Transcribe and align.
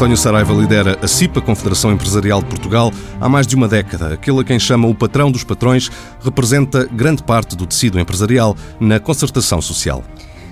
António 0.00 0.16
Saraiva 0.16 0.54
lidera 0.54 0.98
a 1.02 1.06
CIPA, 1.06 1.42
Confederação 1.42 1.92
Empresarial 1.92 2.40
de 2.40 2.48
Portugal, 2.48 2.90
há 3.20 3.28
mais 3.28 3.46
de 3.46 3.54
uma 3.54 3.68
década. 3.68 4.14
Aquele 4.14 4.40
a 4.40 4.44
quem 4.44 4.58
chama 4.58 4.88
o 4.88 4.94
patrão 4.94 5.30
dos 5.30 5.44
patrões 5.44 5.90
representa 6.24 6.86
grande 6.86 7.22
parte 7.22 7.54
do 7.54 7.66
tecido 7.66 8.00
empresarial 8.00 8.56
na 8.80 8.98
concertação 8.98 9.60
social. 9.60 10.02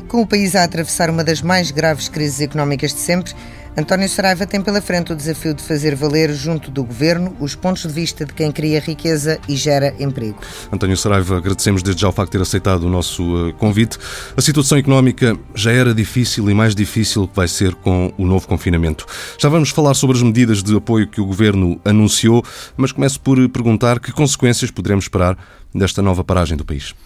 Com 0.06 0.20
o 0.20 0.26
país 0.26 0.54
a 0.54 0.64
atravessar 0.64 1.08
uma 1.08 1.24
das 1.24 1.40
mais 1.40 1.70
graves 1.70 2.10
crises 2.10 2.42
económicas 2.42 2.92
de 2.92 3.00
sempre, 3.00 3.32
António 3.78 4.08
Saraiva 4.08 4.44
tem 4.44 4.60
pela 4.60 4.82
frente 4.82 5.12
o 5.12 5.16
desafio 5.16 5.54
de 5.54 5.62
fazer 5.62 5.94
valer, 5.94 6.34
junto 6.34 6.68
do 6.68 6.82
governo, 6.82 7.36
os 7.38 7.54
pontos 7.54 7.82
de 7.82 7.88
vista 7.90 8.24
de 8.24 8.34
quem 8.34 8.50
cria 8.50 8.80
riqueza 8.80 9.38
e 9.48 9.54
gera 9.54 9.94
emprego. 10.00 10.40
António 10.72 10.96
Saraiva, 10.96 11.36
agradecemos 11.36 11.80
desde 11.80 12.02
já 12.02 12.08
o 12.08 12.12
facto 12.12 12.32
de 12.32 12.38
ter 12.38 12.42
aceitado 12.42 12.82
o 12.82 12.90
nosso 12.90 13.22
eh, 13.22 13.52
convite. 13.52 13.96
A 14.36 14.40
situação 14.40 14.76
económica 14.78 15.38
já 15.54 15.70
era 15.70 15.94
difícil 15.94 16.50
e 16.50 16.54
mais 16.54 16.74
difícil 16.74 17.28
que 17.28 17.36
vai 17.36 17.46
ser 17.46 17.72
com 17.76 18.12
o 18.18 18.26
novo 18.26 18.48
confinamento. 18.48 19.06
Já 19.38 19.48
vamos 19.48 19.70
falar 19.70 19.94
sobre 19.94 20.16
as 20.16 20.24
medidas 20.24 20.60
de 20.60 20.76
apoio 20.76 21.06
que 21.06 21.20
o 21.20 21.24
governo 21.24 21.80
anunciou, 21.84 22.44
mas 22.76 22.90
começo 22.90 23.20
por 23.20 23.48
perguntar 23.48 24.00
que 24.00 24.10
consequências 24.10 24.72
poderemos 24.72 25.04
esperar 25.04 25.38
desta 25.72 26.02
nova 26.02 26.24
paragem 26.24 26.56
do 26.56 26.64
país. 26.64 26.96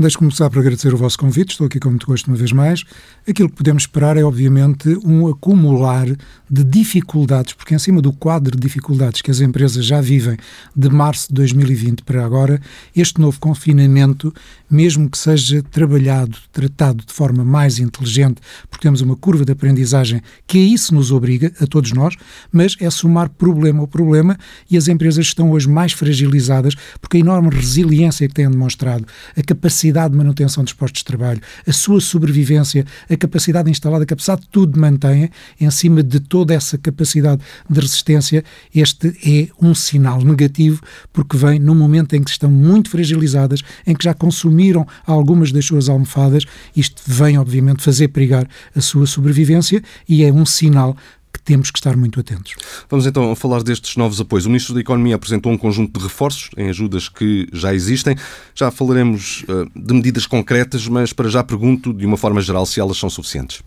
Deixe 0.00 0.16
começar 0.16 0.48
por 0.48 0.60
agradecer 0.60 0.94
o 0.94 0.96
vosso 0.96 1.18
convite, 1.18 1.50
estou 1.50 1.66
aqui 1.66 1.78
com 1.78 1.90
muito 1.90 2.06
gosto 2.06 2.28
uma 2.28 2.36
vez 2.36 2.52
mais. 2.52 2.84
Aquilo 3.28 3.50
que 3.50 3.56
podemos 3.56 3.82
esperar 3.82 4.16
é, 4.16 4.24
obviamente, 4.24 4.88
um 5.04 5.28
acumular 5.28 6.06
de 6.50 6.64
dificuldades, 6.64 7.52
porque 7.52 7.74
em 7.74 7.78
cima 7.78 8.00
do 8.00 8.10
quadro 8.10 8.56
de 8.56 8.62
dificuldades 8.62 9.20
que 9.20 9.30
as 9.30 9.42
empresas 9.42 9.84
já 9.84 10.00
vivem 10.00 10.38
de 10.74 10.88
março 10.88 11.28
de 11.28 11.34
2020 11.34 12.02
para 12.02 12.24
agora, 12.24 12.62
este 12.96 13.20
novo 13.20 13.38
confinamento, 13.38 14.32
mesmo 14.70 15.06
que 15.10 15.18
seja 15.18 15.62
trabalhado, 15.64 16.38
tratado 16.50 17.04
de 17.04 17.12
forma 17.12 17.44
mais 17.44 17.78
inteligente, 17.78 18.40
porque 18.70 18.84
temos 18.84 19.02
uma 19.02 19.16
curva 19.16 19.44
de 19.44 19.52
aprendizagem 19.52 20.22
que 20.46 20.56
a 20.56 20.62
isso 20.62 20.94
nos 20.94 21.12
obriga, 21.12 21.52
a 21.60 21.66
todos 21.66 21.92
nós, 21.92 22.16
mas 22.50 22.74
é 22.80 22.88
somar 22.88 23.28
problema 23.28 23.80
ao 23.80 23.86
problema 23.86 24.38
e 24.70 24.78
as 24.78 24.88
empresas 24.88 25.26
estão 25.26 25.50
hoje 25.50 25.68
mais 25.68 25.92
fragilizadas 25.92 26.74
porque 27.02 27.18
a 27.18 27.20
enorme 27.20 27.50
resiliência 27.50 28.26
que 28.26 28.32
têm 28.32 28.50
demonstrado, 28.50 29.04
a 29.36 29.42
capacidade 29.42 29.89
capacidade 29.90 30.12
de 30.12 30.16
manutenção 30.16 30.64
dos 30.64 30.72
postos 30.72 31.00
de 31.00 31.04
trabalho, 31.04 31.40
a 31.66 31.72
sua 31.72 32.00
sobrevivência, 32.00 32.84
a 33.08 33.16
capacidade 33.16 33.70
instalada, 33.70 34.06
que 34.06 34.14
apesar 34.14 34.38
de 34.38 34.46
tudo 34.48 34.78
mantém, 34.78 35.30
em 35.60 35.70
cima 35.70 36.02
de 36.02 36.20
toda 36.20 36.54
essa 36.54 36.78
capacidade 36.78 37.42
de 37.68 37.80
resistência, 37.80 38.44
este 38.74 39.08
é 39.26 39.48
um 39.60 39.74
sinal 39.74 40.22
negativo, 40.22 40.80
porque 41.12 41.36
vem 41.36 41.58
num 41.58 41.74
momento 41.74 42.14
em 42.14 42.22
que 42.22 42.30
estão 42.30 42.50
muito 42.50 42.90
fragilizadas, 42.90 43.62
em 43.86 43.94
que 43.94 44.04
já 44.04 44.14
consumiram 44.14 44.86
algumas 45.04 45.52
das 45.52 45.64
suas 45.64 45.88
almofadas, 45.88 46.44
isto 46.76 47.02
vem, 47.06 47.38
obviamente, 47.38 47.82
fazer 47.82 48.08
perigar 48.08 48.46
a 48.74 48.80
sua 48.80 49.06
sobrevivência 49.06 49.82
e 50.08 50.24
é 50.24 50.32
um 50.32 50.46
sinal 50.46 50.96
que 51.32 51.40
temos 51.40 51.70
que 51.70 51.78
estar 51.78 51.96
muito 51.96 52.18
atentos. 52.20 52.54
Vamos 52.88 53.06
então 53.06 53.34
falar 53.34 53.62
destes 53.62 53.96
novos 53.96 54.20
apoios. 54.20 54.46
O 54.46 54.48
Ministro 54.48 54.74
da 54.74 54.80
Economia 54.80 55.14
apresentou 55.14 55.52
um 55.52 55.58
conjunto 55.58 55.98
de 55.98 56.04
reforços 56.04 56.50
em 56.56 56.68
ajudas 56.68 57.08
que 57.08 57.48
já 57.52 57.74
existem. 57.74 58.16
Já 58.54 58.70
falaremos 58.70 59.44
uh, 59.44 59.70
de 59.74 59.94
medidas 59.94 60.26
concretas, 60.26 60.86
mas 60.88 61.12
para 61.12 61.28
já 61.28 61.42
pergunto, 61.42 61.92
de 61.92 62.06
uma 62.06 62.16
forma 62.16 62.40
geral, 62.40 62.66
se 62.66 62.80
elas 62.80 62.98
são 62.98 63.08
suficientes. 63.08 63.62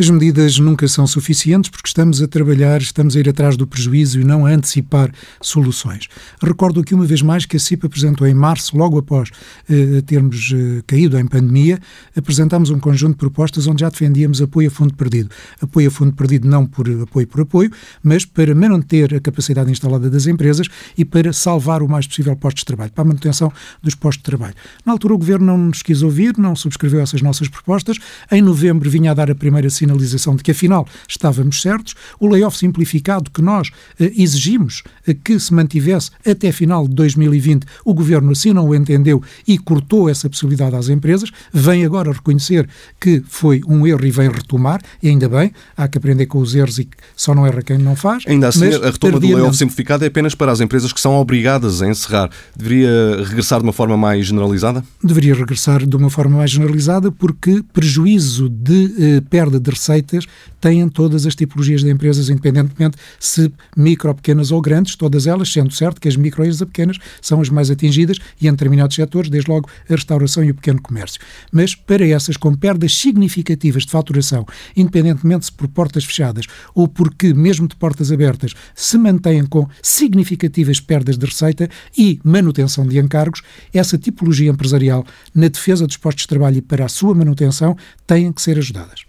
As 0.00 0.08
medidas 0.08 0.60
nunca 0.60 0.86
são 0.86 1.08
suficientes 1.08 1.68
porque 1.68 1.88
estamos 1.88 2.22
a 2.22 2.28
trabalhar, 2.28 2.80
estamos 2.80 3.16
a 3.16 3.18
ir 3.18 3.28
atrás 3.28 3.56
do 3.56 3.66
prejuízo 3.66 4.20
e 4.20 4.24
não 4.24 4.46
a 4.46 4.50
antecipar 4.50 5.10
soluções. 5.40 6.06
Recordo 6.40 6.78
aqui 6.78 6.94
uma 6.94 7.04
vez 7.04 7.20
mais 7.20 7.44
que 7.44 7.56
a 7.56 7.58
CIP 7.58 7.84
apresentou 7.84 8.24
em 8.24 8.32
março, 8.32 8.78
logo 8.78 8.96
após 8.96 9.30
eh, 9.68 10.00
termos 10.06 10.54
eh, 10.54 10.84
caído 10.86 11.18
em 11.18 11.26
pandemia, 11.26 11.80
apresentámos 12.16 12.70
um 12.70 12.78
conjunto 12.78 13.14
de 13.14 13.18
propostas 13.18 13.66
onde 13.66 13.80
já 13.80 13.88
defendíamos 13.88 14.40
apoio 14.40 14.68
a 14.68 14.70
fundo 14.70 14.94
perdido. 14.94 15.30
Apoio 15.60 15.88
a 15.88 15.90
fundo 15.90 16.12
perdido 16.12 16.46
não 16.46 16.64
por 16.64 16.88
apoio 16.88 17.26
por 17.26 17.40
apoio, 17.40 17.72
mas 18.00 18.24
para 18.24 18.54
manter 18.54 19.16
a 19.16 19.20
capacidade 19.20 19.68
instalada 19.68 20.08
das 20.08 20.28
empresas 20.28 20.68
e 20.96 21.04
para 21.04 21.32
salvar 21.32 21.82
o 21.82 21.88
mais 21.88 22.06
possível 22.06 22.36
postos 22.36 22.60
de 22.60 22.66
trabalho, 22.66 22.92
para 22.92 23.02
a 23.02 23.06
manutenção 23.08 23.52
dos 23.82 23.96
postos 23.96 24.18
de 24.18 24.30
trabalho. 24.30 24.54
Na 24.86 24.92
altura 24.92 25.14
o 25.14 25.18
Governo 25.18 25.46
não 25.46 25.58
nos 25.58 25.82
quis 25.82 26.02
ouvir, 26.02 26.38
não 26.38 26.54
subscreveu 26.54 27.00
essas 27.00 27.20
nossas 27.20 27.48
propostas. 27.48 27.98
Em 28.30 28.40
novembro 28.40 28.88
vinha 28.88 29.10
a 29.10 29.14
dar 29.14 29.28
a 29.28 29.34
primeira 29.34 29.66
assinatura 29.66 29.87
sinalização 29.88 30.36
de 30.36 30.42
que 30.42 30.50
afinal 30.50 30.86
estávamos 31.08 31.62
certos, 31.62 31.94
o 32.20 32.28
layoff 32.28 32.56
simplificado 32.58 33.30
que 33.30 33.40
nós 33.40 33.70
eh, 33.98 34.12
exigimos 34.16 34.82
eh, 35.06 35.14
que 35.14 35.38
se 35.40 35.52
mantivesse 35.54 36.10
até 36.26 36.52
final 36.52 36.86
de 36.86 36.94
2020, 36.94 37.66
o 37.84 37.94
governo 37.94 38.32
assim 38.32 38.52
não 38.52 38.68
o 38.68 38.74
entendeu 38.74 39.22
e 39.46 39.56
cortou 39.58 40.08
essa 40.08 40.28
possibilidade 40.28 40.76
às 40.76 40.88
empresas, 40.88 41.30
vem 41.52 41.84
agora 41.84 42.12
reconhecer 42.12 42.68
que 43.00 43.22
foi 43.26 43.62
um 43.66 43.86
erro 43.86 44.04
e 44.04 44.10
vem 44.10 44.30
retomar, 44.30 44.80
e 45.02 45.08
ainda 45.08 45.28
bem, 45.28 45.52
há 45.76 45.88
que 45.88 45.98
aprender 45.98 46.26
com 46.26 46.38
os 46.38 46.54
erros 46.54 46.78
e 46.78 46.88
só 47.16 47.34
não 47.34 47.46
erra 47.46 47.62
quem 47.62 47.78
não 47.78 47.96
faz. 47.96 48.24
Ainda 48.26 48.48
assim, 48.48 48.66
a 48.74 48.90
retoma 48.90 49.18
do 49.18 49.26
layoff 49.26 49.56
simplificado 49.56 50.04
é 50.04 50.08
apenas 50.08 50.34
para 50.34 50.52
as 50.52 50.60
empresas 50.60 50.92
que 50.92 51.00
são 51.00 51.14
obrigadas 51.14 51.80
a 51.82 51.88
encerrar. 51.88 52.30
Deveria 52.56 53.24
regressar 53.24 53.60
de 53.60 53.64
uma 53.64 53.72
forma 53.72 53.96
mais 53.96 54.26
generalizada? 54.26 54.84
Deveria 55.02 55.34
regressar 55.34 55.86
de 55.86 55.96
uma 55.96 56.10
forma 56.10 56.38
mais 56.38 56.50
generalizada 56.50 57.10
porque 57.10 57.62
prejuízo 57.72 58.48
de 58.48 58.94
eh, 58.98 59.20
perda 59.28 59.58
de 59.58 59.70
receitas 59.78 60.26
têm 60.60 60.88
todas 60.88 61.26
as 61.26 61.34
tipologias 61.34 61.82
de 61.82 61.90
empresas, 61.90 62.28
independentemente 62.28 62.96
se 63.18 63.52
micro, 63.76 64.14
pequenas 64.14 64.50
ou 64.50 64.60
grandes, 64.60 64.96
todas 64.96 65.26
elas, 65.26 65.52
sendo 65.52 65.72
certo 65.72 66.00
que 66.00 66.08
as 66.08 66.16
micro 66.16 66.44
e 66.44 66.48
as 66.48 66.58
pequenas 66.58 66.98
são 67.20 67.40
as 67.40 67.48
mais 67.48 67.70
atingidas 67.70 68.18
e 68.40 68.48
em 68.48 68.50
determinados 68.50 68.96
setores, 68.96 69.30
desde 69.30 69.50
logo 69.50 69.68
a 69.88 69.94
restauração 69.94 70.44
e 70.44 70.50
o 70.50 70.54
pequeno 70.54 70.80
comércio. 70.80 71.20
Mas 71.52 71.74
para 71.74 72.06
essas 72.06 72.36
com 72.36 72.54
perdas 72.54 72.94
significativas 72.94 73.84
de 73.84 73.90
faturação, 73.90 74.44
independentemente 74.76 75.46
se 75.46 75.52
por 75.52 75.68
portas 75.68 76.04
fechadas 76.04 76.46
ou 76.74 76.88
porque, 76.88 77.32
mesmo 77.32 77.68
de 77.68 77.76
portas 77.76 78.10
abertas, 78.10 78.54
se 78.74 78.98
mantêm 78.98 79.46
com 79.46 79.68
significativas 79.82 80.80
perdas 80.80 81.16
de 81.16 81.26
receita 81.26 81.68
e 81.96 82.20
manutenção 82.24 82.86
de 82.86 82.98
encargos, 82.98 83.42
essa 83.72 83.98
tipologia 83.98 84.50
empresarial, 84.50 85.04
na 85.34 85.48
defesa 85.48 85.86
dos 85.86 85.96
postos 85.96 86.22
de 86.22 86.28
trabalho 86.28 86.58
e 86.58 86.62
para 86.62 86.84
a 86.84 86.88
sua 86.88 87.14
manutenção, 87.14 87.76
têm 88.06 88.32
que 88.32 88.42
ser 88.42 88.58
ajudadas. 88.58 89.07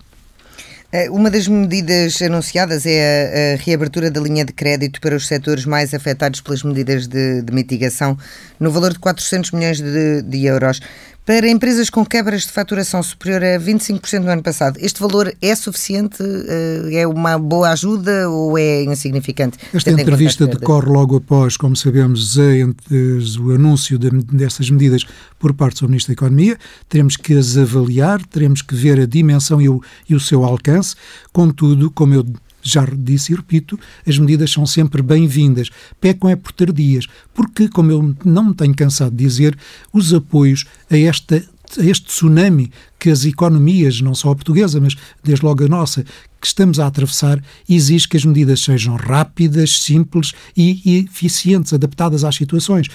Eh, 0.91 1.07
uma 1.11 1.29
das 1.29 1.47
medidas 1.47 2.19
anunciadas 2.19 2.83
é 2.83 3.53
a, 3.53 3.63
reabertura 3.63 4.09
da 4.09 4.19
linha 4.19 4.43
de 4.43 4.51
crédito 4.51 4.99
para 4.99 5.15
os 5.15 5.27
setores 5.27 5.63
mais 5.63 5.93
afetados 5.93 6.41
pelas 6.41 6.63
medidas 6.63 7.05
de, 7.05 7.43
de 7.43 7.53
mitigação, 7.53 8.17
no 8.59 8.71
valor 8.71 8.93
de 8.93 8.99
400 8.99 9.51
milhões 9.51 9.79
de, 9.79 10.23
de 10.23 10.45
euros. 10.45 10.81
Para 11.29 11.47
empresas 11.47 11.91
com 11.91 12.03
quebras 12.03 12.47
de 12.47 12.51
faturação 12.51 13.03
superior 13.03 13.43
a 13.43 13.59
25% 13.59 14.21
no 14.21 14.31
ano 14.31 14.41
passado, 14.41 14.79
este 14.81 14.99
valor 14.99 15.31
é 15.39 15.55
suficiente? 15.55 16.23
Eh, 16.23 17.01
é 17.01 17.07
uma 17.07 17.37
boa 17.37 17.69
ajuda 17.69 18.27
ou 18.27 18.57
é 18.57 18.81
insignificante? 18.85 19.59
Esta 19.71 19.91
entrevista 19.91 20.47
decorre 20.47 20.89
logo 20.89 21.17
após, 21.17 21.55
como 21.55 21.75
sabemos, 21.75 22.35
o 22.35 23.51
anúncio 23.51 23.99
de, 23.99 24.09
dessas 24.09 24.71
medidas 24.71 25.05
por 25.37 25.53
parte 25.53 25.81
do 25.81 25.87
Ministro 25.87 26.15
da 26.15 26.19
Economia. 26.19 26.57
Teremos 26.89 27.15
que 27.15 27.35
as 27.35 27.57
avaliar, 27.57 28.25
teremos 28.25 28.63
que 28.63 28.73
ver 28.73 28.99
a 28.99 29.05
dimensão 29.05 29.61
e 29.61 29.69
o, 29.69 29.83
e 30.09 30.15
o 30.15 30.19
seu 30.19 30.43
alcance. 30.43 30.95
Contudo, 31.31 31.91
como 31.91 32.15
eu 32.15 32.25
já 32.69 32.85
disse 32.85 33.33
e 33.33 33.35
repito, 33.35 33.79
as 34.07 34.17
medidas 34.17 34.51
são 34.51 34.65
sempre 34.65 35.01
bem-vindas. 35.01 35.69
Pecam 35.99 36.29
é 36.29 36.35
por 36.35 36.51
tardias, 36.51 37.07
porque, 37.33 37.67
como 37.67 37.91
eu 37.91 38.15
não 38.23 38.49
me 38.49 38.53
tenho 38.53 38.75
cansado 38.75 39.11
de 39.11 39.23
dizer, 39.23 39.57
os 39.93 40.13
apoios 40.13 40.65
a 40.89 40.97
esta 40.97 41.43
este 41.77 42.07
tsunami 42.07 42.71
que 42.97 43.09
as 43.09 43.25
economias, 43.25 44.01
não 44.01 44.15
só 44.15 44.31
a 44.31 44.35
portuguesa, 44.35 44.81
mas 44.81 44.95
desde 45.23 45.45
logo 45.45 45.63
a 45.63 45.67
nossa, 45.67 46.03
que 46.41 46.47
estamos 46.47 46.79
a 46.79 46.87
atravessar, 46.87 47.43
exige 47.67 48.07
que 48.07 48.17
as 48.17 48.25
medidas 48.25 48.61
sejam 48.61 48.95
rápidas, 48.95 49.81
simples 49.81 50.33
e 50.55 51.05
eficientes, 51.05 51.73
adaptadas 51.73 52.23
às 52.23 52.35
situações 52.35 52.87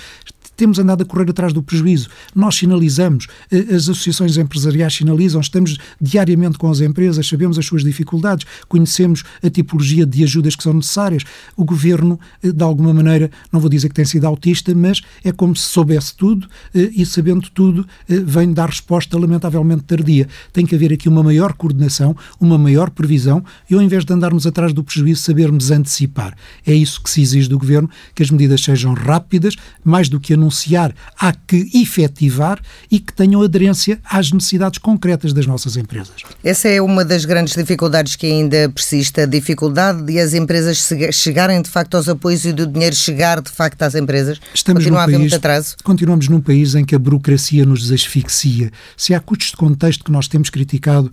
temos 0.57 0.79
andado 0.79 1.03
a 1.03 1.05
correr 1.05 1.31
atrás 1.31 1.53
do 1.53 1.63
prejuízo. 1.63 2.09
Nós 2.35 2.57
sinalizamos, 2.57 3.27
eh, 3.51 3.75
as 3.75 3.89
associações 3.89 4.37
empresariais 4.37 4.95
sinalizam, 4.95 5.41
estamos 5.41 5.79
diariamente 6.01 6.59
com 6.59 6.71
as 6.71 6.81
empresas, 6.81 7.27
sabemos 7.27 7.59
as 7.59 7.67
suas 7.67 7.83
dificuldades, 7.83 8.47
conhecemos 8.69 9.25
a 9.43 9.51
tipologia 9.51 10.07
de 10.07 10.23
ajudas 10.23 10.57
que 10.57 10.63
são 10.63 10.75
necessárias. 10.75 11.25
O 11.57 11.65
governo, 11.65 12.19
eh, 12.43 12.53
de 12.53 12.63
alguma 12.63 12.93
maneira, 12.93 13.31
não 13.53 13.61
vou 13.61 13.69
dizer 13.69 13.89
que 13.89 13.95
tem 13.95 14.05
sido 14.05 14.27
autista, 14.27 14.75
mas 14.75 15.01
é 15.23 15.33
como 15.33 15.55
se 15.57 15.67
soubesse 15.67 16.15
tudo 16.15 16.49
eh, 16.75 16.91
e, 16.95 17.05
sabendo 17.05 17.49
tudo, 17.51 17.87
vem 18.09 18.53
dar 18.53 18.69
resposta 18.69 19.19
lamentavelmente 19.19 19.85
tardia. 19.85 20.29
Tem 20.53 20.65
que 20.65 20.75
haver 20.75 20.93
aqui 20.93 21.09
uma 21.09 21.23
maior 21.23 21.53
coordenação, 21.55 22.17
uma 22.41 22.57
maior 22.59 22.91
previsão 22.91 23.45
e, 23.69 23.75
ao 23.75 23.83
invés 23.83 24.05
de 24.05 24.13
andarmos 24.13 24.47
atrás 24.47 24.73
do 24.73 24.83
prejuízo, 24.83 25.23
sabermos 25.23 25.71
antecipar. 25.71 26.37
É 26.67 26.75
isso 26.75 27.03
que 27.03 27.11
se 27.11 27.21
exige 27.21 27.49
do 27.49 27.59
governo, 27.59 27.89
que 28.15 28.23
as 28.23 28.31
medidas 28.31 28.63
sejam 28.63 28.95
rápidas, 28.95 29.57
mais 29.85 30.09
do 30.09 30.21
que 30.21 30.35
anunciadas 30.35 30.44
anunciar, 30.45 30.95
há 31.19 31.33
que 31.33 31.71
efetivar 31.75 32.61
e 32.91 33.01
que 33.01 33.13
tenham 33.13 33.43
aderência 33.43 33.99
às 34.05 34.31
necessidades 34.31 34.79
concretas 34.79 35.33
das 35.33 35.47
nossas 35.47 35.77
empresas. 35.77 36.23
Essa 36.43 36.69
é 36.69 36.81
uma 36.81 37.05
das 37.05 37.25
grandes 37.25 37.55
dificuldades 37.55 38.17
que 38.17 38.27
ainda 38.27 38.69
persiste, 38.69 39.21
a 39.21 39.27
dificuldade 39.27 40.03
de 40.03 40.21
as 40.21 40.35
empresas 40.35 40.93
chegarem 41.13 41.61
de 41.63 41.71
facto 41.71 41.97
aos 41.97 42.09
apoios 42.09 42.45
e 42.45 42.53
do 42.53 42.67
dinheiro 42.67 42.95
chegar 42.95 43.41
de 43.41 43.51
facto 43.51 43.83
às 43.83 43.95
empresas. 43.95 44.39
Estamos 44.55 44.83
Continua 44.83 45.01
a 45.01 45.03
haver 45.05 45.13
país, 45.13 45.21
muito 45.23 45.37
atraso. 45.37 45.77
Continuamos 45.83 46.29
num 46.29 46.41
país 46.41 46.75
em 46.75 46.85
que 46.85 46.95
a 46.95 46.99
burocracia 46.99 47.65
nos 47.65 47.91
asfixia. 47.91 48.71
Se 48.97 49.15
há 49.15 49.21
custos 49.21 49.49
de 49.49 49.57
contexto 49.57 50.05
que 50.05 50.13
nós 50.13 50.29
temos 50.29 50.51
criticado 50.51 51.11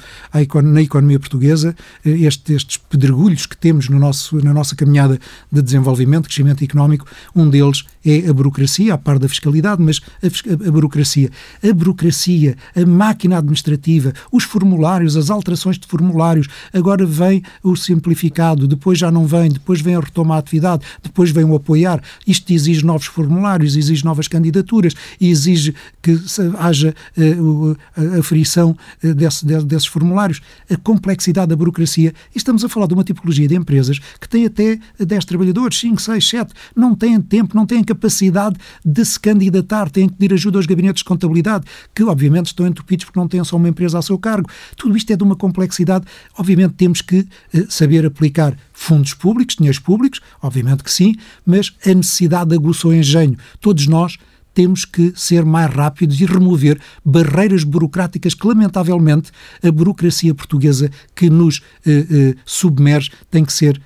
na 0.64 0.82
economia 0.82 1.20
portuguesa, 1.20 1.76
este, 2.04 2.54
estes 2.54 2.78
pedregulhos 2.78 3.46
que 3.46 3.56
temos 3.56 3.88
no 3.88 4.00
nosso, 4.00 4.44
na 4.44 4.54
nossa 4.54 4.76
caminhada 4.76 5.20
de 5.52 5.62
desenvolvimento, 5.62 6.26
crescimento 6.26 6.64
económico, 6.64 7.06
um 7.36 7.50
deles 7.50 7.86
é 8.06 8.28
a 8.28 8.34
burocracia, 8.34 8.94
a 8.94 8.98
par 8.98 9.20
da 9.22 9.30
fiscalidade, 9.30 9.82
mas 9.82 10.02
a, 10.22 10.68
a, 10.68 10.72
burocracia. 10.72 11.30
A 11.64 11.74
burocracia, 11.74 12.56
a 12.76 12.86
máquina 12.86 13.38
administrativa, 13.38 14.14
os 14.32 14.44
formulários, 14.44 15.16
as 15.16 15.30
alterações 15.30 15.78
de 15.78 15.88
formulários, 15.88 16.48
agora 16.74 17.06
vem 17.06 17.44
o 17.64 17.76
simplificado, 17.76 18.68
depois 18.68 18.98
já 19.00 19.12
não 19.12 19.26
vem, 19.26 19.50
depois 19.50 19.82
vem 19.82 19.96
a 19.96 20.00
retoma 20.00 20.36
a 20.36 20.38
atividade, 20.40 20.84
depois 21.02 21.32
vem 21.32 21.44
o 21.44 21.56
apoiar. 21.56 22.02
Isto 22.26 22.52
exige 22.52 22.86
novos 22.86 23.06
formulários, 23.06 23.76
exige 23.76 24.04
novas 24.04 24.28
candidaturas, 24.28 24.94
exige 25.20 25.74
que 26.02 26.20
haja 26.58 26.94
uh, 27.18 27.78
a 28.20 28.24
frição 28.24 28.76
uh, 29.04 29.14
desse, 29.14 29.46
de, 29.46 29.64
desses 29.64 29.88
formulários. 29.88 30.42
A 30.70 30.78
complexidade 30.78 31.50
da 31.50 31.56
burocracia. 31.56 32.14
E 32.34 32.38
estamos 32.38 32.64
a 32.64 32.70
falar 32.70 32.88
de 32.88 32.94
uma 32.94 33.04
tipologia 33.04 33.48
de 33.48 33.56
empresas 33.56 34.00
que 34.20 34.28
tem 34.28 34.46
até 34.46 34.80
10 35.00 35.26
trabalhadores, 35.26 35.80
5, 35.80 36.02
6, 36.02 36.28
7, 36.28 36.54
não 36.76 36.96
têm 36.96 37.22
tempo, 37.22 37.56
não 37.56 37.66
têm 37.66 37.84
capacidade 37.84 38.58
de 38.84 39.02
se 39.12 39.20
candidatar, 39.20 39.90
têm 39.90 40.08
que 40.08 40.16
pedir 40.16 40.34
ajuda 40.34 40.58
aos 40.58 40.66
gabinetes 40.66 41.02
de 41.02 41.06
contabilidade, 41.06 41.66
que 41.94 42.04
obviamente 42.04 42.48
estão 42.48 42.68
entupidos 42.68 43.06
porque 43.06 43.20
não 43.20 43.28
têm 43.28 43.44
só 43.44 43.58
uma 43.58 43.70
empresa 43.70 44.00
a 44.00 44.02
seu 44.02 44.18
cargo. 44.18 44.50
Tudo 44.76 44.96
isto 44.98 45.12
é 45.12 45.16
de 45.16 45.24
uma 45.24 45.36
complexidade. 45.36 46.06
Obviamente 46.38 46.74
temos 46.74 47.02
que 47.02 47.20
uh, 47.20 47.72
saber 47.72 48.06
aplicar 48.06 48.56
fundos 48.74 49.14
públicos, 49.14 49.56
dinheiros 49.56 49.80
públicos, 49.80 50.22
obviamente 50.42 50.84
que 50.84 50.92
sim, 50.92 51.16
mas 51.46 51.72
a 51.86 51.94
necessidade 51.94 52.54
aguçou 52.56 52.94
engenho. 52.94 53.38
Todos 53.60 53.88
nós 53.88 54.18
temos 54.54 54.86
que 54.86 55.14
ser 55.16 55.46
mais 55.46 55.74
rápidos 55.74 56.20
e 56.20 56.26
remover 56.26 56.80
barreiras 57.04 57.64
burocráticas 57.64 58.34
que, 58.34 58.46
lamentavelmente, 58.46 59.32
a 59.64 59.72
burocracia 59.72 60.36
portuguesa 60.36 60.90
que 61.16 61.30
nos 61.30 61.62
eh, 61.86 62.06
eh, 62.10 62.36
submerge 62.46 63.12
tem 63.30 63.46
que 63.46 63.54
ser 63.54 63.82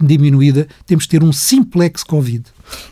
diminuída. 0.00 0.66
Temos 0.86 1.04
que 1.04 1.10
ter 1.10 1.22
um 1.22 1.32
simplex 1.32 2.02
Covid. 2.02 2.44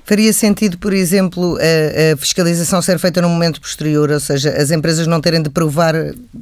Faria 0.04 0.32
sentido, 0.32 0.78
por 0.78 0.92
exemplo, 0.92 1.56
a, 1.56 2.12
a, 2.12 2.16
fiscalização 2.16 2.80
ser 2.80 2.98
feita 2.98 3.20
num 3.20 3.28
momento 3.28 3.60
posterior, 3.60 4.10
ou 4.10 4.20
seja, 4.20 4.50
as 4.50 4.70
empresas 4.70 5.06
não 5.06 5.20
terem 5.20 5.42
de 5.42 5.50
provar 5.50 5.94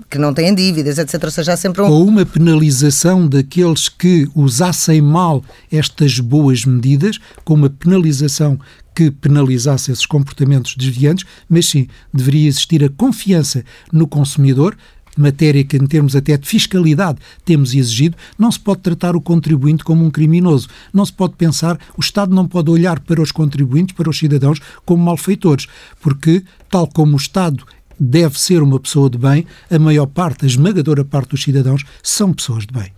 que 0.09 0.19
não 0.19 0.33
têm 0.33 0.55
dívidas, 0.55 0.99
etc. 0.99 1.23
Ou 1.25 1.31
seja, 1.31 1.53
há 1.53 1.57
sempre 1.57 1.83
um... 1.83 1.89
Ou 1.89 2.07
uma 2.07 2.25
penalização 2.25 3.27
daqueles 3.27 3.89
que 3.89 4.29
usassem 4.35 5.01
mal 5.01 5.45
estas 5.71 6.21
boas 6.21 6.65
medidas, 6.65 7.19
com 7.45 7.55
uma 7.55 7.71
penalização 7.71 8.59
que 8.97 9.11
penalizasse 9.11 9.93
esses 9.93 10.07
comportamentos 10.07 10.75
desviantes, 10.75 11.27
mas 11.47 11.67
sim, 11.67 11.87
deveria 12.15 12.49
existir 12.49 12.83
a 12.83 12.89
confiança 12.89 13.63
no 13.93 14.09
consumidor, 14.09 14.75
matéria 15.17 15.65
que, 15.65 15.77
em 15.77 15.87
termos 15.87 16.15
até 16.15 16.37
de 16.37 16.47
fiscalidade, 16.47 17.19
temos 17.45 17.75
exigido, 17.75 18.17
não 18.39 18.51
se 18.51 18.61
pode 18.61 18.81
tratar 18.81 19.17
o 19.17 19.21
contribuinte 19.21 19.85
como 19.85 20.05
um 20.05 20.11
criminoso. 20.11 20.69
Não 20.93 21.05
se 21.05 21.13
pode 21.13 21.35
pensar, 21.35 21.79
o 21.97 22.01
Estado 22.01 22.35
não 22.35 22.47
pode 22.47 22.71
olhar 22.71 23.01
para 23.01 23.21
os 23.21 23.33
contribuintes, 23.33 23.95
para 23.95 24.11
os 24.11 24.19
cidadãos, 24.19 24.61
como 24.85 25.05
malfeitores, 25.05 25.67
porque, 26.01 26.43
tal 26.71 26.87
como 26.87 27.15
o 27.15 27.17
Estado 27.17 27.65
deve 27.99 28.41
ser 28.41 28.63
uma 28.63 28.79
pessoa 28.79 29.09
de 29.09 29.19
bem, 29.19 29.47
a 29.71 29.79
maior 29.79 30.07
parte, 30.07 30.45
a 30.45 30.49
esmagadora 30.49 31.05
parte 31.05 31.31
dos 31.31 31.43
cidadãos 31.43 31.85
são 32.03 32.33
pessoas 32.33 32.67
de 32.67 32.73
bem. 32.73 32.93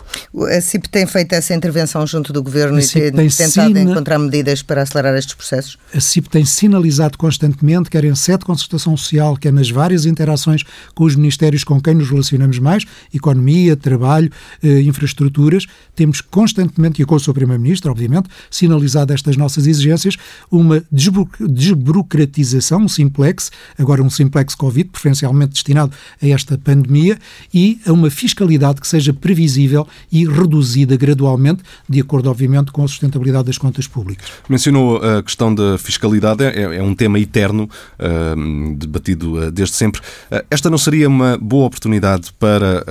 A 0.56 0.60
CIP 0.60 0.88
tem 0.88 1.06
feito 1.06 1.32
essa 1.32 1.54
intervenção 1.54 2.06
junto 2.06 2.32
do 2.32 2.42
Governo 2.42 2.78
e 2.78 2.86
tem, 2.86 3.12
tem 3.12 3.28
tentado 3.28 3.68
sina... 3.68 3.80
encontrar 3.80 4.18
medidas 4.18 4.62
para 4.62 4.82
acelerar 4.82 5.16
estes 5.16 5.34
processos? 5.34 5.78
A 5.94 6.00
CIP 6.00 6.28
tem 6.28 6.44
sinalizado 6.44 7.16
constantemente, 7.16 7.90
quer 7.90 8.04
em 8.04 8.14
sede 8.14 8.38
de 8.38 8.44
concertação 8.46 8.96
social, 8.96 9.36
quer 9.36 9.52
nas 9.52 9.70
várias 9.70 10.06
interações 10.06 10.64
com 10.94 11.04
os 11.04 11.14
ministérios 11.14 11.64
com 11.64 11.80
quem 11.80 11.94
nos 11.94 12.10
relacionamos 12.10 12.58
mais, 12.58 12.84
economia, 13.12 13.76
trabalho, 13.76 14.30
eh, 14.62 14.80
infraestruturas, 14.82 15.66
temos 15.94 16.20
constantemente, 16.20 17.02
e 17.02 17.04
com 17.04 17.14
o 17.14 17.20
Sr. 17.20 17.32
Primeiro-Ministro, 17.32 17.90
obviamente, 17.90 18.28
sinalizado 18.50 19.12
estas 19.12 19.36
nossas 19.36 19.66
exigências, 19.66 20.16
uma 20.50 20.82
desburocratização, 20.90 22.82
um 22.82 22.88
simplex, 22.88 23.50
agora 23.78 24.02
um 24.02 24.10
simplex 24.10 24.54
Covid, 24.54 24.87
preferencialmente 24.88 25.52
destinado 25.52 25.92
a 26.22 26.26
esta 26.26 26.58
pandemia, 26.58 27.18
e 27.52 27.80
a 27.86 27.92
uma 27.92 28.10
fiscalidade 28.10 28.80
que 28.80 28.86
seja 28.86 29.12
previsível 29.12 29.86
e 30.10 30.26
reduzida 30.26 30.96
gradualmente, 30.96 31.62
de 31.88 32.00
acordo, 32.00 32.30
obviamente, 32.30 32.72
com 32.72 32.84
a 32.84 32.88
sustentabilidade 32.88 33.46
das 33.46 33.58
contas 33.58 33.86
públicas. 33.86 34.26
Mencionou 34.48 34.96
a 34.96 35.22
questão 35.22 35.54
da 35.54 35.78
fiscalidade, 35.78 36.44
é, 36.44 36.76
é 36.76 36.82
um 36.82 36.94
tema 36.94 37.18
eterno, 37.18 37.68
uh, 37.98 38.74
debatido 38.76 39.38
uh, 39.38 39.50
desde 39.50 39.74
sempre. 39.74 40.00
Uh, 40.00 40.44
esta 40.50 40.70
não 40.70 40.78
seria 40.78 41.08
uma 41.08 41.38
boa 41.38 41.66
oportunidade 41.66 42.32
para 42.38 42.84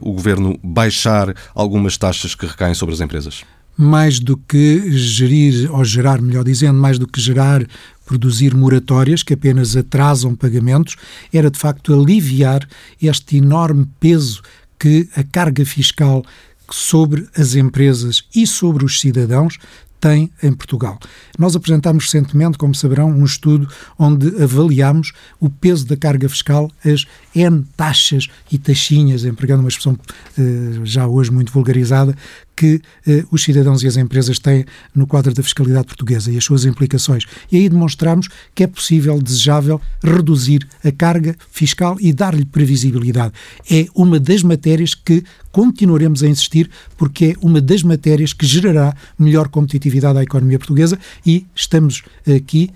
o 0.00 0.12
governo 0.12 0.58
baixar 0.62 1.34
algumas 1.54 1.96
taxas 1.96 2.34
que 2.34 2.46
recaem 2.46 2.74
sobre 2.74 2.94
as 2.94 3.00
empresas? 3.00 3.44
Mais 3.76 4.20
do 4.20 4.36
que 4.36 4.90
gerir, 4.92 5.72
ou 5.72 5.84
gerar, 5.84 6.20
melhor 6.20 6.44
dizendo, 6.44 6.78
mais 6.78 6.98
do 6.98 7.06
que 7.06 7.20
gerar 7.20 7.66
produzir 8.04 8.54
moratórias 8.54 9.22
que 9.22 9.34
apenas 9.34 9.76
atrasam 9.76 10.36
pagamentos, 10.36 10.96
era 11.32 11.50
de 11.50 11.58
facto 11.58 11.94
aliviar 11.94 12.66
este 13.00 13.38
enorme 13.38 13.88
peso 13.98 14.42
que 14.78 15.08
a 15.16 15.22
carga 15.22 15.64
fiscal 15.64 16.24
sobre 16.70 17.26
as 17.36 17.54
empresas 17.54 18.24
e 18.34 18.46
sobre 18.46 18.84
os 18.84 19.00
cidadãos 19.00 19.58
tem 20.04 20.30
em 20.42 20.52
Portugal. 20.52 20.98
Nós 21.38 21.56
apresentámos 21.56 22.04
recentemente, 22.04 22.58
como 22.58 22.74
saberão, 22.74 23.08
um 23.08 23.24
estudo 23.24 23.66
onde 23.98 24.42
avaliámos 24.42 25.12
o 25.40 25.48
peso 25.48 25.86
da 25.86 25.96
carga 25.96 26.28
fiscal, 26.28 26.70
as 26.84 27.06
N 27.34 27.64
taxas 27.74 28.28
e 28.52 28.58
taxinhas, 28.58 29.24
empregando 29.24 29.60
uma 29.60 29.68
expressão 29.70 29.98
eh, 30.38 30.80
já 30.84 31.06
hoje 31.06 31.30
muito 31.30 31.50
vulgarizada, 31.50 32.14
que 32.56 32.80
eh, 33.06 33.24
os 33.30 33.42
cidadãos 33.42 33.82
e 33.82 33.86
as 33.86 33.96
empresas 33.96 34.38
têm 34.38 34.64
no 34.94 35.06
quadro 35.06 35.32
da 35.34 35.42
fiscalidade 35.42 35.86
portuguesa 35.86 36.30
e 36.30 36.36
as 36.36 36.44
suas 36.44 36.64
implicações. 36.64 37.24
E 37.50 37.56
aí 37.56 37.68
demonstramos 37.68 38.28
que 38.54 38.64
é 38.64 38.66
possível, 38.66 39.20
desejável, 39.20 39.80
reduzir 40.02 40.66
a 40.84 40.92
carga 40.92 41.36
fiscal 41.50 41.96
e 42.00 42.12
dar-lhe 42.12 42.44
previsibilidade. 42.44 43.32
É 43.70 43.86
uma 43.94 44.20
das 44.20 44.42
matérias 44.42 44.94
que 44.94 45.24
continuaremos 45.50 46.22
a 46.22 46.28
insistir, 46.28 46.70
porque 46.96 47.26
é 47.26 47.34
uma 47.40 47.60
das 47.60 47.82
matérias 47.82 48.32
que 48.32 48.46
gerará 48.46 48.94
melhor 49.18 49.48
competitividade 49.48 50.18
à 50.18 50.22
economia 50.22 50.58
portuguesa 50.58 50.98
e 51.24 51.46
estamos 51.54 52.02
aqui 52.26 52.70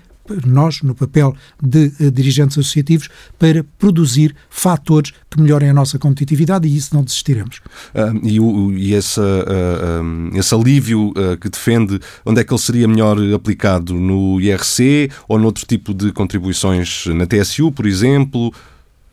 nós, 0.45 0.81
no 0.81 0.95
papel 0.95 1.35
de 1.61 1.91
uh, 1.99 2.11
dirigentes 2.11 2.57
associativos, 2.57 3.09
para 3.37 3.63
produzir 3.77 4.35
fatores 4.49 5.13
que 5.29 5.41
melhorem 5.41 5.69
a 5.69 5.73
nossa 5.73 5.97
competitividade 5.99 6.67
e 6.67 6.75
isso 6.75 6.93
não 6.93 7.03
desistiremos. 7.03 7.61
Uh, 7.93 8.19
e, 8.23 8.39
o, 8.39 8.71
e 8.73 8.93
essa, 8.93 9.21
uh, 9.21 10.03
um, 10.03 10.31
esse 10.33 10.53
alívio 10.53 11.13
que 11.39 11.49
defende, 11.49 11.99
onde 12.25 12.41
é 12.41 12.43
que 12.43 12.53
ele 12.53 12.59
seria 12.59 12.87
melhor 12.87 13.17
aplicado? 13.33 13.93
No 13.93 14.39
IRC 14.39 15.09
ou 15.27 15.39
noutro 15.39 15.65
tipo 15.65 15.93
de 15.93 16.11
contribuições 16.11 17.05
na 17.07 17.25
TSU, 17.25 17.71
por 17.71 17.85
exemplo? 17.85 18.53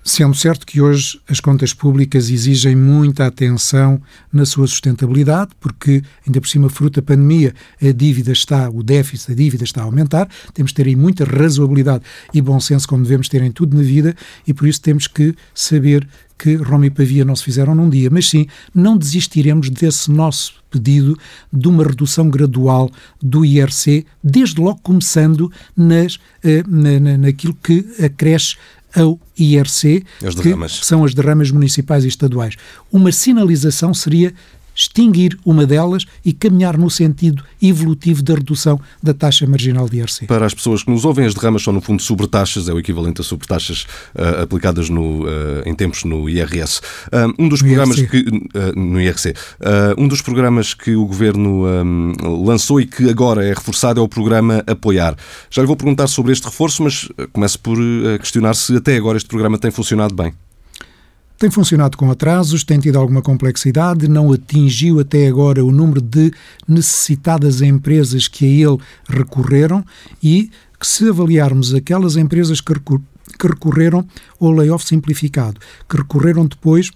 Sendo 0.09 0.37
certo 0.37 0.65
que 0.65 0.81
hoje 0.81 1.21
as 1.29 1.41
contas 1.41 1.75
públicas 1.75 2.31
exigem 2.31 2.77
muita 2.77 3.27
atenção 3.27 4.01
na 4.33 4.47
sua 4.47 4.69
sustentabilidade, 4.69 5.51
porque, 5.59 6.01
ainda 6.25 6.41
por 6.41 6.47
cima, 6.47 6.71
fruto 6.71 7.01
da 7.01 7.05
pandemia, 7.05 7.53
a 7.83 7.91
dívida 7.91 8.31
está, 8.31 8.71
o 8.71 8.85
déficit, 8.85 9.33
a 9.33 9.35
dívida 9.35 9.65
está 9.65 9.81
a 9.81 9.85
aumentar, 9.85 10.29
temos 10.55 10.71
de 10.71 10.77
ter 10.77 10.87
aí 10.87 10.95
muita 10.95 11.25
razoabilidade 11.25 12.05
e 12.33 12.41
bom 12.41 12.61
senso, 12.61 12.87
como 12.87 13.03
devemos 13.03 13.29
ter 13.29 13.43
em 13.43 13.51
tudo 13.51 13.77
na 13.77 13.83
vida, 13.83 14.15
e 14.47 14.55
por 14.55 14.69
isso 14.69 14.81
temos 14.81 15.09
que 15.09 15.35
saber 15.53 16.07
que 16.39 16.55
Roma 16.55 16.87
e 16.87 16.91
Pavia 16.91 17.25
não 17.25 17.35
se 17.35 17.43
fizeram 17.43 17.75
num 17.75 17.89
dia, 17.89 18.09
mas 18.11 18.29
sim, 18.29 18.47
não 18.75 18.97
desistiremos 18.97 19.71
desse 19.71 20.11
nosso 20.11 20.55
pedido 20.71 21.19
de 21.53 21.69
uma 21.69 21.83
redução 21.83 22.29
gradual 22.29 22.91
do 23.23 23.45
IRC, 23.45 24.05
desde 24.23 24.61
logo 24.61 24.81
começando 24.83 25.51
nas, 25.77 26.19
eh, 26.45 26.63
na, 26.67 27.01
na, 27.01 27.19
naquilo 27.19 27.55
que 27.55 27.87
acresce 28.05 28.57
ao 28.97 29.21
IRC, 29.39 30.03
que 30.43 30.85
são 30.85 31.05
as 31.05 31.13
derramas 31.13 31.51
municipais 31.51 32.05
e 32.05 32.09
estaduais. 32.09 32.55
Uma 32.91 33.13
sinalização 33.13 33.93
seria 33.93 34.33
extinguir 34.77 35.39
uma 35.45 35.65
delas 35.65 36.05
e 36.23 36.33
caminhar 36.33 36.77
no 36.77 36.91
sentido 36.91 37.43
evolutivo 37.61 38.23
da 38.23 38.35
redução 38.35 38.79
da 39.03 39.15
taxa 39.15 39.47
marginal 39.47 39.89
de 39.89 39.97
IRC. 39.97 40.27
Para 40.27 40.45
as 40.45 40.53
pessoas 40.53 40.83
que 40.83 40.91
nos 40.91 41.05
ouvem, 41.05 41.25
as 41.25 41.35
derramas 41.35 41.63
são, 41.63 41.73
no 41.73 41.81
fundo, 41.81 42.03
sobretaxas, 42.03 42.69
é 42.69 42.73
o 42.73 42.79
equivalente 42.79 43.23
a 43.23 43.25
sobretaxas 43.25 43.87
uh, 44.15 44.43
aplicadas 44.43 44.91
no, 44.91 45.25
uh, 45.25 45.29
em 45.65 45.75
tempos 45.75 46.05
no 46.05 46.29
IRS. 46.29 46.81
Uh, 47.07 47.43
um 47.43 47.49
dos 47.49 47.63
no 47.63 47.69
programas 47.69 47.99
IRC. 47.99 48.25
que. 48.25 48.77
no 48.77 49.01
IRC. 49.01 49.35
um 49.97 50.07
dos 50.07 50.21
programas 50.21 50.75
que 50.75 50.95
o 50.95 51.07
governo 51.07 51.67
um, 51.67 52.13
lançou 52.45 52.81
e 52.81 52.87
que 52.87 53.09
agora 53.09 53.45
é 53.45 53.49
reforçado 53.49 54.01
é 54.01 54.03
o 54.03 54.09
programa 54.09 54.63
Apoiar. 54.67 55.17
Já 55.51 55.63
lhe 55.63 55.67
vou 55.67 55.77
perguntar 55.77 56.07
sobre 56.09 56.33
este 56.33 56.45
reforço, 56.45 56.83
mas 56.83 57.09
começo 57.33 57.59
por 57.61 57.79
questionar 58.19 58.55
se 58.55 58.77
até 58.77 58.97
agora 58.97 59.17
este 59.17 59.29
programa 59.29 59.59
tem 59.59 59.71
funcionado 59.71 60.15
bem. 60.15 60.33
Tem 61.39 61.51
funcionado 61.51 61.99
com 61.99 62.11
atrasos, 62.11 62.65
tem 62.65 62.81
tido 62.81 62.99
alguma 62.99 63.21
complexidade, 63.21 64.09
não 64.09 64.33
atingiu 64.33 65.01
até 65.01 65.27
agora 65.27 65.63
o 65.63 65.71
número 65.71 66.01
de 66.01 66.33
necessitadas 66.67 67.61
empresas 67.61 68.27
que 68.27 68.47
a 68.47 68.49
ele 68.49 68.79
recorreram 69.07 69.85
e 70.23 70.51
que 70.81 70.87
se 70.87 71.09
avaliarmos 71.09 71.75
aquelas 71.75 72.17
empresas 72.17 72.61
que 72.61 72.73
que 73.39 73.47
recorreram 73.47 74.07
ao 74.41 74.51
layoff 74.51 74.87
simplificado, 74.87 75.61
que 75.87 75.97
recorreram 75.99 76.47
depois 76.47 76.91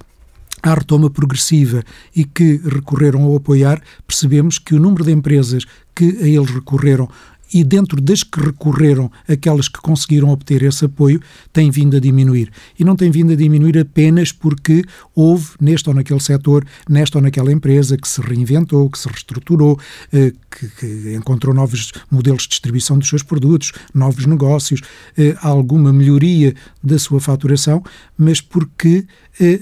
à 0.62 0.74
retoma 0.74 1.10
progressiva 1.10 1.82
e 2.16 2.24
que 2.24 2.60
recorreram 2.64 3.24
ao 3.24 3.36
apoiar, 3.36 3.82
percebemos 4.06 4.58
que 4.58 4.74
o 4.74 4.80
número 4.80 5.04
de 5.04 5.12
empresas 5.12 5.66
que 5.94 6.16
a 6.18 6.26
eles 6.26 6.50
recorreram 6.50 7.08
e 7.52 7.64
dentro 7.64 8.00
das 8.00 8.22
que 8.22 8.40
recorreram, 8.40 9.10
aquelas 9.28 9.68
que 9.68 9.80
conseguiram 9.80 10.30
obter 10.30 10.62
esse 10.62 10.84
apoio, 10.84 11.20
tem 11.52 11.70
vindo 11.70 11.96
a 11.96 12.00
diminuir. 12.00 12.50
E 12.78 12.84
não 12.84 12.96
tem 12.96 13.10
vindo 13.10 13.32
a 13.32 13.36
diminuir 13.36 13.78
apenas 13.78 14.32
porque 14.32 14.84
houve 15.14 15.50
neste 15.60 15.88
ou 15.88 15.94
naquele 15.94 16.20
setor, 16.20 16.64
nesta 16.88 17.18
ou 17.18 17.22
naquela 17.22 17.52
empresa 17.52 17.96
que 17.96 18.08
se 18.08 18.20
reinventou, 18.20 18.88
que 18.88 18.98
se 18.98 19.08
reestruturou, 19.08 19.78
eh, 20.12 20.32
que, 20.50 20.68
que 20.68 21.14
encontrou 21.14 21.54
novos 21.54 21.92
modelos 22.10 22.42
de 22.42 22.50
distribuição 22.50 22.98
dos 22.98 23.08
seus 23.08 23.22
produtos, 23.22 23.72
novos 23.94 24.26
negócios, 24.26 24.80
eh, 25.16 25.36
alguma 25.42 25.92
melhoria 25.92 26.54
da 26.82 26.98
sua 26.98 27.20
faturação, 27.20 27.82
mas 28.16 28.40
porque 28.40 29.06
eh, 29.40 29.60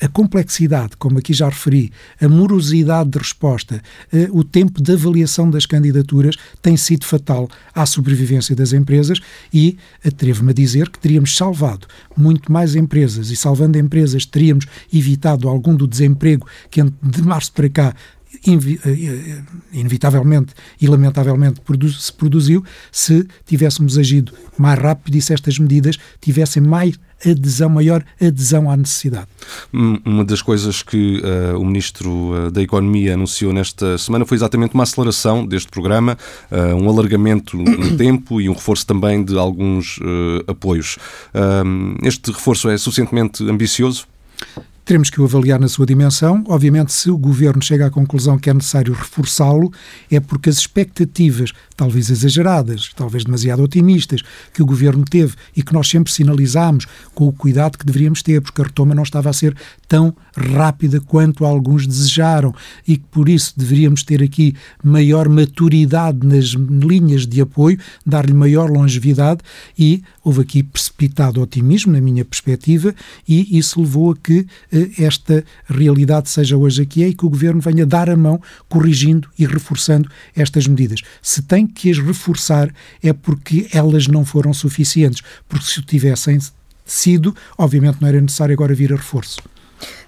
a 0.00 0.08
complexidade, 0.08 0.96
como 0.96 1.18
aqui 1.18 1.32
já 1.32 1.48
referi, 1.48 1.92
a 2.20 2.28
morosidade 2.28 3.10
de 3.10 3.18
resposta, 3.18 3.82
eh, 4.12 4.28
o 4.30 4.42
tempo 4.42 4.82
de 4.82 4.92
avaliação 4.92 5.48
das 5.48 5.64
candidaturas 5.64 6.36
tem 6.60 6.76
sido 6.76 7.06
fatal 7.06 7.48
à 7.74 7.86
sobrevivência 7.86 8.54
das 8.54 8.72
empresas 8.72 9.20
e 9.52 9.78
atrevo-me 10.04 10.50
a 10.50 10.54
dizer 10.54 10.90
que 10.90 10.98
teríamos 10.98 11.36
salvado 11.36 11.86
muito 12.16 12.50
mais 12.50 12.74
empresas 12.74 13.30
e 13.30 13.36
salvando 13.36 13.78
empresas 13.78 14.26
teríamos 14.26 14.66
evitado 14.92 15.48
algum 15.48 15.74
do 15.74 15.86
desemprego 15.86 16.46
que 16.70 16.82
de 16.82 17.22
março 17.22 17.52
para 17.52 17.68
cá 17.68 17.94
inevitavelmente 19.72 20.54
e 20.80 20.86
lamentavelmente 20.86 21.60
se 21.98 22.12
produziu 22.12 22.64
se 22.90 23.26
tivéssemos 23.46 23.98
agido 23.98 24.32
mais 24.58 24.78
rápido 24.78 25.16
e 25.16 25.22
se 25.22 25.32
estas 25.32 25.58
medidas 25.58 25.98
tivessem 26.20 26.62
mais 26.62 26.98
adesão, 27.24 27.68
maior 27.68 28.04
adesão 28.20 28.70
à 28.70 28.76
necessidade. 28.76 29.28
Uma 29.72 30.24
das 30.24 30.42
coisas 30.42 30.82
que 30.82 31.22
uh, 31.22 31.58
o 31.58 31.64
Ministro 31.64 32.10
uh, 32.10 32.50
da 32.50 32.60
Economia 32.60 33.14
anunciou 33.14 33.52
nesta 33.52 33.96
semana 33.96 34.24
foi 34.24 34.36
exatamente 34.36 34.74
uma 34.74 34.82
aceleração 34.82 35.46
deste 35.46 35.70
programa, 35.70 36.18
uh, 36.50 36.74
um 36.74 36.88
alargamento 36.88 37.56
no 37.56 37.96
tempo 37.96 38.40
e 38.40 38.48
um 38.48 38.54
reforço 38.54 38.86
também 38.86 39.24
de 39.24 39.38
alguns 39.38 39.98
apoios. 40.46 40.98
este 42.02 42.32
reforço 42.32 42.68
é 42.68 42.76
suficientemente 42.76 43.42
ambicioso? 43.48 44.06
Teremos 44.84 45.10
que 45.10 45.20
o 45.20 45.24
avaliar 45.24 45.60
na 45.60 45.68
sua 45.68 45.86
dimensão. 45.86 46.42
Obviamente, 46.48 46.92
se 46.92 47.08
o 47.08 47.16
governo 47.16 47.62
chega 47.62 47.86
à 47.86 47.90
conclusão 47.90 48.36
que 48.36 48.50
é 48.50 48.54
necessário 48.54 48.92
reforçá-lo, 48.92 49.72
é 50.10 50.18
porque 50.18 50.50
as 50.50 50.56
expectativas, 50.56 51.52
talvez 51.76 52.10
exageradas, 52.10 52.90
talvez 52.96 53.24
demasiado 53.24 53.62
otimistas, 53.62 54.22
que 54.52 54.60
o 54.60 54.66
governo 54.66 55.04
teve 55.04 55.34
e 55.56 55.62
que 55.62 55.72
nós 55.72 55.88
sempre 55.88 56.12
sinalizámos 56.12 56.86
com 57.14 57.28
o 57.28 57.32
cuidado 57.32 57.78
que 57.78 57.86
deveríamos 57.86 58.22
ter, 58.22 58.40
porque 58.40 58.60
a 58.60 58.64
retoma 58.64 58.92
não 58.92 59.04
estava 59.04 59.30
a 59.30 59.32
ser 59.32 59.56
tão 59.86 60.12
rápida 60.36 61.00
quanto 61.00 61.44
alguns 61.44 61.86
desejaram 61.86 62.52
e 62.86 62.96
que 62.96 63.04
por 63.10 63.28
isso 63.28 63.54
deveríamos 63.56 64.02
ter 64.02 64.20
aqui 64.20 64.56
maior 64.82 65.28
maturidade 65.28 66.26
nas 66.26 66.46
linhas 66.46 67.24
de 67.24 67.40
apoio, 67.40 67.78
dar-lhe 68.04 68.34
maior 68.34 68.68
longevidade 68.68 69.42
e 69.78 70.02
houve 70.24 70.42
aqui 70.42 70.62
precipitado 70.62 71.40
otimismo, 71.40 71.92
na 71.92 72.00
minha 72.00 72.24
perspectiva, 72.24 72.94
e 73.28 73.58
isso 73.58 73.80
levou 73.80 74.12
a 74.12 74.16
que 74.16 74.46
eh, 74.72 74.90
esta 74.98 75.44
realidade 75.66 76.28
seja 76.30 76.56
hoje 76.56 76.82
aqui 76.82 77.02
é 77.02 77.08
e 77.08 77.14
que 77.14 77.26
o 77.26 77.30
Governo 77.30 77.60
venha 77.60 77.84
dar 77.84 78.08
a 78.08 78.16
mão 78.16 78.40
corrigindo 78.68 79.28
e 79.38 79.46
reforçando 79.46 80.08
estas 80.34 80.66
medidas. 80.66 81.00
Se 81.20 81.42
tem 81.42 81.66
que 81.66 81.90
as 81.90 81.98
reforçar 81.98 82.72
é 83.02 83.12
porque 83.12 83.68
elas 83.72 84.06
não 84.06 84.24
foram 84.24 84.52
suficientes, 84.52 85.22
porque 85.48 85.66
se 85.66 85.78
o 85.78 85.82
tivessem 85.82 86.38
sido, 86.84 87.34
obviamente 87.56 87.98
não 88.00 88.08
era 88.08 88.20
necessário 88.20 88.52
agora 88.52 88.74
vir 88.74 88.92
a 88.92 88.96
reforço. 88.96 89.40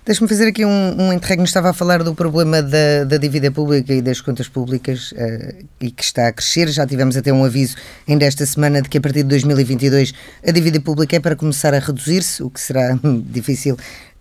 Deixa-me 0.06 0.28
fazer 0.28 0.48
aqui 0.48 0.66
um, 0.66 1.00
um 1.00 1.12
interregno. 1.14 1.46
Estava 1.46 1.70
a 1.70 1.72
falar 1.72 2.02
do 2.02 2.14
problema 2.14 2.62
da, 2.62 3.04
da 3.04 3.16
dívida 3.16 3.50
pública 3.50 3.90
e 3.90 4.02
das 4.02 4.20
contas 4.20 4.46
públicas 4.46 5.12
uh, 5.12 5.64
e 5.80 5.90
que 5.90 6.04
está 6.04 6.28
a 6.28 6.32
crescer. 6.32 6.68
Já 6.68 6.86
tivemos 6.86 7.16
até 7.16 7.32
um 7.32 7.42
aviso 7.42 7.76
ainda 8.06 8.26
esta 8.26 8.44
semana 8.44 8.82
de 8.82 8.90
que 8.90 8.98
a 8.98 9.00
partir 9.00 9.22
de 9.22 9.30
2022 9.30 10.12
a 10.46 10.50
dívida 10.50 10.78
pública 10.78 11.16
é 11.16 11.20
para 11.20 11.34
começar 11.34 11.72
a 11.72 11.78
reduzir-se, 11.78 12.42
o 12.42 12.50
que 12.50 12.60
será 12.60 12.98
difícil 13.24 13.78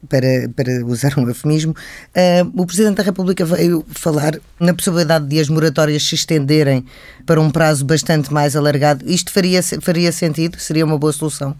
para, 0.07 0.47
para 0.55 0.85
usar 0.85 1.19
um 1.19 1.27
eufemismo. 1.27 1.75
Uh, 2.15 2.61
o 2.61 2.65
Presidente 2.65 2.95
da 2.95 3.03
República 3.03 3.43
veio 3.43 3.85
falar 3.89 4.39
na 4.57 4.73
possibilidade 4.73 5.27
de 5.27 5.37
as 5.37 5.49
moratórias 5.49 6.01
se 6.01 6.15
estenderem 6.15 6.85
para 7.25 7.41
um 7.41 7.51
prazo 7.51 7.83
bastante 7.83 8.31
mais 8.31 8.55
alargado. 8.55 9.03
Isto 9.05 9.33
faria, 9.33 9.61
faria 9.61 10.13
sentido? 10.13 10.57
Seria 10.59 10.85
uma 10.85 10.97
boa 10.97 11.11
solução? 11.11 11.53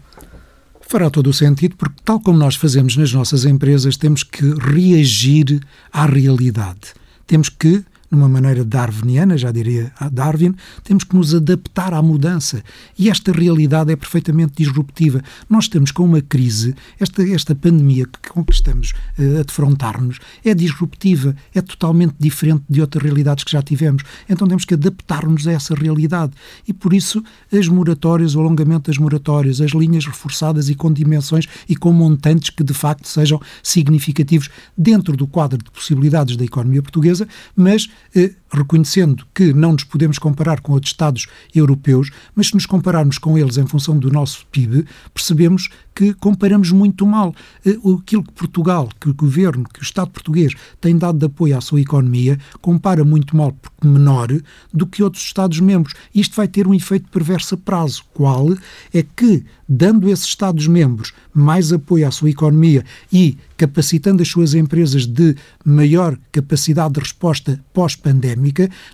Fará 0.94 1.10
todo 1.10 1.26
o 1.26 1.32
sentido, 1.32 1.74
porque, 1.74 1.96
tal 2.04 2.20
como 2.20 2.38
nós 2.38 2.54
fazemos 2.54 2.96
nas 2.96 3.12
nossas 3.12 3.44
empresas, 3.44 3.96
temos 3.96 4.22
que 4.22 4.44
reagir 4.60 5.60
à 5.92 6.06
realidade. 6.06 6.94
Temos 7.26 7.48
que 7.48 7.82
numa 8.14 8.28
maneira 8.28 8.64
darwiniana, 8.64 9.36
já 9.36 9.50
diria 9.50 9.92
Darwin, 10.12 10.54
temos 10.82 11.04
que 11.04 11.16
nos 11.16 11.34
adaptar 11.34 11.92
à 11.92 12.00
mudança. 12.00 12.62
E 12.98 13.10
esta 13.10 13.32
realidade 13.32 13.92
é 13.92 13.96
perfeitamente 13.96 14.54
disruptiva. 14.56 15.20
Nós 15.48 15.64
estamos 15.64 15.90
com 15.90 16.04
uma 16.04 16.20
crise, 16.20 16.74
esta, 16.98 17.22
esta 17.28 17.54
pandemia 17.54 18.06
com 18.32 18.44
que 18.44 18.52
estamos 18.52 18.92
uh, 19.18 19.40
a 19.40 19.42
defrontar-nos 19.42 20.18
é 20.44 20.54
disruptiva, 20.54 21.34
é 21.54 21.60
totalmente 21.60 22.14
diferente 22.18 22.64
de 22.68 22.80
outras 22.80 23.02
realidades 23.02 23.44
que 23.44 23.50
já 23.50 23.62
tivemos. 23.62 24.02
Então 24.28 24.46
temos 24.46 24.64
que 24.64 24.74
adaptar-nos 24.74 25.46
a 25.46 25.52
essa 25.52 25.74
realidade. 25.74 26.32
E 26.66 26.72
por 26.72 26.92
isso 26.94 27.22
as 27.52 27.68
moratórias, 27.68 28.34
o 28.34 28.40
alongamento 28.40 28.90
das 28.90 28.98
moratórias, 28.98 29.60
as 29.60 29.72
linhas 29.72 30.06
reforçadas 30.06 30.68
e 30.68 30.74
com 30.74 30.92
dimensões 30.92 31.46
e 31.68 31.76
com 31.76 31.92
montantes 31.92 32.50
que 32.50 32.62
de 32.62 32.74
facto 32.74 33.08
sejam 33.08 33.40
significativos 33.62 34.48
dentro 34.76 35.16
do 35.16 35.26
quadro 35.26 35.58
de 35.58 35.70
possibilidades 35.70 36.36
da 36.36 36.44
economia 36.44 36.82
portuguesa, 36.82 37.26
mas 37.56 37.88
eh, 38.14 38.34
reconhecendo 38.54 39.26
que 39.34 39.52
não 39.52 39.72
nos 39.72 39.84
podemos 39.84 40.18
comparar 40.18 40.60
com 40.60 40.72
outros 40.72 40.92
Estados 40.92 41.26
europeus, 41.54 42.10
mas 42.34 42.48
se 42.48 42.54
nos 42.54 42.66
compararmos 42.66 43.18
com 43.18 43.36
eles 43.36 43.58
em 43.58 43.66
função 43.66 43.98
do 43.98 44.10
nosso 44.10 44.46
PIB, 44.46 44.86
percebemos 45.12 45.68
que 45.94 46.12
comparamos 46.14 46.70
muito 46.72 47.06
mal. 47.06 47.34
Eh, 47.64 47.76
aquilo 48.00 48.24
que 48.24 48.32
Portugal, 48.32 48.88
que 49.00 49.08
o 49.08 49.14
governo, 49.14 49.64
que 49.72 49.80
o 49.80 49.82
Estado 49.82 50.10
português 50.10 50.52
tem 50.80 50.96
dado 50.96 51.18
de 51.18 51.26
apoio 51.26 51.56
à 51.56 51.60
sua 51.60 51.80
economia, 51.80 52.38
compara 52.60 53.04
muito 53.04 53.36
mal, 53.36 53.52
porque 53.52 53.86
menor, 53.86 54.28
do 54.72 54.86
que 54.86 55.02
outros 55.02 55.22
Estados-membros. 55.22 55.94
Isto 56.14 56.36
vai 56.36 56.48
ter 56.48 56.66
um 56.66 56.74
efeito 56.74 57.08
perverso 57.10 57.54
a 57.54 57.58
prazo. 57.58 58.04
Qual? 58.12 58.54
É 58.92 59.02
que, 59.02 59.44
dando 59.68 60.08
esses 60.08 60.26
Estados-membros 60.26 61.12
mais 61.32 61.72
apoio 61.72 62.06
à 62.06 62.10
sua 62.10 62.30
economia 62.30 62.84
e 63.12 63.36
capacitando 63.56 64.22
as 64.22 64.28
suas 64.28 64.54
empresas 64.54 65.06
de 65.06 65.36
maior 65.64 66.18
capacidade 66.32 66.94
de 66.94 67.00
resposta 67.00 67.60
pós-pandémica, 67.72 68.43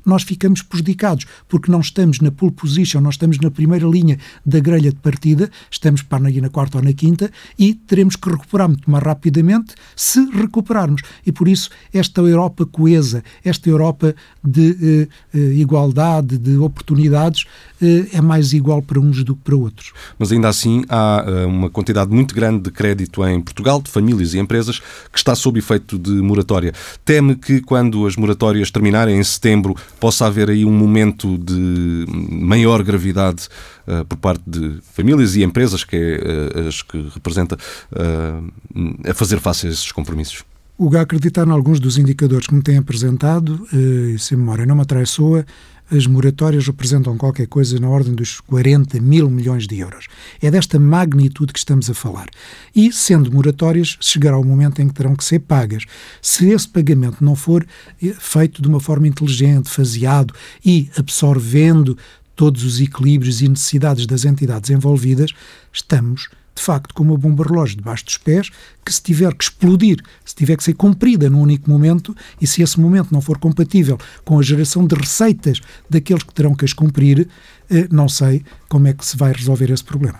nós 0.04 0.22
ficamos 0.22 0.62
prejudicados, 0.62 1.26
porque 1.48 1.70
não 1.70 1.80
estamos 1.80 2.20
na 2.20 2.30
pole 2.30 2.52
position, 2.52 3.00
nós 3.00 3.14
estamos 3.14 3.38
na 3.38 3.50
primeira 3.50 3.86
linha 3.86 4.18
da 4.44 4.60
grelha 4.60 4.90
de 4.90 4.98
partida, 4.98 5.50
estamos 5.70 6.02
para 6.02 6.20
na 6.20 6.48
quarta 6.48 6.78
ou 6.78 6.84
na 6.84 6.92
quinta 6.92 7.30
e 7.58 7.74
teremos 7.74 8.16
que 8.16 8.30
recuperar 8.30 8.68
muito 8.68 8.90
mais 8.90 9.02
rapidamente 9.02 9.74
se 9.96 10.20
recuperarmos. 10.30 11.02
E 11.26 11.32
por 11.32 11.48
isso, 11.48 11.70
esta 11.92 12.20
Europa 12.20 12.66
coesa, 12.66 13.22
esta 13.44 13.68
Europa 13.68 14.14
de 14.42 15.08
eh, 15.32 15.38
eh 15.38 15.54
igualdade, 15.54 16.38
de 16.38 16.56
oportunidades, 16.56 17.44
eh, 17.80 18.06
é 18.12 18.20
mais 18.20 18.52
igual 18.52 18.82
para 18.82 19.00
uns 19.00 19.24
do 19.24 19.34
que 19.34 19.42
para 19.42 19.56
outros. 19.56 19.92
Mas 20.18 20.30
ainda 20.32 20.48
assim, 20.48 20.84
há 20.88 21.24
eh, 21.26 21.46
uma 21.46 21.70
quantidade 21.70 22.10
muito 22.12 22.34
grande 22.34 22.62
de 22.64 22.70
crédito 22.70 23.26
em 23.26 23.40
Portugal, 23.40 23.80
de 23.80 23.90
famílias 23.90 24.34
e 24.34 24.38
empresas, 24.38 24.80
que 25.12 25.18
está 25.18 25.34
sob 25.34 25.58
efeito 25.58 25.98
de 25.98 26.10
moratória. 26.10 26.72
Teme 27.04 27.34
que, 27.34 27.60
quando 27.60 28.06
as 28.06 28.16
moratórias 28.16 28.70
terminarem 28.70 29.18
em 29.18 29.24
setembro, 29.30 29.74
possa 29.98 30.26
haver 30.26 30.50
aí 30.50 30.64
um 30.64 30.72
momento 30.72 31.38
de 31.38 32.06
maior 32.30 32.82
gravidade 32.82 33.48
uh, 33.86 34.04
por 34.04 34.16
parte 34.16 34.42
de 34.46 34.78
famílias 34.92 35.36
e 35.36 35.42
empresas, 35.42 35.84
que 35.84 35.96
é 35.96 36.60
uh, 36.60 36.68
as 36.68 36.82
que 36.82 37.08
representa, 37.14 37.56
uh, 37.92 39.10
a 39.10 39.14
fazer 39.14 39.40
face 39.40 39.66
a 39.66 39.70
esses 39.70 39.92
compromissos? 39.92 40.44
O 40.76 40.88
GA 40.88 41.02
acreditar 41.02 41.46
em 41.46 41.50
alguns 41.50 41.78
dos 41.78 41.98
indicadores 41.98 42.46
que 42.46 42.54
me 42.54 42.62
têm 42.62 42.78
apresentado, 42.78 43.66
e 43.70 44.18
se 44.18 44.34
a 44.34 44.36
memória 44.36 44.64
não 44.64 44.76
me 44.76 44.80
atraiçoa, 44.80 45.44
as 45.90 46.06
moratórias 46.06 46.66
representam 46.66 47.16
qualquer 47.16 47.46
coisa 47.46 47.78
na 47.78 47.88
ordem 47.88 48.14
dos 48.14 48.40
40 48.40 49.00
mil 49.00 49.28
milhões 49.28 49.66
de 49.66 49.78
euros. 49.78 50.06
É 50.40 50.50
desta 50.50 50.78
magnitude 50.78 51.52
que 51.52 51.58
estamos 51.58 51.90
a 51.90 51.94
falar. 51.94 52.26
E, 52.74 52.92
sendo 52.92 53.32
moratórias, 53.32 53.96
chegará 54.00 54.38
o 54.38 54.44
momento 54.44 54.80
em 54.80 54.88
que 54.88 54.94
terão 54.94 55.16
que 55.16 55.24
ser 55.24 55.40
pagas. 55.40 55.84
Se 56.22 56.48
esse 56.50 56.68
pagamento 56.68 57.24
não 57.24 57.34
for 57.34 57.66
eh, 58.02 58.14
feito 58.18 58.62
de 58.62 58.68
uma 58.68 58.80
forma 58.80 59.08
inteligente, 59.08 59.68
faseado 59.68 60.34
e 60.64 60.88
absorvendo 60.96 61.96
todos 62.36 62.64
os 62.64 62.80
equilíbrios 62.80 63.42
e 63.42 63.48
necessidades 63.48 64.06
das 64.06 64.24
entidades 64.24 64.70
envolvidas, 64.70 65.32
estamos 65.72 66.28
de 66.54 66.62
facto, 66.62 66.94
com 66.94 67.02
uma 67.02 67.16
bomba 67.16 67.44
relógio 67.44 67.76
debaixo 67.76 68.04
dos 68.04 68.18
pés, 68.18 68.50
que 68.84 68.92
se 68.92 69.02
tiver 69.02 69.34
que 69.34 69.44
explodir, 69.44 70.02
se 70.24 70.34
tiver 70.34 70.56
que 70.56 70.64
ser 70.64 70.74
cumprida 70.74 71.30
num 71.30 71.40
único 71.40 71.70
momento, 71.70 72.14
e 72.40 72.46
se 72.46 72.62
esse 72.62 72.78
momento 72.78 73.12
não 73.12 73.20
for 73.20 73.38
compatível 73.38 73.98
com 74.24 74.38
a 74.38 74.42
geração 74.42 74.86
de 74.86 74.94
receitas 74.94 75.60
daqueles 75.88 76.22
que 76.22 76.34
terão 76.34 76.54
que 76.54 76.64
as 76.64 76.72
cumprir, 76.72 77.28
eh, 77.70 77.86
não 77.90 78.08
sei 78.08 78.42
como 78.68 78.88
é 78.88 78.92
que 78.92 79.04
se 79.04 79.16
vai 79.16 79.32
resolver 79.32 79.70
esse 79.70 79.84
problema. 79.84 80.18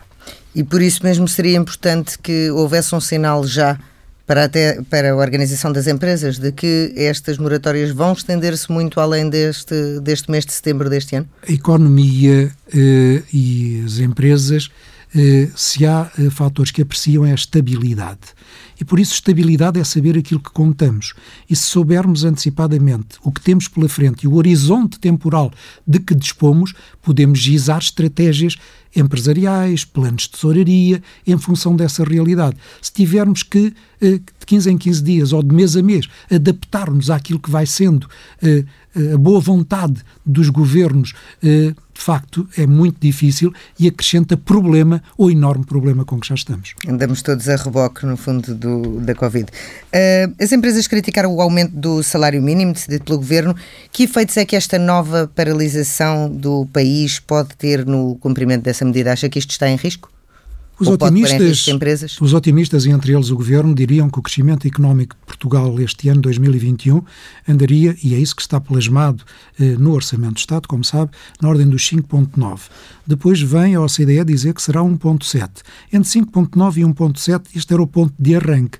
E 0.54 0.62
por 0.62 0.80
isso 0.82 1.04
mesmo 1.04 1.28
seria 1.28 1.56
importante 1.56 2.18
que 2.18 2.50
houvesse 2.50 2.94
um 2.94 3.00
sinal 3.00 3.46
já 3.46 3.78
para, 4.30 4.44
até, 4.44 4.80
para 4.82 5.10
a 5.10 5.16
organização 5.16 5.72
das 5.72 5.88
empresas 5.88 6.38
de 6.38 6.52
que 6.52 6.92
estas 6.96 7.36
moratórias 7.36 7.90
vão 7.90 8.12
estender-se 8.12 8.70
muito 8.70 9.00
além 9.00 9.28
deste, 9.28 9.98
deste 10.00 10.30
mês 10.30 10.46
de 10.46 10.52
setembro 10.52 10.88
deste 10.88 11.16
ano? 11.16 11.28
A 11.48 11.50
economia 11.50 12.52
eh, 12.72 13.22
e 13.32 13.82
as 13.84 13.98
empresas, 13.98 14.70
se 15.56 15.86
há 15.86 16.10
eh, 16.18 16.30
fatores 16.30 16.70
que 16.70 16.82
apreciam 16.82 17.24
é 17.26 17.32
a 17.32 17.34
estabilidade. 17.34 18.20
E 18.80 18.84
por 18.84 18.98
isso, 18.98 19.12
estabilidade 19.12 19.78
é 19.78 19.84
saber 19.84 20.16
aquilo 20.16 20.40
que 20.40 20.50
contamos. 20.50 21.12
E 21.48 21.54
se 21.54 21.64
soubermos 21.64 22.24
antecipadamente 22.24 23.18
o 23.22 23.30
que 23.30 23.40
temos 23.40 23.68
pela 23.68 23.88
frente 23.88 24.24
e 24.24 24.28
o 24.28 24.34
horizonte 24.34 24.98
temporal 24.98 25.52
de 25.86 25.98
que 25.98 26.14
dispomos, 26.14 26.72
podemos 27.02 27.38
gizar 27.38 27.78
estratégias 27.78 28.56
empresariais, 28.94 29.84
planos 29.84 30.22
de 30.22 30.30
tesouraria, 30.30 31.02
em 31.26 31.38
função 31.38 31.76
dessa 31.76 32.02
realidade. 32.04 32.56
Se 32.82 32.92
tivermos 32.92 33.42
que, 33.42 33.72
eh, 34.00 34.18
de 34.18 34.46
15 34.46 34.70
em 34.70 34.78
15 34.78 35.02
dias 35.02 35.32
ou 35.32 35.42
de 35.42 35.54
mês 35.54 35.76
a 35.76 35.82
mês, 35.82 36.08
adaptarmos 36.30 37.10
àquilo 37.10 37.38
que 37.38 37.50
vai 37.50 37.66
sendo 37.66 38.08
eh, 38.42 38.64
eh, 38.96 39.12
a 39.14 39.18
boa 39.18 39.40
vontade 39.40 40.02
dos 40.26 40.48
governos, 40.48 41.14
de 42.00 42.00
facto, 42.00 42.48
é 42.56 42.66
muito 42.66 42.98
difícil 42.98 43.52
e 43.78 43.86
acrescenta 43.86 44.36
problema 44.36 45.02
ou 45.18 45.30
enorme 45.30 45.64
problema 45.66 46.04
com 46.04 46.18
que 46.18 46.28
já 46.28 46.34
estamos. 46.34 46.74
Andamos 46.88 47.20
todos 47.20 47.46
a 47.48 47.56
reboque, 47.56 48.06
no 48.06 48.16
fundo, 48.16 48.54
do, 48.54 48.69
da 49.00 49.14
Covid. 49.14 49.46
As 50.40 50.50
empresas 50.50 50.88
criticaram 50.88 51.32
o 51.32 51.40
aumento 51.40 51.72
do 51.72 52.02
salário 52.02 52.42
mínimo 52.42 52.72
decidido 52.72 53.04
pelo 53.04 53.18
governo. 53.18 53.54
Que 53.92 54.04
efeitos 54.04 54.36
é 54.36 54.44
que 54.44 54.56
esta 54.56 54.78
nova 54.78 55.30
paralisação 55.34 56.28
do 56.28 56.66
país 56.72 57.20
pode 57.20 57.50
ter 57.56 57.86
no 57.86 58.16
cumprimento 58.16 58.62
dessa 58.62 58.80
essa 58.80 58.84
medida? 58.84 59.12
Acha 59.12 59.28
que 59.28 59.38
isto 59.38 59.50
está 59.50 59.68
em 59.68 59.76
risco? 59.76 60.10
Os 60.80 60.88
otimistas, 60.88 61.66
os 62.20 62.32
otimistas, 62.32 62.86
e 62.86 62.90
entre 62.90 63.12
eles 63.12 63.28
o 63.28 63.36
Governo, 63.36 63.74
diriam 63.74 64.08
que 64.08 64.18
o 64.18 64.22
crescimento 64.22 64.66
económico 64.66 65.14
de 65.14 65.26
Portugal 65.26 65.78
este 65.78 66.08
ano, 66.08 66.22
2021, 66.22 67.02
andaria, 67.46 67.94
e 68.02 68.14
é 68.14 68.18
isso 68.18 68.34
que 68.34 68.40
está 68.40 68.58
plasmado 68.58 69.22
eh, 69.58 69.76
no 69.78 69.92
Orçamento 69.92 70.34
do 70.34 70.38
Estado, 70.38 70.66
como 70.66 70.82
sabe, 70.82 71.10
na 71.40 71.50
ordem 71.50 71.68
dos 71.68 71.82
5,9. 71.82 72.60
Depois 73.06 73.42
vem 73.42 73.74
a 73.74 73.82
OCDE 73.82 74.24
dizer 74.24 74.54
que 74.54 74.62
será 74.62 74.80
1,7. 74.80 75.50
Entre 75.92 76.08
5,9 76.08 76.76
e 76.78 76.80
1,7, 76.80 77.42
este 77.54 77.74
era 77.74 77.82
o 77.82 77.86
ponto 77.86 78.14
de 78.18 78.34
arranque. 78.34 78.78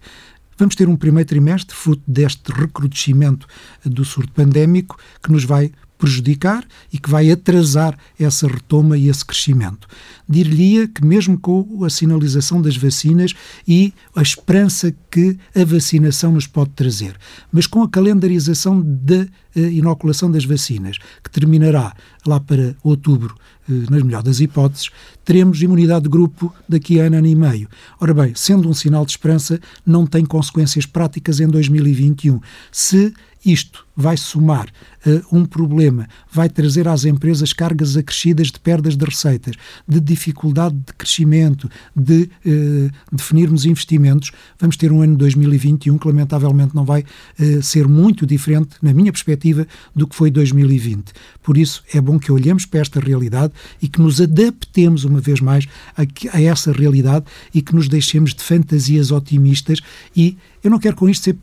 Vamos 0.57 0.75
ter 0.75 0.89
um 0.89 0.97
primeiro 0.97 1.29
trimestre, 1.29 1.77
fruto 1.77 2.03
deste 2.07 2.51
recrudescimento 2.51 3.47
do 3.85 4.05
surto 4.07 4.33
pandémico, 4.33 4.99
que 5.23 5.31
nos 5.31 5.45
vai 5.45 5.71
prejudicar 6.01 6.65
e 6.91 6.99
que 6.99 7.11
vai 7.11 7.31
atrasar 7.31 7.97
essa 8.19 8.49
retoma 8.49 8.97
e 8.97 9.09
esse 9.09 9.25
crescimento. 9.25 9.87
Dir-lhe 10.27 10.89
que, 10.89 11.05
mesmo 11.05 11.39
com 11.39 11.85
a 11.85 11.91
sinalização 11.91 12.63
das 12.63 12.77
vacinas 12.77 13.35
e 13.69 13.93
a 14.17 14.23
esperança 14.23 14.95
que 15.11 15.37
a 15.55 15.65
vacinação 15.65 16.33
nos 16.33 16.47
pode 16.47 16.71
trazer, 16.71 17.17
mas 17.53 17.67
com 17.67 17.83
a 17.83 17.89
calendarização 17.89 18.81
da 18.83 19.27
eh, 19.55 19.61
inoculação 19.73 20.31
das 20.31 20.45
vacinas, 20.45 20.97
que 21.23 21.31
terminará 21.31 21.93
lá 22.25 22.39
para 22.41 22.75
outubro, 22.83 23.35
eh, 23.69 23.73
nas 23.91 24.03
melhores 24.03 24.25
das 24.25 24.41
hipóteses, 24.41 24.91
teremos 25.25 25.61
imunidade 25.61 26.05
de 26.05 26.09
grupo 26.09 26.55
daqui 26.69 27.01
a 27.01 27.05
ano, 27.05 27.17
ano 27.17 27.27
e 27.27 27.35
meio. 27.35 27.69
Ora 28.01 28.15
bem, 28.15 28.33
sendo 28.35 28.69
um 28.69 28.73
sinal 28.73 29.05
de 29.05 29.11
esperança, 29.11 29.61
não 29.85 30.07
tem 30.07 30.25
consequências 30.25 30.87
práticas 30.87 31.41
em 31.41 31.49
2021. 31.49 32.41
Se 32.71 33.13
isto 33.45 33.87
vai 33.97 34.17
somar 34.17 34.69
uh, 35.07 35.37
um 35.37 35.45
problema, 35.45 36.09
vai 36.31 36.49
trazer 36.49 36.89
às 36.89 37.05
empresas 37.05 37.53
cargas 37.53 37.97
acrescidas 37.97 38.49
de 38.49 38.59
perdas 38.59 38.97
de 38.97 39.05
receitas, 39.05 39.57
de 39.87 40.01
dificuldade 40.01 40.75
de 40.75 40.93
crescimento, 40.95 41.71
de 41.95 42.31
uh, 42.47 42.91
definirmos 43.13 43.65
investimentos. 43.65 44.33
Vamos 44.59 44.77
ter 44.77 44.91
um 44.91 45.03
ano 45.03 45.17
2021 45.17 45.99
que, 45.99 46.07
lamentavelmente, 46.07 46.75
não 46.75 46.85
vai 46.85 47.03
uh, 47.03 47.63
ser 47.63 47.87
muito 47.87 48.27
diferente, 48.27 48.77
na 48.83 48.93
minha 48.93 49.13
perspectiva, 49.13 49.67
do 49.95 50.07
que 50.07 50.17
foi 50.17 50.31
2020. 50.31 51.13
Por 51.43 51.57
isso, 51.57 51.83
é 51.93 52.01
bom 52.01 52.19
que 52.19 52.33
olhemos 52.33 52.65
para 52.65 52.81
esta 52.81 53.01
realidade 53.01 53.53
e 53.81 53.89
que 53.89 54.01
nos 54.01 54.21
adaptemos, 54.21 55.05
uma 55.05 55.21
vez 55.21 55.41
mais, 55.41 55.67
a, 55.97 56.03
a 56.37 56.43
essa 56.43 56.73
realidade 56.73 57.27
e 57.55 57.61
que 57.61 57.75
nos 57.75 57.89
deixemos 57.89 58.35
de 58.35 58.43
fantasias 58.43 59.11
otimistas 59.11 59.81
e 60.17 60.37
eu 60.63 60.71
não 60.71 60.79
quero 60.79 60.97
com 60.97 61.09
isto 61.09 61.25
ser, 61.25 61.37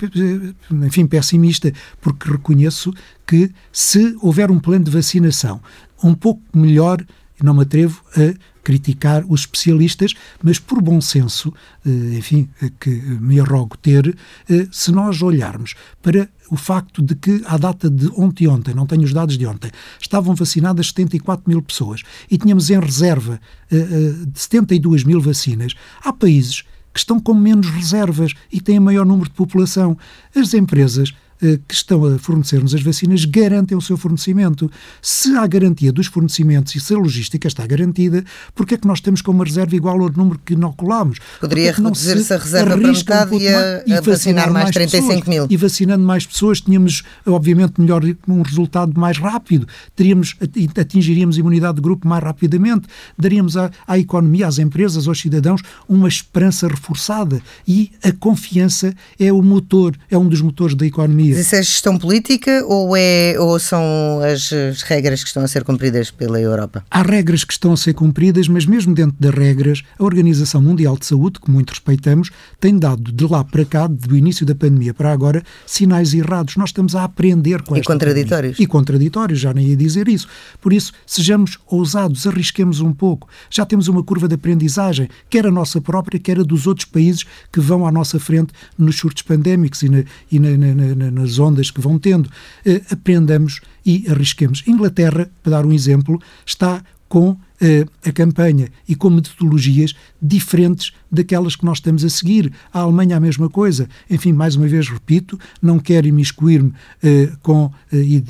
enfim, 0.72 1.06
pessimista, 1.08 1.74
porque 2.02 2.30
reconheço 2.30 2.94
que 3.26 3.52
se 3.72 4.16
houver 4.22 4.52
um 4.52 4.60
plano 4.60 4.86
de 4.86 4.92
vacinação 4.92 5.62
um 6.04 6.14
pouco 6.14 6.42
melhor, 6.54 7.04
não 7.42 7.54
me 7.54 7.64
atrevo 7.64 8.02
a 8.16 8.34
criticar 8.68 9.24
os 9.30 9.42
especialistas, 9.42 10.14
mas 10.44 10.60
por 10.60 10.82
bom 10.82 11.00
senso, 11.00 11.54
eh, 11.86 12.18
enfim, 12.18 12.50
que 12.82 12.90
me 12.90 13.40
arrogo 13.40 13.78
ter, 13.78 14.14
eh, 14.50 14.68
se 14.74 14.92
nós 14.92 15.22
olharmos 15.22 15.74
para 16.02 16.30
o 16.52 16.58
facto 16.58 17.02
de 17.02 17.16
que, 17.16 17.42
à 17.46 17.58
data 17.58 17.90
de 17.90 18.10
ontem 18.18 18.44
e 18.44 18.48
ontem, 18.50 18.74
não 18.74 18.86
tenho 18.86 19.04
os 19.04 19.14
dados 19.14 19.38
de 19.38 19.46
ontem, 19.46 19.72
estavam 20.02 20.36
vacinadas 20.36 20.88
74 20.88 21.46
mil 21.48 21.62
pessoas 21.62 22.02
e 22.30 22.38
tínhamos 22.38 22.70
em 22.70 22.78
reserva 22.78 23.40
eh, 23.72 23.78
de 24.26 24.38
72 24.38 25.06
mil 25.06 25.22
vacinas, 25.22 25.74
há 26.04 26.12
países 26.12 26.66
que 26.98 27.02
estão 27.02 27.20
com 27.20 27.34
menos 27.36 27.70
reservas 27.70 28.34
e 28.52 28.60
têm 28.60 28.80
maior 28.80 29.06
número 29.06 29.30
de 29.30 29.36
população. 29.36 29.96
As 30.36 30.52
empresas 30.56 31.14
que 31.40 31.74
estão 31.74 32.04
a 32.06 32.18
fornecer-nos 32.18 32.74
as 32.74 32.82
vacinas 32.82 33.26
garantem 33.26 33.78
o 33.78 33.82
seu 33.82 33.96
fornecimento. 33.98 34.72
Se 35.02 35.36
há 35.38 35.46
garantia 35.46 35.92
dos 35.92 36.08
fornecimentos 36.08 36.76
e 36.76 36.80
se 36.80 36.94
a 36.94 36.98
logística 36.98 37.48
está 37.48 37.66
garantida, 37.66 38.24
porque 38.56 38.76
é 38.76 38.78
que 38.78 38.88
nós 38.88 39.00
temos 39.00 39.22
como 39.22 39.44
reserva 39.44 39.76
igual 39.76 40.02
ao 40.02 40.10
número 40.12 40.40
que 40.44 40.54
inoculamos? 40.54 41.20
Poderia 41.40 41.72
reduzir-se 41.72 42.34
a 42.34 42.38
reserva 42.38 42.78
para 42.78 42.92
metade 42.92 43.36
um 43.36 43.40
e, 43.40 43.48
a, 43.48 43.84
e 43.86 43.94
a 43.94 44.02
vacinar 44.02 44.52
mais 44.52 44.72
35 44.72 45.08
pessoas. 45.08 45.28
mil. 45.28 45.48
E 45.50 45.58
vacinando 45.58 46.04
mais 46.04 46.26
pessoas, 46.26 46.62
tínhamos, 46.62 47.04
obviamente, 47.26 47.80
melhor, 47.80 48.02
um 48.28 48.42
resultado 48.42 49.00
mais 49.00 49.18
rápido. 49.18 49.68
Teríamos, 49.96 50.36
atingiríamos 50.80 51.38
imunidade 51.38 51.76
de 51.76 51.82
grupo 51.82 52.08
mais 52.08 52.24
rapidamente. 52.24 52.88
Daríamos 53.18 53.56
à, 53.56 53.70
à 53.86 53.98
economia, 53.98 54.48
às 54.48 54.58
empresas, 54.58 55.08
aos 55.08 55.20
cidadãos, 55.20 55.62
uma 55.88 56.08
esperança 56.08 56.68
reforçada. 56.68 57.42
E 57.68 57.92
a 58.04 58.12
confiança 58.12 58.94
é 59.20 59.32
o 59.32 59.42
motor, 59.42 59.96
é 60.10 60.18
um 60.18 60.28
dos 60.28 60.42
motores 60.42 60.76
da 60.76 60.86
economia 60.86 61.27
mas 61.30 61.40
isso 61.46 61.56
é 61.56 61.62
gestão 61.62 61.98
política 61.98 62.64
ou, 62.66 62.96
é, 62.96 63.36
ou 63.40 63.60
são 63.60 64.20
as, 64.22 64.52
as, 64.52 64.82
regras 64.82 65.22
que 65.22 65.28
estão 65.28 65.44
a 65.44 65.48
ser 65.48 65.64
cumpridas 65.64 66.12
pela 66.12 66.40
Europa? 66.40 66.84
Há 66.90 67.02
regras 67.02 67.44
que 67.44 67.54
estão 67.54 67.74
a 67.74 67.78
ser 67.78 67.94
cumpridas, 67.94 68.48
mas 68.48 68.66
mesmo 68.66 68.94
dentro 68.94 69.16
das 69.20 69.34
regras, 69.34 69.84
a 69.98 70.04
Organização 70.04 70.62
Mundial 70.62 70.98
de 70.98 71.06
Saúde, 71.06 71.40
que 71.40 71.50
muito 71.50 71.72
respeitamos, 71.72 72.30
tem 72.60 72.78
dado 72.78 73.12
de 73.12 73.26
lá 73.26 73.44
para 73.44 73.66
cá, 73.66 73.88
do 73.88 74.16
início 74.16 74.46
da 74.46 74.56
pandemia 74.56 74.94
para 74.94 75.12
agora, 75.12 75.44
sinais 75.66 76.14
errados. 76.14 76.56
Nós 76.56 76.70
estamos 76.70 76.96
a 76.96 77.04
aprender 77.04 77.62
com 77.62 77.76
E 77.76 77.82
contraditórios. 77.82 78.54
Pandemia. 78.54 78.64
E 78.64 78.68
contraditórios, 78.68 79.40
já 79.40 79.54
nem 79.54 79.68
ia 79.68 79.76
dizer 79.78 80.08
isso. 80.08 80.28
Por 80.62 80.74
isso, 80.74 80.92
sejamos 81.06 81.58
ousados, 81.68 82.26
arrisquemos 82.26 82.80
um 82.80 82.94
pouco. 82.94 83.28
Já 83.50 83.66
temos 83.66 83.88
uma 83.88 84.04
curva 84.04 84.28
de 84.28 84.36
aprendizagem, 84.36 85.10
quer 85.30 85.46
a 85.46 85.52
nossa 85.52 85.82
própria, 85.82 86.20
quer 86.20 86.40
a 86.40 86.44
dos 86.44 86.68
outros 86.68 86.86
países 86.86 87.26
que 87.52 87.60
vão 87.60 87.86
à 87.86 87.92
nossa 87.92 88.20
frente 88.20 88.54
nos 88.78 88.96
surtos 88.98 89.24
pandémicos 89.24 89.82
e 89.84 89.90
na, 89.90 90.04
e 90.32 90.40
na, 90.40 91.12
na 91.12 91.17
nas 91.18 91.40
ondas 91.40 91.72
que 91.72 91.82
vão 91.82 91.98
tendo, 91.98 92.30
eh, 92.66 92.82
aprendamos 92.92 93.62
e 93.86 94.06
arrisquemos. 94.10 94.64
Inglaterra, 94.68 95.30
para 95.42 95.52
dar 95.52 95.66
um 95.66 95.74
exemplo, 95.74 96.22
está 96.46 96.84
com 97.08 97.38
eh, 97.60 97.86
a 98.06 98.12
campanha 98.12 98.70
e 98.88 98.96
com 98.96 99.10
metodologias 99.10 99.96
diferentes 100.22 100.92
daquelas 101.12 101.56
que 101.56 101.66
nós 101.66 101.78
estamos 101.78 102.04
a 102.04 102.10
seguir. 102.10 102.52
A 102.72 102.82
Alemanha 102.82 103.18
a 103.18 103.20
mesma 103.20 103.50
coisa. 103.50 103.88
Enfim, 104.10 104.34
mais 104.34 104.56
uma 104.56 104.68
vez 104.68 104.90
repito, 104.90 105.40
não 105.62 105.80
quero 105.80 106.08
imiscuir-me 106.08 106.74
eh, 107.02 107.32
com 107.42 107.72
eh, 107.92 107.98
e 107.98 108.24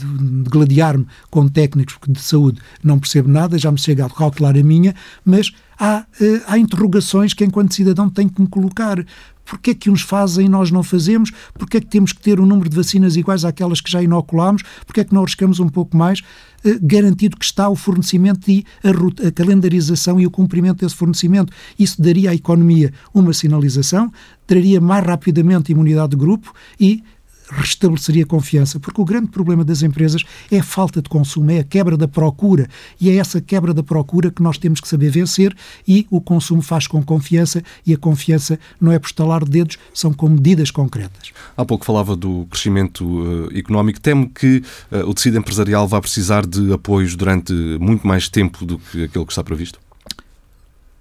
gladiar-me 0.49 1.05
com 1.29 1.47
técnicos 1.47 1.97
de 2.07 2.21
saúde, 2.21 2.61
não 2.83 2.99
percebo 2.99 3.27
nada, 3.27 3.57
já 3.57 3.71
me 3.71 3.77
chega 3.77 4.05
a 4.05 4.09
calcular 4.09 4.55
a 4.57 4.63
minha, 4.63 4.95
mas 5.25 5.51
há, 5.79 6.05
eh, 6.21 6.41
há 6.47 6.57
interrogações 6.57 7.33
que 7.33 7.43
enquanto 7.43 7.73
cidadão 7.73 8.09
tenho 8.09 8.29
que 8.29 8.41
me 8.41 8.47
colocar. 8.47 9.03
Porquê 9.47 9.71
é 9.71 9.73
que 9.73 9.89
uns 9.89 10.01
fazem 10.01 10.45
e 10.45 10.49
nós 10.49 10.71
não 10.71 10.83
fazemos? 10.83 11.31
Porquê 11.53 11.77
é 11.77 11.79
que 11.79 11.87
temos 11.87 12.11
que 12.11 12.21
ter 12.21 12.39
um 12.39 12.45
número 12.45 12.69
de 12.69 12.75
vacinas 12.75 13.15
iguais 13.15 13.45
àquelas 13.45 13.81
que 13.81 13.91
já 13.91 14.01
inoculamos? 14.01 14.63
Porquê 14.85 15.01
é 15.01 15.03
que 15.03 15.13
não 15.13 15.21
arriscamos 15.21 15.59
um 15.59 15.69
pouco 15.69 15.95
mais? 15.95 16.21
Eh, 16.63 16.77
garantido 16.81 17.37
que 17.37 17.45
está 17.45 17.69
o 17.69 17.75
fornecimento 17.75 18.49
e 18.49 18.65
a, 18.83 19.27
a 19.27 19.31
calendarização 19.31 20.19
e 20.19 20.25
o 20.25 20.31
cumprimento 20.31 20.83
desse 20.83 20.95
fornecimento. 20.95 21.53
Isso 21.77 22.01
daria 22.01 22.31
à 22.31 22.35
economia 22.35 22.91
uma 23.13 23.33
sinalização, 23.33 24.11
traria 24.45 24.81
mais 24.81 25.05
rapidamente 25.05 25.71
imunidade 25.71 26.11
de 26.11 26.17
grupo 26.17 26.53
e 26.79 27.03
restabeleceria 27.49 28.25
confiança, 28.25 28.79
porque 28.79 29.01
o 29.01 29.05
grande 29.05 29.27
problema 29.27 29.63
das 29.63 29.81
empresas 29.81 30.23
é 30.51 30.59
a 30.59 30.63
falta 30.63 31.01
de 31.01 31.09
consumo, 31.09 31.51
é 31.51 31.59
a 31.59 31.63
quebra 31.63 31.97
da 31.97 32.07
procura, 32.07 32.67
e 32.99 33.09
é 33.09 33.15
essa 33.15 33.41
quebra 33.41 33.73
da 33.73 33.83
procura 33.83 34.31
que 34.31 34.41
nós 34.41 34.57
temos 34.57 34.79
que 34.79 34.87
saber 34.87 35.09
vencer, 35.09 35.55
e 35.87 36.05
o 36.09 36.19
consumo 36.19 36.61
faz 36.61 36.87
com 36.87 37.01
confiança, 37.03 37.63
e 37.85 37.93
a 37.93 37.97
confiança 37.97 38.59
não 38.79 38.91
é 38.91 38.99
por 38.99 39.07
estalar 39.07 39.43
de 39.43 39.51
dedos, 39.51 39.77
são 39.93 40.13
com 40.13 40.29
medidas 40.29 40.71
concretas. 40.71 41.31
Há 41.55 41.65
pouco 41.65 41.85
falava 41.85 42.15
do 42.15 42.45
crescimento 42.49 43.05
uh, 43.05 43.57
económico, 43.57 43.99
temo 43.99 44.29
que 44.29 44.63
uh, 44.91 45.09
o 45.09 45.13
tecido 45.13 45.37
empresarial 45.37 45.87
vá 45.87 46.01
precisar 46.01 46.45
de 46.45 46.73
apoios 46.73 47.15
durante 47.15 47.53
muito 47.79 48.05
mais 48.05 48.29
tempo 48.29 48.65
do 48.65 48.77
que 48.77 49.03
aquele 49.03 49.25
que 49.25 49.31
está 49.31 49.43
previsto? 49.43 49.86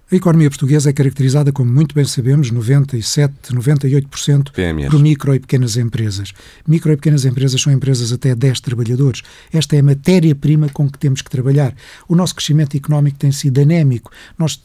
A 0.09 0.15
economia 0.15 0.49
portuguesa 0.49 0.89
é 0.89 0.93
caracterizada, 0.93 1.51
como 1.51 1.69
muito 1.69 1.93
bem 1.93 2.05
sabemos, 2.05 2.49
97, 2.49 3.53
98% 3.53 4.53
PMS. 4.53 4.89
por 4.89 5.01
micro 5.01 5.35
e 5.35 5.39
pequenas 5.39 5.75
empresas. 5.75 6.31
Micro 6.65 6.93
e 6.93 6.95
pequenas 6.95 7.25
empresas 7.25 7.59
são 7.59 7.73
empresas 7.73 8.13
até 8.13 8.33
10 8.33 8.61
trabalhadores. 8.61 9.21
Esta 9.51 9.75
é 9.75 9.79
a 9.79 9.83
matéria-prima 9.83 10.69
com 10.69 10.89
que 10.89 10.97
temos 10.97 11.21
que 11.21 11.29
trabalhar. 11.29 11.75
O 12.07 12.15
nosso 12.15 12.33
crescimento 12.35 12.77
económico 12.77 13.17
tem 13.17 13.33
sido 13.33 13.59
anémico. 13.59 14.09
Nós, 14.39 14.57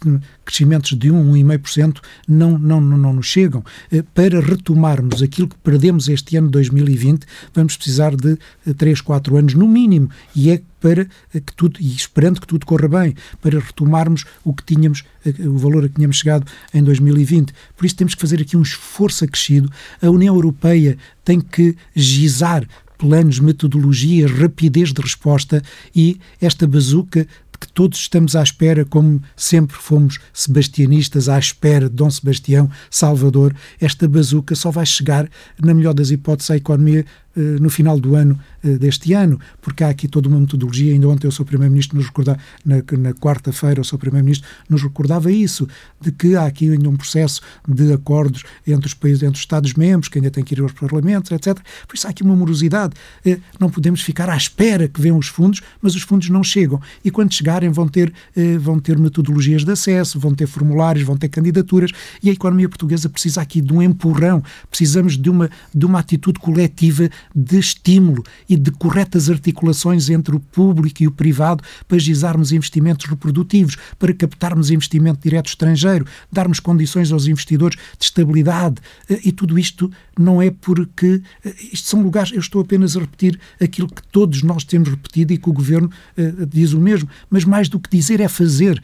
crescimentos 0.45 0.97
de 0.97 1.11
1, 1.11 1.33
1,5% 1.33 1.99
não, 2.29 2.57
não, 2.57 2.81
não, 2.81 2.97
não 2.97 3.13
nos 3.15 3.27
chegam. 3.27 3.65
Eh, 3.91 4.05
para 4.15 4.41
retomarmos 4.41 5.25
aquilo 5.25 5.49
que 5.49 5.57
perdemos 5.57 6.07
este 6.07 6.37
ano 6.37 6.51
2020, 6.51 7.27
vamos 7.53 7.77
precisar 7.77 8.15
de 8.15 8.39
3, 8.77 9.01
eh, 9.01 9.03
4 9.03 9.37
anos 9.37 9.55
no 9.55 9.67
mínimo. 9.67 10.09
E 10.37 10.53
é 10.53 10.63
para 10.83 11.07
que 11.33 11.55
tudo, 11.57 11.81
e 11.81 11.95
esperando 11.95 12.41
que 12.41 12.47
tudo 12.47 12.67
corra 12.67 12.89
bem, 12.89 13.15
para 13.41 13.61
retomarmos 13.61 14.25
o 14.45 14.53
que 14.53 14.65
tínhamos, 14.65 15.05
o 15.39 15.57
valor 15.57 15.85
a 15.85 15.89
que 15.89 15.95
tínhamos 15.95 16.17
chegado 16.19 16.45
em 16.75 16.83
2020. 16.83 17.55
Por 17.77 17.87
isso 17.87 17.97
temos 17.97 18.15
que 18.17 18.21
fazer 18.21 18.43
aqui 18.43 18.57
um 18.57 18.63
esforço 18.63 19.25
acrescido. 19.25 19.71
A 20.03 20.11
União 20.11 20.35
Europeia 20.35 20.99
tem 21.25 21.41
que 21.41 21.77
gizar 21.95 22.67
planos, 22.99 23.39
metodologias, 23.39 24.31
rapidez 24.31 24.93
de 24.93 25.01
resposta 25.01 25.63
e 25.95 26.21
esta 26.41 26.67
bazuca 26.67 27.27
que 27.63 27.73
todos 27.73 28.01
estamos 28.01 28.35
à 28.35 28.43
espera, 28.43 28.85
como 28.85 29.23
sempre 29.37 29.77
fomos 29.77 30.19
sebastianistas, 30.33 31.29
à 31.29 31.39
espera 31.39 31.89
de 31.89 31.95
Dom 31.95 32.11
Sebastião, 32.11 32.69
Salvador, 32.91 33.55
esta 33.81 34.09
bazuca 34.09 34.57
só 34.57 34.73
vai 34.73 34.85
chegar, 34.85 35.31
na 35.63 35.73
melhor 35.73 35.95
das 35.95 36.11
hipóteses, 36.11 36.51
à 36.51 36.57
economia 36.57 37.07
eh, 37.37 37.41
no 37.61 37.71
final 37.71 38.01
do 38.01 38.17
ano 38.17 38.37
eh, 38.37 38.52
deste 38.63 39.13
ano, 39.13 39.41
porque 39.61 39.83
há 39.83 39.89
aqui 39.89 40.07
toda 40.07 40.29
uma 40.29 40.39
metodologia. 40.39 40.93
Ainda 40.93 41.09
ontem 41.09 41.27
o 41.27 41.33
seu 41.33 41.45
Primeiro-Ministro 41.45 41.97
nos 41.97 42.07
recordava, 42.07 42.39
na, 42.65 42.77
na 42.99 43.13
quarta-feira, 43.13 43.81
o 43.81 43.85
seu 43.85 43.99
Primeiro-Ministro 43.99 44.49
nos 44.69 44.83
recordava 44.83 45.31
isso, 45.31 45.69
de 46.01 46.13
que 46.13 46.37
há 46.37 46.47
aqui 46.47 46.71
ainda 46.71 46.89
um 46.89 46.97
processo 46.97 47.41
de 47.67 47.93
acordos 47.93 48.45
entre 48.67 48.87
os 48.87 48.95
países, 48.95 49.23
entre 49.23 49.35
os 49.35 49.41
Estados-membros, 49.41 50.09
que 50.09 50.19
ainda 50.19 50.31
tem 50.31 50.45
que 50.45 50.55
ir 50.55 50.61
aos 50.61 50.73
parlamentos, 50.73 51.31
etc. 51.31 51.59
Por 51.87 51.97
isso 51.97 52.07
há 52.07 52.11
aqui 52.11 52.23
uma 52.23 52.37
morosidade. 52.37 52.95
Eh, 53.25 53.39
não 53.59 53.69
podemos 53.71 54.01
ficar 54.01 54.29
à 54.29 54.37
espera 54.37 54.89
que 54.89 55.01
venham 55.01 55.19
os 55.19 55.29
fundos, 55.29 55.61
mas 55.81 55.95
os 55.95 56.03
fundos 56.03 56.29
não 56.29 56.43
chegam. 56.43 56.81
E 57.05 57.11
quando 57.11 57.33
chegarem, 57.33 57.71
vão 57.71 57.89
ter, 57.89 58.13
vão 58.61 58.79
ter 58.79 58.99
metodologias 58.99 59.65
de 59.65 59.73
acesso, 59.73 60.19
vão 60.19 60.35
ter 60.35 60.47
formulários, 60.47 61.05
vão 61.05 61.17
ter 61.17 61.29
candidaturas, 61.29 61.91
e 62.23 62.31
a 62.31 62.33
economia 62.33 62.69
portuguesa 62.69 63.09
precisa 63.09 63.41
aqui 63.41 63.61
de 63.61 63.73
um 63.73 63.83
empurrão. 63.83 64.43
Precisamos 64.71 65.17
de 65.17 65.31
uma, 65.31 65.51
de 65.75 65.87
uma 65.87 65.99
atitude 65.99 66.39
coletiva 66.39 67.09
de 67.35 67.59
estímulo 67.59 68.23
e 68.53 68.57
de 68.57 68.71
corretas 68.71 69.31
articulações 69.31 70.11
entre 70.11 70.37
o 70.37 70.41
público 70.41 71.03
e 71.03 71.07
o 71.07 71.11
privado 71.11 71.65
para 71.89 71.99
gizarmos 71.99 72.53
investimentos 72.53 73.07
reprodutivos, 73.07 73.79
para 73.99 74.13
captarmos 74.13 74.71
investimento 74.71 75.21
direto 75.23 75.47
estrangeiro, 75.47 76.07
darmos 76.31 76.61
condições 76.61 77.11
aos 77.11 77.27
investidores 77.27 77.79
de 77.99 78.05
estabilidade. 78.05 78.77
Eh, 79.09 79.21
e 79.25 79.33
tudo 79.33 79.59
isto 79.59 79.91
não 80.19 80.43
é 80.43 80.51
porque. 80.51 81.23
Eh, 81.43 81.55
isto 81.73 81.89
são 81.89 82.03
lugares. 82.03 82.31
Eu 82.31 82.41
estou 82.41 82.61
apenas 82.61 82.95
a 82.95 83.01
repetir 83.01 83.41
aquilo 83.59 83.89
que 83.89 84.03
todos 84.09 84.43
nós 84.43 84.65
temos 84.65 84.91
repetido 84.91 85.33
e 85.33 85.39
que 85.39 85.49
o 85.49 85.53
governo 85.53 85.91
uh, 86.19 86.45
diz 86.45 86.75
o 86.75 86.81
mesmo. 86.81 87.09
Mas 87.31 87.47
mais 87.47 87.71
do 87.71 87.81
que 87.81 87.89
dizer 87.89 88.21
é 88.21 88.29
fazer 88.29 88.83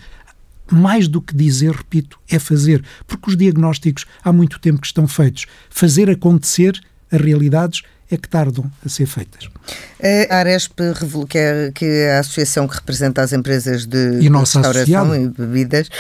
mais 0.70 1.08
do 1.08 1.20
que 1.20 1.34
dizer, 1.34 1.72
repito, 1.72 2.18
é 2.28 2.38
fazer. 2.38 2.82
Porque 3.06 3.30
os 3.30 3.36
diagnósticos 3.36 4.06
há 4.24 4.32
muito 4.32 4.58
tempo 4.58 4.80
que 4.80 4.86
estão 4.86 5.06
feitos. 5.06 5.46
Fazer 5.68 6.08
acontecer 6.10 6.80
as 7.10 7.20
realidades 7.20 7.82
é 8.10 8.16
que 8.16 8.28
tardam 8.28 8.70
a 8.84 8.88
ser 8.88 9.06
feitas. 9.06 9.48
A 10.30 10.36
Aresp, 10.36 10.78
que 11.28 11.38
é, 11.38 11.70
que 11.74 11.84
é 11.84 12.16
a 12.16 12.20
associação 12.20 12.66
que 12.66 12.74
representa 12.74 13.22
as 13.22 13.32
empresas 13.32 13.84
de, 13.84 14.20
de 14.20 14.28
restauração 14.28 15.14
e 15.14 15.28
bebidas, 15.28 15.90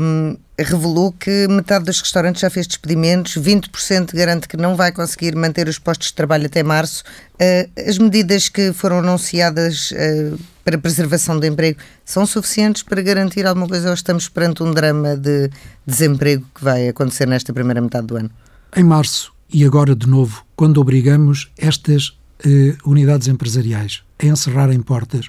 um, 0.00 0.36
revelou 0.58 1.12
que 1.12 1.46
metade 1.48 1.84
dos 1.84 2.00
restaurantes 2.00 2.40
já 2.40 2.48
fez 2.48 2.66
despedimentos, 2.66 3.36
20% 3.36 4.14
garante 4.14 4.48
que 4.48 4.56
não 4.56 4.76
vai 4.76 4.92
conseguir 4.92 5.34
manter 5.34 5.68
os 5.68 5.78
postos 5.78 6.08
de 6.08 6.14
trabalho 6.14 6.46
até 6.46 6.62
março. 6.62 7.02
Uh, 7.34 7.88
as 7.88 7.98
medidas 7.98 8.48
que 8.48 8.72
foram 8.72 9.00
anunciadas 9.00 9.90
uh, 9.90 10.38
para 10.64 10.78
preservação 10.78 11.38
do 11.38 11.44
emprego 11.44 11.78
são 12.04 12.24
suficientes 12.24 12.82
para 12.82 13.02
garantir 13.02 13.46
alguma 13.46 13.68
coisa 13.68 13.88
ou 13.88 13.94
estamos 13.94 14.28
perante 14.28 14.62
um 14.62 14.72
drama 14.72 15.16
de 15.16 15.50
desemprego 15.84 16.46
que 16.54 16.64
vai 16.64 16.88
acontecer 16.88 17.26
nesta 17.26 17.52
primeira 17.52 17.80
metade 17.80 18.06
do 18.06 18.16
ano? 18.16 18.30
Em 18.76 18.84
março, 18.84 19.33
e 19.52 19.64
agora 19.64 19.94
de 19.94 20.06
novo, 20.06 20.44
quando 20.56 20.80
obrigamos 20.80 21.50
estas 21.56 22.18
eh, 22.44 22.76
unidades 22.84 23.28
empresariais 23.28 24.02
a 24.18 24.26
encerrarem 24.26 24.80
portas, 24.80 25.28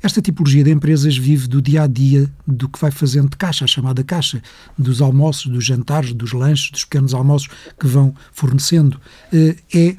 esta 0.00 0.22
tipologia 0.22 0.62
de 0.62 0.70
empresas 0.70 1.16
vive 1.16 1.48
do 1.48 1.60
dia 1.60 1.82
a 1.82 1.86
dia 1.88 2.30
do 2.46 2.68
que 2.68 2.78
vai 2.78 2.90
fazendo 2.90 3.30
de 3.30 3.36
caixa, 3.36 3.64
a 3.64 3.68
chamada 3.68 4.04
caixa, 4.04 4.40
dos 4.78 5.02
almoços, 5.02 5.46
dos 5.46 5.64
jantares, 5.64 6.12
dos 6.12 6.32
lanches, 6.32 6.70
dos 6.70 6.84
pequenos 6.84 7.12
almoços 7.12 7.48
que 7.78 7.86
vão 7.86 8.14
fornecendo. 8.32 9.00
Eh, 9.32 9.56
é 9.74 9.96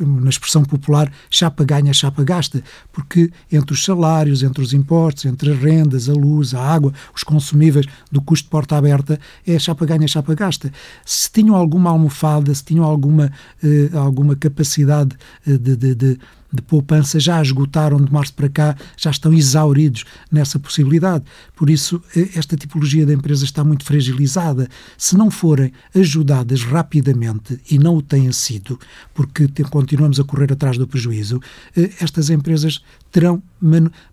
na 0.00 0.30
expressão 0.30 0.64
popular, 0.64 1.12
chapa 1.30 1.64
ganha, 1.64 1.92
chapa 1.92 2.24
gasta, 2.24 2.62
porque 2.92 3.30
entre 3.50 3.72
os 3.72 3.84
salários, 3.84 4.42
entre 4.42 4.62
os 4.62 4.72
impostos, 4.72 5.24
entre 5.24 5.52
as 5.52 5.58
rendas, 5.58 6.08
a 6.08 6.12
luz, 6.12 6.54
a 6.54 6.60
água, 6.60 6.92
os 7.14 7.22
consumíveis 7.22 7.86
do 8.10 8.20
custo 8.20 8.44
de 8.44 8.50
porta 8.50 8.76
aberta, 8.76 9.18
é 9.46 9.58
chapa 9.58 9.84
ganha, 9.84 10.06
chapa 10.08 10.34
gasta. 10.34 10.72
Se 11.04 11.30
tinham 11.30 11.54
alguma 11.54 11.90
almofada, 11.90 12.54
se 12.54 12.64
tinham 12.64 12.84
alguma, 12.84 13.30
eh, 13.62 13.90
alguma 13.94 14.34
capacidade 14.36 15.16
eh, 15.46 15.58
de, 15.58 15.76
de, 15.76 15.94
de 15.94 16.18
de 16.52 16.62
poupança 16.62 17.18
já 17.18 17.40
esgotaram 17.40 17.98
de 17.98 18.12
março 18.12 18.34
para 18.34 18.48
cá, 18.48 18.76
já 18.96 19.10
estão 19.10 19.32
exauridos 19.32 20.04
nessa 20.30 20.58
possibilidade. 20.58 21.24
Por 21.56 21.70
isso, 21.70 22.02
eh, 22.14 22.28
esta 22.34 22.56
tipologia 22.56 23.06
de 23.06 23.14
empresa 23.14 23.44
está 23.44 23.64
muito 23.64 23.84
fragilizada. 23.84 24.68
Se 24.98 25.16
não 25.16 25.30
forem 25.30 25.72
ajudadas 25.94 26.62
rapidamente, 26.62 27.60
e 27.70 27.78
não 27.78 27.96
o 27.96 28.02
têm 28.02 28.30
sido, 28.32 28.78
porque 29.14 29.48
continuamos 29.70 30.20
a 30.20 30.24
correr 30.24 30.52
atrás 30.52 30.76
do 30.76 30.86
prejuízo, 30.86 31.40
eh, 31.76 31.90
estas 32.00 32.30
empresas 32.30 32.82
terão 33.10 33.42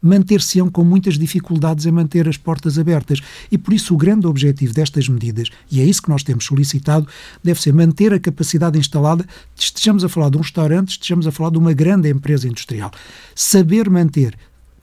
manter-se-ão 0.02 0.69
com 0.69 0.84
muitas 0.84 1.17
dificuldades 1.17 1.86
em 1.86 1.91
manter 1.91 2.28
as 2.28 2.38
portas 2.38 2.78
abertas. 2.78 3.19
E 3.52 3.58
por 3.58 3.73
isso 3.73 3.95
o 3.95 3.97
grande 3.97 4.28
objetivo 4.28 4.73
destas 4.73 5.10
medidas, 5.10 5.49
e 5.71 5.82
é 5.82 5.86
isso 5.86 6.02
que 6.02 6.10
nós 6.10 6.21
temos 6.21 6.45
solicitado, 6.45 7.08
deve 7.43 7.60
ser 7.60 7.73
manter 7.73 8.13
a 8.13 8.19
capacidade 8.19 8.78
instalada, 8.78 9.25
estejamos 9.56 10.04
a 10.04 10.10
falar 10.10 10.30
de 10.30 10.38
um 10.38 10.41
restaurante, 10.41 10.89
estejamos 10.89 11.25
a 11.25 11.32
falar 11.32 11.49
de 11.49 11.58
uma 11.58 11.73
grande 11.73 12.10
empresa 12.10 12.29
industrial. 12.34 12.92
Saber 13.36 13.89
manter 13.89 14.38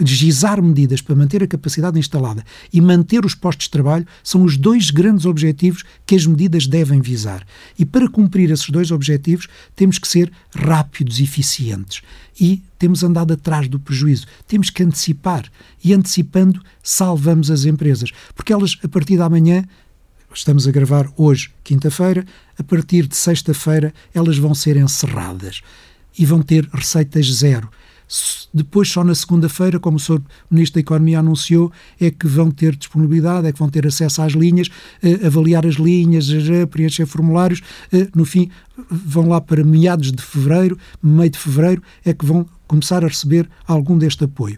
gizar 0.04 0.62
medidas 0.62 1.00
para 1.00 1.14
manter 1.14 1.42
a 1.42 1.46
capacidade 1.46 1.98
instalada 1.98 2.44
e 2.72 2.80
manter 2.80 3.24
os 3.24 3.34
postos 3.34 3.66
de 3.66 3.70
trabalho 3.70 4.06
são 4.22 4.42
os 4.42 4.56
dois 4.56 4.90
grandes 4.90 5.24
objetivos 5.24 5.84
que 6.04 6.14
as 6.14 6.26
medidas 6.26 6.66
devem 6.66 7.00
visar. 7.00 7.46
E 7.78 7.84
para 7.84 8.08
cumprir 8.08 8.50
esses 8.50 8.68
dois 8.68 8.90
objetivos, 8.90 9.48
temos 9.74 9.98
que 9.98 10.08
ser 10.08 10.30
rápidos 10.54 11.20
e 11.20 11.24
eficientes. 11.24 12.02
E 12.38 12.62
temos 12.78 13.02
andado 13.02 13.32
atrás 13.32 13.68
do 13.68 13.78
prejuízo. 13.78 14.26
Temos 14.46 14.68
que 14.68 14.82
antecipar. 14.82 15.50
E 15.82 15.94
antecipando, 15.94 16.60
salvamos 16.82 17.50
as 17.50 17.64
empresas. 17.64 18.10
Porque 18.34 18.52
elas, 18.52 18.76
a 18.82 18.88
partir 18.88 19.16
da 19.16 19.30
manhã, 19.30 19.64
estamos 20.34 20.68
a 20.68 20.70
gravar 20.70 21.10
hoje, 21.16 21.50
quinta-feira, 21.64 22.26
a 22.58 22.62
partir 22.62 23.06
de 23.06 23.16
sexta-feira, 23.16 23.94
elas 24.12 24.36
vão 24.36 24.54
ser 24.54 24.76
encerradas 24.76 25.62
e 26.18 26.24
vão 26.24 26.42
ter 26.42 26.68
receitas 26.72 27.26
zero. 27.26 27.68
Depois, 28.54 28.88
só 28.88 29.02
na 29.02 29.14
segunda-feira, 29.14 29.80
como 29.80 29.96
o 29.96 30.00
Sr. 30.00 30.20
Ministro 30.50 30.74
da 30.74 30.80
Economia 30.80 31.18
anunciou, 31.18 31.72
é 32.00 32.10
que 32.10 32.26
vão 32.26 32.50
ter 32.50 32.76
disponibilidade, 32.76 33.48
é 33.48 33.52
que 33.52 33.58
vão 33.58 33.68
ter 33.68 33.86
acesso 33.86 34.22
às 34.22 34.32
linhas, 34.32 34.68
eh, 35.02 35.26
avaliar 35.26 35.66
as 35.66 35.74
linhas, 35.74 36.28
eh, 36.30 36.64
preencher 36.66 37.04
formulários. 37.04 37.62
Eh, 37.92 38.06
no 38.14 38.24
fim, 38.24 38.48
vão 38.88 39.28
lá 39.28 39.40
para 39.40 39.64
meados 39.64 40.12
de 40.12 40.22
fevereiro, 40.22 40.78
meio 41.02 41.30
de 41.30 41.38
fevereiro, 41.38 41.82
é 42.04 42.14
que 42.14 42.24
vão 42.24 42.46
começar 42.68 43.04
a 43.04 43.08
receber 43.08 43.48
algum 43.66 43.98
deste 43.98 44.24
apoio. 44.24 44.56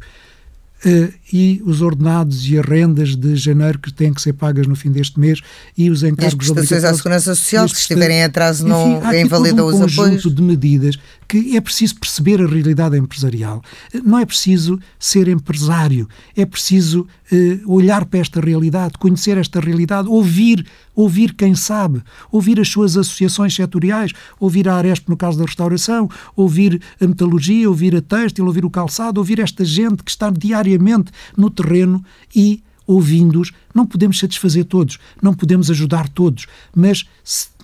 Uh, 0.86 1.12
e 1.32 1.60
os 1.66 1.82
ordenados 1.82 2.48
e 2.48 2.56
as 2.56 2.64
rendas 2.64 3.16
de 3.16 3.34
janeiro 3.34 3.80
que 3.80 3.92
têm 3.92 4.14
que 4.14 4.22
ser 4.22 4.32
pagas 4.32 4.64
no 4.68 4.76
fim 4.76 4.92
deste 4.92 5.18
mês 5.18 5.40
e 5.76 5.90
os 5.90 6.04
encargos 6.04 6.48
as 6.48 6.54
prestações 6.54 6.84
à 6.84 6.94
Segurança 6.94 7.34
Social, 7.34 7.68
se 7.68 7.80
estiverem 7.80 8.18
em 8.18 8.22
atraso, 8.22 8.64
não 8.64 8.98
Enfim, 8.98 9.22
invalidam 9.22 9.66
um 9.66 9.70
os 9.70 9.74
apoios. 9.74 9.96
conjunto 9.96 10.30
de 10.30 10.40
medidas 10.40 10.96
que 11.28 11.56
é 11.56 11.60
preciso 11.60 11.96
perceber 11.96 12.40
a 12.40 12.46
realidade 12.46 12.96
empresarial. 12.96 13.62
Não 14.02 14.18
é 14.18 14.24
preciso 14.24 14.80
ser 14.98 15.28
empresário, 15.28 16.08
é 16.34 16.46
preciso 16.46 17.06
uh, 17.30 17.72
olhar 17.72 18.06
para 18.06 18.20
esta 18.20 18.40
realidade, 18.40 18.96
conhecer 18.98 19.36
esta 19.36 19.60
realidade, 19.60 20.08
ouvir, 20.08 20.66
ouvir 20.94 21.34
quem 21.34 21.54
sabe, 21.54 22.02
ouvir 22.32 22.58
as 22.58 22.68
suas 22.68 22.96
associações 22.96 23.54
setoriais, 23.54 24.12
ouvir 24.40 24.68
a 24.68 24.76
Aresp 24.76 25.06
no 25.08 25.16
caso 25.18 25.38
da 25.38 25.44
restauração, 25.44 26.08
ouvir 26.34 26.80
a 26.98 27.06
metalurgia, 27.06 27.68
ouvir 27.68 27.94
a 27.94 28.00
têxtil, 28.00 28.46
ouvir 28.46 28.64
o 28.64 28.70
calçado, 28.70 29.20
ouvir 29.20 29.38
esta 29.38 29.64
gente 29.66 30.02
que 30.02 30.10
está 30.10 30.30
diariamente 30.30 31.12
no 31.36 31.50
terreno 31.50 32.02
e 32.34 32.62
ouvindo-os, 32.86 33.52
não 33.74 33.84
podemos 33.84 34.18
satisfazer 34.18 34.64
todos, 34.64 34.98
não 35.20 35.34
podemos 35.34 35.70
ajudar 35.70 36.08
todos, 36.08 36.46
mas 36.74 37.06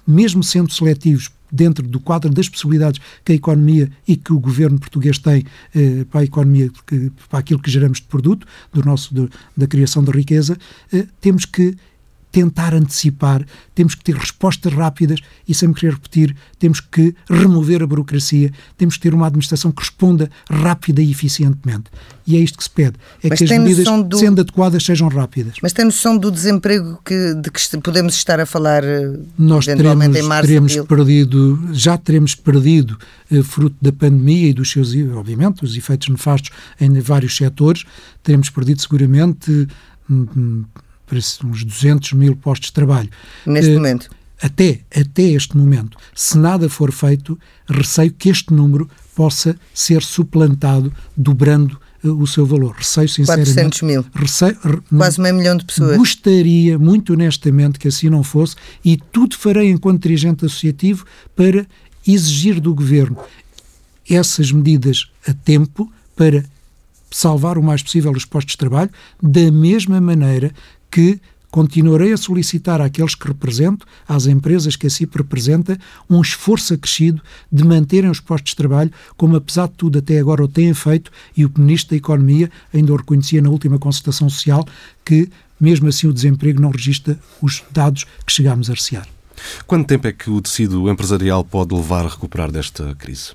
mesmo 0.07 0.43
sendo 0.43 0.73
seletivos 0.73 1.31
dentro 1.51 1.87
do 1.87 2.01
quadro 2.01 2.31
das 2.31 2.49
possibilidades 2.49 3.01
que 3.25 3.33
a 3.33 3.35
economia 3.37 3.91
e 4.09 4.17
que 4.17 4.33
o 4.33 4.41
governo 4.41 4.79
português 4.79 5.19
tem 5.19 5.45
eh, 5.75 6.05
para 6.11 6.23
a 6.23 6.25
economia, 6.25 6.71
que, 6.87 7.13
para 7.29 7.39
aquilo 7.39 7.61
que 7.61 7.71
geramos 7.71 7.99
de 7.99 8.07
produto, 8.07 8.47
do 8.73 8.85
nosso, 8.85 9.15
do, 9.15 9.31
da 9.57 9.67
criação 9.67 10.03
de 10.03 10.11
riqueza, 10.11 10.59
eh, 10.93 11.07
temos 11.21 11.45
que 11.45 11.77
tentar 12.35 12.75
antecipar, 12.75 13.47
temos 13.77 13.95
que 13.95 14.03
ter 14.03 14.17
respostas 14.17 14.73
rápidas 14.73 15.21
e, 15.47 15.55
sem 15.55 15.69
me 15.69 15.75
querer 15.75 15.93
repetir, 15.93 16.35
temos 16.59 16.81
que 16.81 17.15
remover 17.31 17.81
a 17.81 17.87
burocracia, 17.87 18.51
temos 18.77 18.97
que 18.97 19.03
ter 19.03 19.15
uma 19.15 19.29
administração 19.29 19.71
que 19.71 19.81
responda 19.81 20.29
rápida 20.51 21.01
e 21.01 21.13
eficientemente. 21.13 21.85
E 22.27 22.37
é 22.37 22.41
isto 22.41 22.59
que 22.59 22.65
se 22.65 22.71
pede, 22.71 22.97
é 23.23 23.29
Mas 23.29 23.39
que 23.39 23.45
as 23.45 23.51
medidas, 23.51 23.85
do... 24.09 24.19
sendo 24.19 24.41
adequadas, 24.41 24.83
sejam 24.83 25.07
rápidas. 25.07 25.55
Mas 25.63 25.73
tem 25.73 25.85
noção 25.85 26.19
do 26.19 26.29
desemprego 26.29 26.99
que, 27.05 27.35
de 27.35 27.51
que 27.53 27.79
podemos 27.79 28.17
estar 28.17 28.41
a 28.41 28.47
falar 28.47 28.83
eh, 28.83 29.17
Nós 29.39 29.67
teremos, 29.67 30.17
em 30.17 30.23
março, 30.23 30.49
teremos 30.49 30.77
perdido, 30.89 31.69
já 31.73 31.97
teremos 31.97 32.35
perdido, 32.35 32.99
eh, 33.31 33.45
fruto 33.45 33.77
da 33.81 33.93
pandemia 33.93 34.49
e 34.49 34.53
dos 34.53 34.73
seus, 34.73 34.93
obviamente, 35.15 35.63
os 35.63 35.77
efeitos 35.77 36.09
nefastos 36.09 36.51
em 36.81 36.99
vários 36.99 37.37
setores, 37.37 37.85
teremos 38.25 38.51
perdido 38.51 38.83
seguramente 38.83 39.69
uns 41.45 41.65
200 41.65 42.13
mil 42.13 42.37
postos 42.37 42.69
de 42.69 42.73
trabalho. 42.73 43.09
Neste 43.47 43.71
uh, 43.71 43.75
momento? 43.75 44.11
Até, 44.41 44.81
até 44.95 45.23
este 45.23 45.57
momento. 45.57 45.97
Se 46.15 46.37
nada 46.37 46.69
for 46.69 46.93
feito, 46.93 47.39
receio 47.69 48.13
que 48.13 48.29
este 48.29 48.53
número 48.53 48.89
possa 49.15 49.57
ser 49.73 50.03
suplantado, 50.03 50.93
dobrando 51.17 51.79
uh, 52.03 52.13
o 52.13 52.27
seu 52.27 52.45
valor. 52.45 52.75
Receio, 52.77 53.09
sinceramente. 53.09 53.55
400 53.55 53.83
mil. 53.83 54.05
Receio, 54.15 54.57
Quase 54.97 55.21
meio 55.21 55.35
milhão 55.35 55.57
de 55.57 55.65
pessoas. 55.65 55.97
Gostaria, 55.97 56.79
muito 56.79 57.13
honestamente, 57.13 57.79
que 57.79 57.89
assim 57.89 58.11
não 58.11 58.23
fosse 58.23 58.57
e 58.85 58.97
tudo 58.97 59.37
farei 59.37 59.71
enquanto 59.71 60.03
dirigente 60.03 60.45
associativo 60.45 61.07
para 61.35 61.67
exigir 62.07 62.61
do 62.61 62.75
governo 62.75 63.17
essas 64.09 64.53
medidas 64.53 65.09
a 65.27 65.33
tempo 65.33 65.91
para 66.15 66.45
salvar 67.11 67.57
o 67.57 67.63
mais 67.63 67.83
possível 67.83 68.13
os 68.13 68.25
postos 68.25 68.53
de 68.53 68.59
trabalho, 68.59 68.91
da 69.23 69.51
mesma 69.51 70.01
maneira 70.01 70.53
que 70.95 71.21
continuarei 71.51 72.13
a 72.13 72.17
solicitar 72.17 72.81
àqueles 72.81 73.17
que 73.17 73.27
represento, 73.27 73.85
às 74.07 74.27
empresas 74.27 74.77
que 74.77 74.87
assim 74.87 75.09
representa, 75.13 75.77
um 76.09 76.21
esforço 76.21 76.73
acrescido 76.73 77.21
de 77.51 77.65
manterem 77.65 78.09
os 78.09 78.21
postos 78.21 78.51
de 78.51 78.57
trabalho, 78.57 78.93
como 79.17 79.35
apesar 79.35 79.67
de 79.67 79.75
tudo 79.75 79.99
até 79.99 80.21
agora 80.21 80.45
o 80.45 80.47
têm 80.47 80.73
feito, 80.73 81.11
e 81.37 81.45
o 81.45 81.51
Ministro 81.59 81.91
da 81.91 81.97
Economia 81.97 82.49
ainda 82.73 82.93
o 82.93 82.97
reconhecia 82.97 83.43
na 83.43 83.51
última 83.51 83.77
consultação 83.77 84.31
social, 84.31 84.65
que 85.05 85.29
mesmo 85.61 85.89
assim 85.89 86.07
o 86.07 86.13
desemprego 86.13 86.63
não 86.63 86.71
registra 86.71 87.19
os 87.43 87.65
dados 87.73 88.05
que 88.25 88.33
chegámos 88.33 88.71
a 88.71 88.75
recear. 88.75 89.09
Quanto 89.67 89.89
tempo 89.89 90.07
é 90.07 90.13
que 90.13 90.31
o 90.31 90.41
tecido 90.41 90.89
empresarial 90.89 91.43
pode 91.43 91.75
levar 91.75 92.07
a 92.07 92.09
recuperar 92.09 92.53
desta 92.53 92.95
crise? 92.95 93.33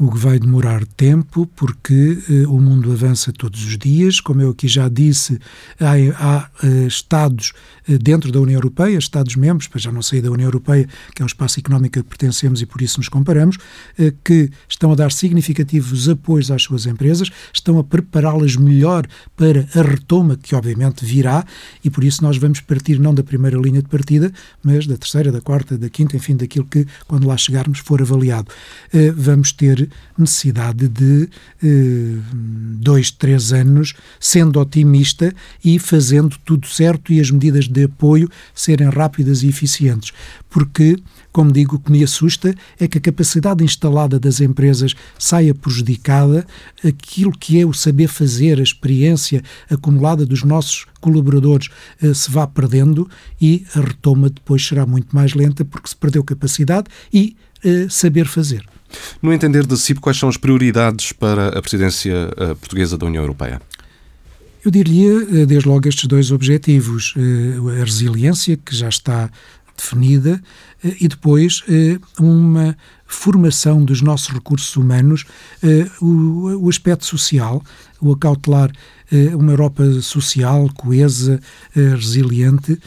O 0.00 0.10
que 0.10 0.16
vai 0.16 0.38
demorar 0.38 0.82
tempo, 0.96 1.46
porque 1.54 2.18
uh, 2.26 2.50
o 2.50 2.58
mundo 2.58 2.90
avança 2.90 3.30
todos 3.30 3.62
os 3.62 3.76
dias. 3.76 4.18
Como 4.18 4.40
eu 4.40 4.48
aqui 4.48 4.66
já 4.66 4.88
disse, 4.88 5.38
há, 5.78 5.92
há 6.18 6.66
uh, 6.66 6.86
Estados 6.86 7.52
dentro 7.86 8.30
da 8.32 8.40
União 8.40 8.56
Europeia, 8.56 8.98
Estados-membros, 8.98 9.68
para 9.68 9.80
já 9.80 9.92
não 9.92 10.02
sair 10.02 10.22
da 10.22 10.30
União 10.30 10.46
Europeia, 10.46 10.88
que 11.14 11.22
é 11.22 11.24
o 11.24 11.26
espaço 11.26 11.58
económico 11.58 11.98
a 11.98 12.02
que 12.02 12.08
pertencemos 12.08 12.60
e 12.60 12.66
por 12.66 12.80
isso 12.82 12.98
nos 12.98 13.08
comparamos, 13.08 13.58
que 14.24 14.50
estão 14.68 14.92
a 14.92 14.94
dar 14.94 15.12
significativos 15.12 16.08
apoios 16.08 16.50
às 16.50 16.62
suas 16.62 16.86
empresas, 16.86 17.30
estão 17.52 17.78
a 17.78 17.84
prepará-las 17.84 18.56
melhor 18.56 19.06
para 19.36 19.66
a 19.74 19.82
retoma, 19.82 20.36
que 20.36 20.54
obviamente 20.54 21.04
virá, 21.04 21.44
e 21.84 21.90
por 21.90 22.04
isso 22.04 22.22
nós 22.22 22.36
vamos 22.36 22.60
partir 22.60 22.98
não 22.98 23.14
da 23.14 23.22
primeira 23.22 23.58
linha 23.58 23.82
de 23.82 23.88
partida, 23.88 24.32
mas 24.62 24.86
da 24.86 24.96
terceira, 24.96 25.32
da 25.32 25.40
quarta, 25.40 25.76
da 25.76 25.88
quinta, 25.88 26.16
enfim, 26.16 26.36
daquilo 26.36 26.66
que, 26.66 26.86
quando 27.06 27.26
lá 27.26 27.36
chegarmos, 27.36 27.78
for 27.78 28.00
avaliado. 28.00 28.48
vamos 29.16 29.52
ter 29.52 29.88
necessidade 30.16 30.88
de 30.88 31.28
eh, 31.62 32.16
dois, 32.78 33.10
três 33.10 33.52
anos 33.52 33.94
sendo 34.18 34.60
otimista 34.60 35.34
e 35.64 35.78
fazendo 35.78 36.36
tudo 36.44 36.66
certo 36.66 37.12
e 37.12 37.20
as 37.20 37.30
medidas 37.30 37.68
de 37.68 37.79
apoio 37.84 38.28
serem 38.54 38.88
rápidas 38.88 39.42
e 39.42 39.48
eficientes. 39.48 40.12
Porque, 40.48 40.96
como 41.32 41.52
digo, 41.52 41.76
o 41.76 41.78
que 41.78 41.92
me 41.92 42.02
assusta 42.02 42.54
é 42.78 42.88
que 42.88 42.98
a 42.98 43.00
capacidade 43.00 43.64
instalada 43.64 44.18
das 44.18 44.40
empresas 44.40 44.94
saia 45.18 45.54
prejudicada, 45.54 46.46
aquilo 46.84 47.32
que 47.32 47.60
é 47.60 47.64
o 47.64 47.72
saber 47.72 48.08
fazer, 48.08 48.58
a 48.58 48.62
experiência 48.62 49.42
acumulada 49.70 50.26
dos 50.26 50.42
nossos 50.42 50.86
colaboradores 51.00 51.68
eh, 52.02 52.12
se 52.14 52.30
vá 52.30 52.46
perdendo 52.46 53.08
e 53.40 53.64
a 53.74 53.80
retoma 53.80 54.28
depois 54.28 54.66
será 54.66 54.84
muito 54.84 55.14
mais 55.14 55.34
lenta 55.34 55.64
porque 55.64 55.88
se 55.88 55.96
perdeu 55.96 56.22
capacidade 56.22 56.88
e 57.12 57.36
eh, 57.64 57.86
saber 57.88 58.26
fazer. 58.26 58.64
No 59.22 59.32
entender 59.32 59.66
da 59.66 59.76
CIP, 59.76 60.00
quais 60.00 60.18
são 60.18 60.28
as 60.28 60.36
prioridades 60.36 61.12
para 61.12 61.48
a 61.48 61.62
presidência 61.62 62.30
eh, 62.36 62.54
portuguesa 62.54 62.98
da 62.98 63.06
União 63.06 63.22
Europeia? 63.22 63.60
Eu 64.64 64.70
diria, 64.70 65.42
eh, 65.42 65.46
desde 65.46 65.68
logo, 65.68 65.88
estes 65.88 66.06
dois 66.06 66.30
objetivos: 66.30 67.14
eh, 67.16 67.80
a 67.80 67.84
resiliência, 67.84 68.56
que 68.56 68.74
já 68.74 68.88
está 68.88 69.30
definida, 69.76 70.42
e 71.00 71.08
depois 71.08 71.62
uma 72.18 72.76
formação 73.06 73.82
dos 73.82 74.02
nossos 74.02 74.28
recursos 74.28 74.76
humanos, 74.76 75.24
o 76.02 76.68
aspecto 76.68 77.06
social, 77.06 77.62
o 77.98 78.12
acautelar 78.12 78.70
uma 79.32 79.52
Europa 79.52 79.82
social, 80.02 80.68
coesa, 80.74 81.40
resiliente 81.74 82.78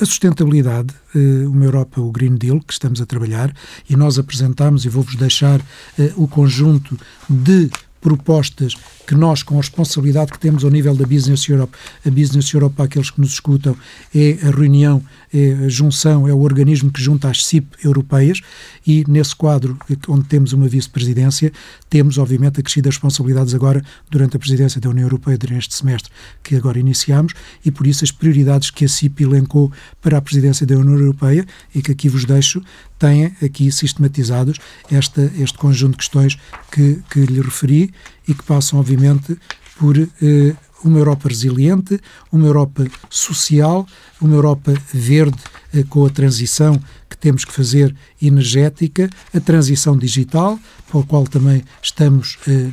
a 0.00 0.06
sustentabilidade, 0.06 0.94
eh, 1.14 1.46
uma 1.46 1.64
Europa, 1.64 2.00
o 2.00 2.10
Green 2.12 2.36
Deal, 2.36 2.60
que 2.60 2.72
estamos 2.72 3.00
a 3.00 3.06
trabalhar, 3.06 3.52
e 3.88 3.96
nós 3.96 4.18
apresentamos, 4.18 4.84
e 4.84 4.88
vou-vos 4.88 5.16
deixar 5.16 5.60
eh, 5.98 6.12
o 6.16 6.28
conjunto 6.28 6.96
de 7.28 7.68
propostas 8.00 8.74
que 9.08 9.14
nós, 9.14 9.42
com 9.42 9.54
a 9.54 9.56
responsabilidade 9.56 10.30
que 10.30 10.38
temos 10.38 10.62
ao 10.64 10.70
nível 10.70 10.94
da 10.94 11.06
Business 11.06 11.48
Europe, 11.48 11.74
a 12.06 12.10
Business 12.10 12.52
Europe, 12.52 12.76
para 12.76 12.84
aqueles 12.84 13.10
que 13.10 13.18
nos 13.18 13.32
escutam, 13.32 13.74
é 14.14 14.36
a 14.46 14.50
reunião, 14.50 15.02
é 15.32 15.64
a 15.64 15.68
junção, 15.70 16.28
é 16.28 16.34
o 16.34 16.40
organismo 16.40 16.90
que 16.92 17.02
junta 17.02 17.30
as 17.30 17.42
CIP 17.46 17.66
europeias 17.82 18.42
e 18.86 19.06
nesse 19.08 19.34
quadro, 19.34 19.78
onde 20.08 20.24
temos 20.24 20.52
uma 20.52 20.68
vice-presidência, 20.68 21.50
temos, 21.88 22.18
obviamente, 22.18 22.60
acrescidas 22.60 22.96
responsabilidades 22.96 23.54
agora 23.54 23.82
durante 24.10 24.36
a 24.36 24.38
presidência 24.38 24.78
da 24.78 24.90
União 24.90 25.06
Europeia 25.06 25.38
durante 25.38 25.60
este 25.60 25.74
semestre 25.74 26.12
que 26.42 26.54
agora 26.54 26.78
iniciamos 26.78 27.32
e 27.64 27.70
por 27.70 27.86
isso 27.86 28.04
as 28.04 28.10
prioridades 28.10 28.70
que 28.70 28.84
a 28.84 28.88
CIP 28.88 29.22
elencou 29.22 29.72
para 30.02 30.18
a 30.18 30.20
presidência 30.20 30.66
da 30.66 30.76
União 30.76 30.98
Europeia 30.98 31.46
e 31.74 31.80
que 31.80 31.92
aqui 31.92 32.10
vos 32.10 32.26
deixo, 32.26 32.62
têm 32.98 33.32
aqui 33.42 33.72
sistematizados 33.72 34.58
esta, 34.90 35.32
este 35.38 35.56
conjunto 35.56 35.92
de 35.92 35.98
questões 35.98 36.36
que, 36.70 37.00
que 37.10 37.20
lhe 37.20 37.40
referi 37.40 37.90
e 38.28 38.34
que 38.34 38.42
passam, 38.44 38.78
obviamente, 38.78 39.36
por 39.78 39.96
eh, 39.98 40.54
uma 40.84 40.98
Europa 40.98 41.28
resiliente, 41.28 42.00
uma 42.30 42.46
Europa 42.46 42.86
social, 43.08 43.86
uma 44.20 44.34
Europa 44.34 44.74
verde 44.92 45.38
eh, 45.72 45.84
com 45.88 46.04
a 46.04 46.10
transição 46.10 46.80
que 47.08 47.16
temos 47.16 47.44
que 47.44 47.52
fazer 47.52 47.94
energética, 48.20 49.08
a 49.34 49.40
transição 49.40 49.96
digital, 49.96 50.58
para 50.90 51.00
a 51.00 51.02
qual 51.02 51.24
também 51.24 51.64
estamos 51.82 52.38
eh, 52.46 52.70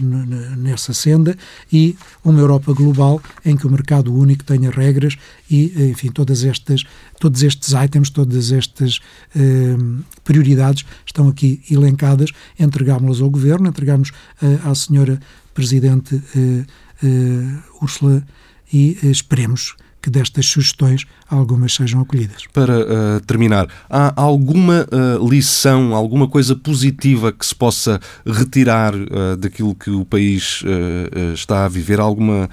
nessa 0.58 0.94
senda, 0.94 1.38
e 1.72 1.96
uma 2.24 2.40
Europa 2.40 2.74
global 2.74 3.22
em 3.44 3.56
que 3.56 3.66
o 3.66 3.72
mercado 3.72 4.14
único 4.14 4.44
tenha 4.44 4.70
regras 4.70 5.18
e, 5.50 5.74
eh, 5.76 5.88
enfim, 5.90 6.10
todas 6.10 6.44
estas, 6.44 6.84
todos 7.20 7.44
estes 7.44 7.74
itens, 7.74 8.10
todas 8.10 8.52
estas 8.52 9.00
eh, 9.36 9.76
prioridades 10.24 10.86
estão 11.06 11.28
aqui 11.28 11.62
elencadas, 11.70 12.32
entregámos-las 12.60 13.22
ao 13.22 13.30
Governo, 13.30 13.70
entregámos 13.70 14.12
eh, 14.42 14.60
à 14.64 14.76
senhora 14.76 15.20
Presidente 15.56 16.22
eh, 16.36 16.66
eh, 17.02 17.64
Úrsula 17.82 18.22
e 18.72 19.00
esperemos 19.04 19.76
que 20.02 20.10
destas 20.12 20.46
sugestões 20.46 21.08
algumas 21.30 21.74
sejam 21.74 22.02
acolhidas. 22.02 22.44
Para 22.54 22.80
uh, 22.80 23.20
terminar, 23.26 23.68
há 23.90 24.14
alguma 24.22 24.86
uh, 24.92 25.28
lição, 25.28 25.96
alguma 25.96 26.28
coisa 26.28 26.56
positiva 26.56 27.32
que 27.32 27.46
se 27.46 27.56
possa 27.56 28.00
retirar 28.26 28.94
uh, 28.96 29.36
daquilo 29.38 29.76
que 29.76 29.90
o 29.90 30.06
país 30.06 30.64
está 31.34 31.66
a 31.66 31.70
viver? 31.70 32.00
Alguma, 32.00 32.50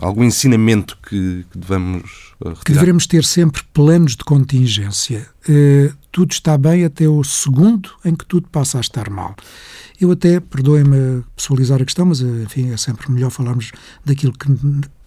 algum 0.00 0.24
ensinamento 0.24 0.96
que, 1.02 1.44
que 1.50 1.58
devemos 1.58 2.34
retirar? 2.40 2.64
Que 2.64 2.72
devemos 2.72 3.06
ter 3.06 3.24
sempre 3.24 3.62
planos 3.72 4.16
de 4.16 4.24
contingência. 4.24 5.26
tudo 6.12 6.32
está 6.32 6.56
bem 6.56 6.84
até 6.84 7.08
o 7.08 7.22
segundo 7.24 7.90
em 8.04 8.14
que 8.14 8.24
tudo 8.24 8.48
passa 8.48 8.78
a 8.78 8.80
estar 8.80 9.10
mal. 9.10 9.34
Eu 10.00 10.10
até, 10.10 10.40
perdoem-me 10.40 11.24
pessoalizar 11.34 11.80
a 11.80 11.84
questão, 11.84 12.06
mas 12.06 12.20
enfim, 12.20 12.70
é 12.70 12.76
sempre 12.76 13.10
melhor 13.10 13.30
falarmos 13.30 13.72
daquilo 14.04 14.32
que, 14.32 14.46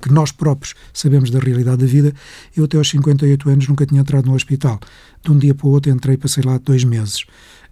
que 0.01 0.11
nós 0.11 0.31
próprios 0.31 0.73
sabemos 0.91 1.29
da 1.29 1.39
realidade 1.39 1.77
da 1.77 1.85
vida. 1.85 2.13
Eu 2.55 2.65
até 2.65 2.78
aos 2.79 2.89
58 2.89 3.49
anos 3.49 3.67
nunca 3.67 3.85
tinha 3.85 4.01
entrado 4.01 4.25
no 4.25 4.35
hospital. 4.35 4.79
De 5.23 5.31
um 5.31 5.37
dia 5.37 5.53
para 5.53 5.67
o 5.67 5.71
outro 5.71 5.91
entrei, 5.91 6.17
passei 6.17 6.43
lá 6.43 6.57
dois 6.57 6.83
meses. 6.83 7.25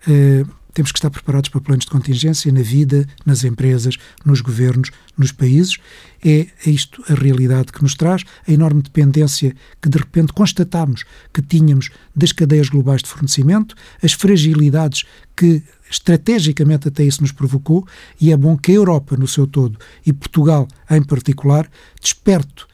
Uh, 0.07 0.47
temos 0.77 0.91
que 0.91 0.99
estar 0.99 1.09
preparados 1.09 1.49
para 1.49 1.59
planos 1.59 1.85
de 1.85 1.91
contingência 1.91 2.51
na 2.51 2.61
vida, 2.61 3.07
nas 3.25 3.43
empresas, 3.43 3.97
nos 4.23 4.41
governos, 4.41 4.91
nos 5.17 5.31
países. 5.31 5.77
É, 6.23 6.45
é 6.63 6.69
isto 6.69 7.03
a 7.09 7.15
realidade 7.15 7.71
que 7.71 7.81
nos 7.81 7.95
traz, 7.95 8.23
a 8.47 8.51
enorme 8.51 8.83
dependência 8.83 9.55
que 9.81 9.89
de 9.89 9.97
repente 9.97 10.33
constatamos 10.33 11.03
que 11.33 11.41
tínhamos 11.41 11.89
das 12.15 12.31
cadeias 12.31 12.69
globais 12.69 13.01
de 13.01 13.09
fornecimento, 13.09 13.75
as 14.03 14.13
fragilidades 14.13 15.03
que 15.35 15.63
estrategicamente 15.89 16.89
até 16.89 17.03
isso 17.03 17.21
nos 17.21 17.31
provocou, 17.31 17.87
e 18.21 18.31
é 18.31 18.37
bom 18.37 18.55
que 18.55 18.71
a 18.71 18.75
Europa 18.75 19.17
no 19.17 19.27
seu 19.27 19.47
todo 19.47 19.79
e 20.05 20.13
Portugal 20.13 20.67
em 20.91 21.01
particular 21.01 21.67
desperte 21.99 22.66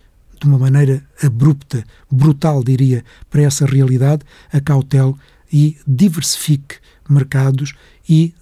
de 0.43 0.49
uma 0.49 0.59
maneira 0.59 1.03
abrupta, 1.21 1.83
brutal, 2.11 2.63
diria, 2.63 3.03
para 3.29 3.43
essa 3.43 3.65
realidade, 3.65 4.23
acautele 4.51 5.15
e 5.51 5.77
diversifique 5.87 6.75
mercados 7.09 7.73
e 8.07 8.33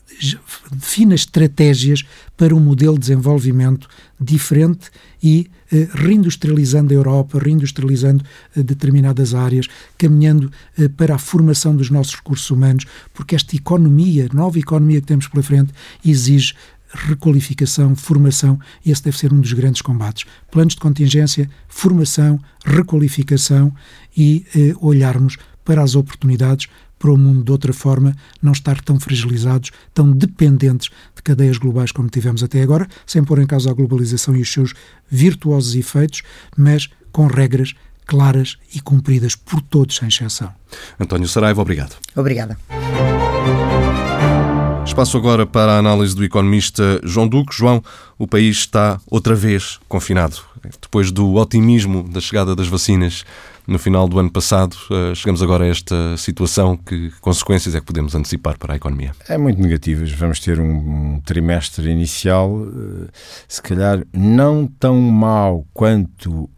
defina 0.72 1.16
estratégias 1.16 2.04
para 2.38 2.56
um 2.56 2.60
modelo 2.60 2.94
de 2.96 3.02
desenvolvimento 3.02 3.88
diferente 4.20 4.90
e 5.22 5.50
eh, 5.72 5.88
reindustrializando 5.94 6.94
a 6.94 6.98
Europa, 6.98 7.40
reindustrializando 7.40 8.24
eh, 8.56 8.64
determinadas 8.64 9.34
áreas, 9.34 9.68
caminhando 9.98 10.52
eh, 10.78 10.88
para 10.88 11.16
a 11.16 11.20
formação 11.20 11.76
dos 11.76 11.90
nossos 11.90 12.16
recursos 12.16 12.50
humanos, 12.50 12.86
porque 13.14 13.36
esta 13.36 13.56
economia, 13.56 14.28
nova 14.34 14.60
economia 14.60 15.02
que 15.02 15.08
temos 15.08 15.28
pela 15.28 15.44
frente, 15.44 15.72
exige 16.06 16.54
requalificação, 16.94 17.96
formação, 17.96 18.60
e 18.86 18.92
esse 18.92 19.04
deve 19.04 19.18
ser 19.18 19.34
um 19.34 19.40
dos 19.40 19.54
grandes 19.54 19.82
combates. 19.82 20.26
Planos 20.52 20.74
de 20.74 20.80
contingência, 20.80 21.50
formação, 21.68 22.40
requalificação 22.66 23.74
e 24.16 24.46
eh, 24.56 24.74
olharmos 24.80 25.38
para 25.64 25.82
as 25.82 25.96
oportunidades 25.96 26.68
para 27.02 27.12
o 27.12 27.18
mundo 27.18 27.44
de 27.44 27.52
outra 27.52 27.74
forma, 27.74 28.16
não 28.40 28.52
estar 28.52 28.80
tão 28.82 29.00
fragilizados, 29.00 29.72
tão 29.92 30.12
dependentes 30.12 30.90
de 31.16 31.24
cadeias 31.24 31.58
globais 31.58 31.92
como 31.92 32.08
tivemos 32.08 32.44
até 32.44 32.62
agora, 32.62 32.88
sem 33.08 33.24
pôr 33.24 33.40
em 33.40 33.48
causa 33.48 33.72
a 33.72 33.74
globalização 33.74 34.36
e 34.36 34.42
os 34.42 34.54
seus 34.54 34.76
virtuosos 35.10 35.76
efeitos, 35.76 36.22
mas 36.56 36.88
com 37.12 37.26
regras 37.26 37.74
claras 38.06 38.58
e 38.74 38.80
cumpridas 38.80 39.36
por 39.36 39.62
todos, 39.62 39.96
sem 39.96 40.10
exceção. 40.10 40.54
António 41.00 41.28
Saraiva, 41.28 41.62
obrigado. 41.62 41.96
Obrigada. 42.16 42.58
Espaço 44.86 45.16
agora 45.16 45.46
para 45.46 45.74
a 45.74 45.78
análise 45.78 46.16
do 46.16 46.24
economista 46.24 47.00
João 47.04 47.28
Duque. 47.28 47.56
João, 47.56 47.82
o 48.18 48.28
país 48.28 48.58
está 48.58 49.00
outra 49.10 49.36
vez 49.36 49.80
confinado. 49.88 50.38
Depois 50.82 51.12
do 51.12 51.36
otimismo 51.36 52.04
da 52.04 52.20
chegada 52.20 52.56
das 52.56 52.68
vacinas 52.68 53.24
no 53.68 53.80
final 53.80 54.08
do 54.08 54.20
ano 54.20 54.30
passado, 54.32 54.76
eh, 54.92 55.16
chegamos 55.16 55.42
agora 55.42 55.64
a 55.64 55.68
esta 55.68 56.18
situação. 56.18 56.76
Que 56.76 57.12
consequências 57.22 57.74
é 57.74 57.80
que 57.80 57.86
podemos 57.86 58.16
antecipar 58.16 58.58
para 58.58 58.74
a 58.74 58.76
economia? 58.76 59.12
É 59.30 59.38
muito 59.38 59.62
negativas. 59.62 60.12
Vamos 60.12 60.40
ter 60.40 60.60
um, 60.60 61.22
trimestre 61.26 61.90
inicial, 61.90 62.66
eh, 62.66 63.08
se 63.48 63.62
calhar 63.62 64.04
não 64.12 64.68
tão 64.68 65.00
mau 65.00 65.66
quanto 65.74 66.32
uh, 66.44 66.52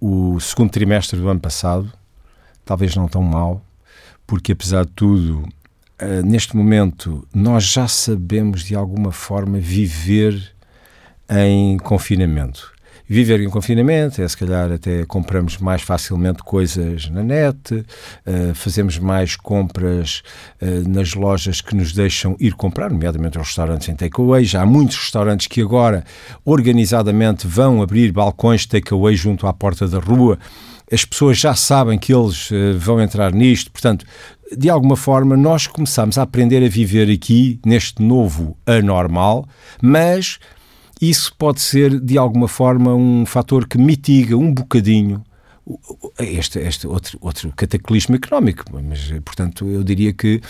o 0.00 0.38
segundo 0.38 0.70
trimestre 0.70 1.18
do 1.18 1.28
ano 1.28 1.40
passado, 1.40 1.90
talvez 2.64 2.94
não 2.94 3.08
tão 3.08 3.22
mau, 3.22 3.64
porque 4.26 4.52
apesar 4.52 4.84
de 4.84 4.92
tudo 4.92 5.48
uh, 6.02 6.26
neste 6.26 6.56
momento, 6.56 7.26
nós 7.34 7.64
já 7.64 7.86
sabemos 7.88 8.64
de 8.64 8.74
alguma 8.74 9.12
forma 9.12 9.58
viver 9.58 10.54
em 11.28 11.76
confinamento. 11.78 12.72
Viver 13.12 13.40
em 13.40 13.50
confinamento 13.50 14.22
é, 14.22 14.28
se 14.28 14.36
calhar, 14.36 14.70
até 14.70 15.04
compramos 15.04 15.58
mais 15.58 15.82
facilmente 15.82 16.44
coisas 16.44 17.08
na 17.10 17.24
net, 17.24 17.74
uh, 17.74 18.54
fazemos 18.54 18.98
mais 18.98 19.34
compras 19.34 20.22
uh, 20.62 20.88
nas 20.88 21.14
lojas 21.14 21.60
que 21.60 21.74
nos 21.74 21.92
deixam 21.92 22.36
ir 22.38 22.54
comprar, 22.54 22.88
nomeadamente 22.88 23.36
os 23.36 23.48
restaurantes 23.48 23.88
em 23.88 23.96
takeaway. 23.96 24.44
Já 24.44 24.62
há 24.62 24.66
muitos 24.66 24.96
restaurantes 24.96 25.48
que 25.48 25.60
agora, 25.60 26.04
organizadamente, 26.44 27.48
vão 27.48 27.82
abrir 27.82 28.12
balcões 28.12 28.60
de 28.60 28.68
takeaway 28.68 29.16
junto 29.16 29.44
à 29.44 29.52
porta 29.52 29.88
da 29.88 29.98
rua 29.98 30.38
as 30.92 31.04
pessoas 31.04 31.38
já 31.38 31.54
sabem 31.54 31.98
que 31.98 32.12
eles 32.12 32.50
uh, 32.50 32.78
vão 32.78 33.00
entrar 33.00 33.32
nisto, 33.32 33.70
portanto, 33.70 34.04
de 34.56 34.68
alguma 34.68 34.96
forma, 34.96 35.36
nós 35.36 35.66
começamos 35.66 36.18
a 36.18 36.22
aprender 36.22 36.64
a 36.64 36.68
viver 36.68 37.10
aqui, 37.10 37.60
neste 37.64 38.02
novo 38.02 38.56
anormal, 38.66 39.46
mas 39.80 40.38
isso 41.00 41.32
pode 41.38 41.60
ser, 41.60 42.00
de 42.00 42.18
alguma 42.18 42.48
forma, 42.48 42.94
um 42.94 43.24
fator 43.24 43.66
que 43.66 43.78
mitiga 43.78 44.36
um 44.36 44.52
bocadinho 44.52 45.24
este, 46.18 46.58
este 46.58 46.86
outro, 46.86 47.16
outro 47.20 47.52
cataclismo 47.54 48.16
económico. 48.16 48.64
Mas, 48.72 49.10
portanto, 49.24 49.66
eu 49.68 49.84
diria 49.84 50.12
que 50.12 50.40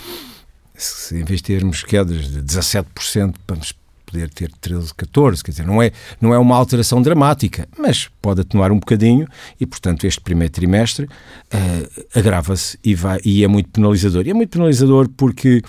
se 0.75 1.15
em 1.19 1.23
vez 1.23 1.41
de 1.41 1.45
termos 1.45 1.83
quedas 1.83 2.27
de 2.29 2.41
17%, 2.41 3.35
vamos 3.47 3.73
poder 4.11 4.29
ter 4.29 4.51
13, 4.59 4.93
14, 4.93 5.43
quer 5.43 5.51
dizer, 5.51 5.65
não 5.65 5.81
é, 5.81 5.91
não 6.19 6.33
é 6.33 6.37
uma 6.37 6.55
alteração 6.55 7.01
dramática, 7.01 7.67
mas 7.77 8.09
pode 8.21 8.41
atenuar 8.41 8.71
um 8.71 8.79
bocadinho 8.79 9.27
e, 9.59 9.65
portanto, 9.65 10.05
este 10.05 10.19
primeiro 10.19 10.51
trimestre 10.51 11.05
uh, 11.05 12.07
agrava-se 12.13 12.77
e, 12.83 12.93
vai, 12.93 13.19
e 13.23 13.43
é 13.43 13.47
muito 13.47 13.69
penalizador. 13.69 14.27
E 14.27 14.31
é 14.31 14.33
muito 14.33 14.49
penalizador 14.49 15.09
porque 15.09 15.61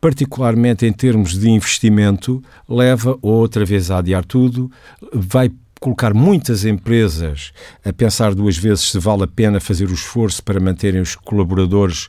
particularmente 0.00 0.84
em 0.84 0.92
termos 0.92 1.38
de 1.38 1.48
investimento, 1.48 2.42
leva 2.68 3.18
outra 3.22 3.64
vez 3.64 3.90
a 3.90 4.00
adiar 4.00 4.22
tudo, 4.22 4.70
vai 5.14 5.50
colocar 5.80 6.12
muitas 6.12 6.66
empresas 6.66 7.52
a 7.82 7.90
pensar 7.90 8.34
duas 8.34 8.56
vezes 8.58 8.90
se 8.90 8.98
vale 8.98 9.24
a 9.24 9.26
pena 9.26 9.60
fazer 9.60 9.88
o 9.88 9.94
esforço 9.94 10.42
para 10.42 10.60
manterem 10.60 11.00
os 11.00 11.14
colaboradores 11.14 12.08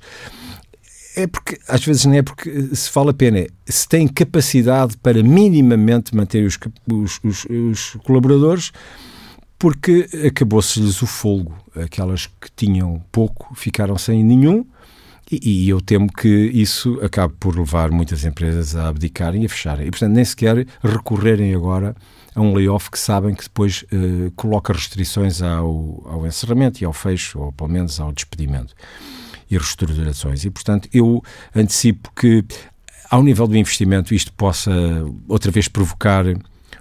é 1.15 1.27
porque, 1.27 1.59
às 1.67 1.83
vezes, 1.83 2.05
não 2.05 2.13
é 2.13 2.21
porque 2.21 2.75
se 2.75 2.89
fala 2.89 3.11
a 3.11 3.13
pena, 3.13 3.39
é 3.39 3.47
se 3.65 3.87
tem 3.87 4.07
capacidade 4.07 4.97
para 4.97 5.23
minimamente 5.23 6.15
manter 6.15 6.45
os, 6.45 6.59
os, 6.91 7.19
os, 7.23 7.45
os 7.45 7.97
colaboradores, 8.03 8.71
porque 9.57 10.07
acabou-se-lhes 10.27 11.01
o 11.01 11.07
folgo. 11.07 11.55
Aquelas 11.75 12.27
que 12.27 12.49
tinham 12.55 13.01
pouco 13.11 13.53
ficaram 13.55 13.97
sem 13.97 14.23
nenhum, 14.23 14.65
e, 15.31 15.65
e, 15.65 15.69
eu 15.69 15.81
temo 15.81 16.07
que 16.11 16.29
isso 16.53 16.99
acabe 17.01 17.33
por 17.39 17.57
levar 17.57 17.89
muitas 17.89 18.23
empresas 18.23 18.75
a 18.75 18.89
abdicarem 18.89 19.41
e 19.41 19.45
a 19.47 19.49
fecharem. 19.49 19.87
E, 19.87 19.89
portanto, 19.89 20.13
nem 20.13 20.23
sequer 20.23 20.67
recorrerem 20.83 21.55
agora 21.55 21.95
a 22.35 22.41
um 22.41 22.53
layoff 22.53 22.91
que 22.91 22.99
sabem 22.99 23.33
que 23.33 23.43
depois 23.43 23.83
uh, 23.83 24.29
coloca 24.35 24.71
restrições 24.71 25.41
ao, 25.41 26.03
ao 26.05 26.27
encerramento 26.27 26.83
e 26.83 26.85
ao 26.85 26.93
fecho, 26.93 27.39
ou 27.39 27.51
pelo 27.51 27.69
menos 27.69 27.99
ao 27.99 28.11
despedimento 28.11 28.75
e 29.49 29.57
reestruturações. 29.57 30.45
E, 30.45 30.49
portanto, 30.49 30.89
eu 30.93 31.23
antecipo 31.55 32.11
que, 32.15 32.43
ao 33.09 33.23
nível 33.23 33.47
do 33.47 33.57
investimento, 33.57 34.13
isto 34.13 34.31
possa 34.33 34.71
outra 35.27 35.51
vez 35.51 35.67
provocar 35.67 36.25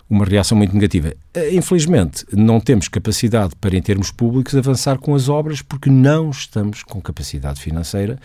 uma 0.09 0.25
reação 0.25 0.57
muito 0.57 0.75
negativa. 0.75 1.15
Eh, 1.33 1.55
infelizmente, 1.55 2.25
não 2.33 2.61
temos 2.61 2.89
capacidade 2.89 3.55
para, 3.57 3.77
em 3.77 3.83
termos 3.83 4.11
públicos, 4.11 4.55
avançar 4.55 4.99
com 4.99 5.15
as 5.15 5.29
obras 5.29 5.63
porque 5.63 5.91
não 5.91 6.31
estamos 6.31 6.83
com 6.83 7.01
capacidade 7.01 7.61
financeira 7.61 8.19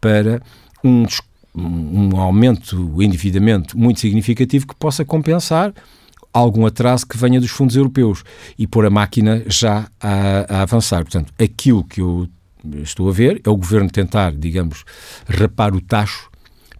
para 0.00 0.40
um, 0.82 1.04
um 1.54 2.16
aumento, 2.16 2.90
o 2.94 3.02
endividamento 3.02 3.78
muito 3.78 4.00
significativo 4.00 4.66
que 4.66 4.74
possa 4.74 5.04
compensar 5.04 5.72
algum 6.32 6.66
atraso 6.66 7.06
que 7.06 7.16
venha 7.16 7.40
dos 7.40 7.50
fundos 7.50 7.76
europeus 7.76 8.24
e 8.58 8.66
pôr 8.66 8.86
a 8.86 8.90
máquina 8.90 9.42
já 9.46 9.88
a, 10.00 10.58
a 10.58 10.62
avançar. 10.62 11.04
Portanto, 11.04 11.32
aquilo 11.38 11.84
que 11.84 12.00
eu 12.00 12.28
estou 12.82 13.08
a 13.08 13.12
ver 13.12 13.40
é 13.44 13.50
o 13.50 13.56
governo 13.56 13.90
tentar, 13.90 14.32
digamos, 14.32 14.84
rapar 15.28 15.74
o 15.74 15.80
tacho 15.80 16.30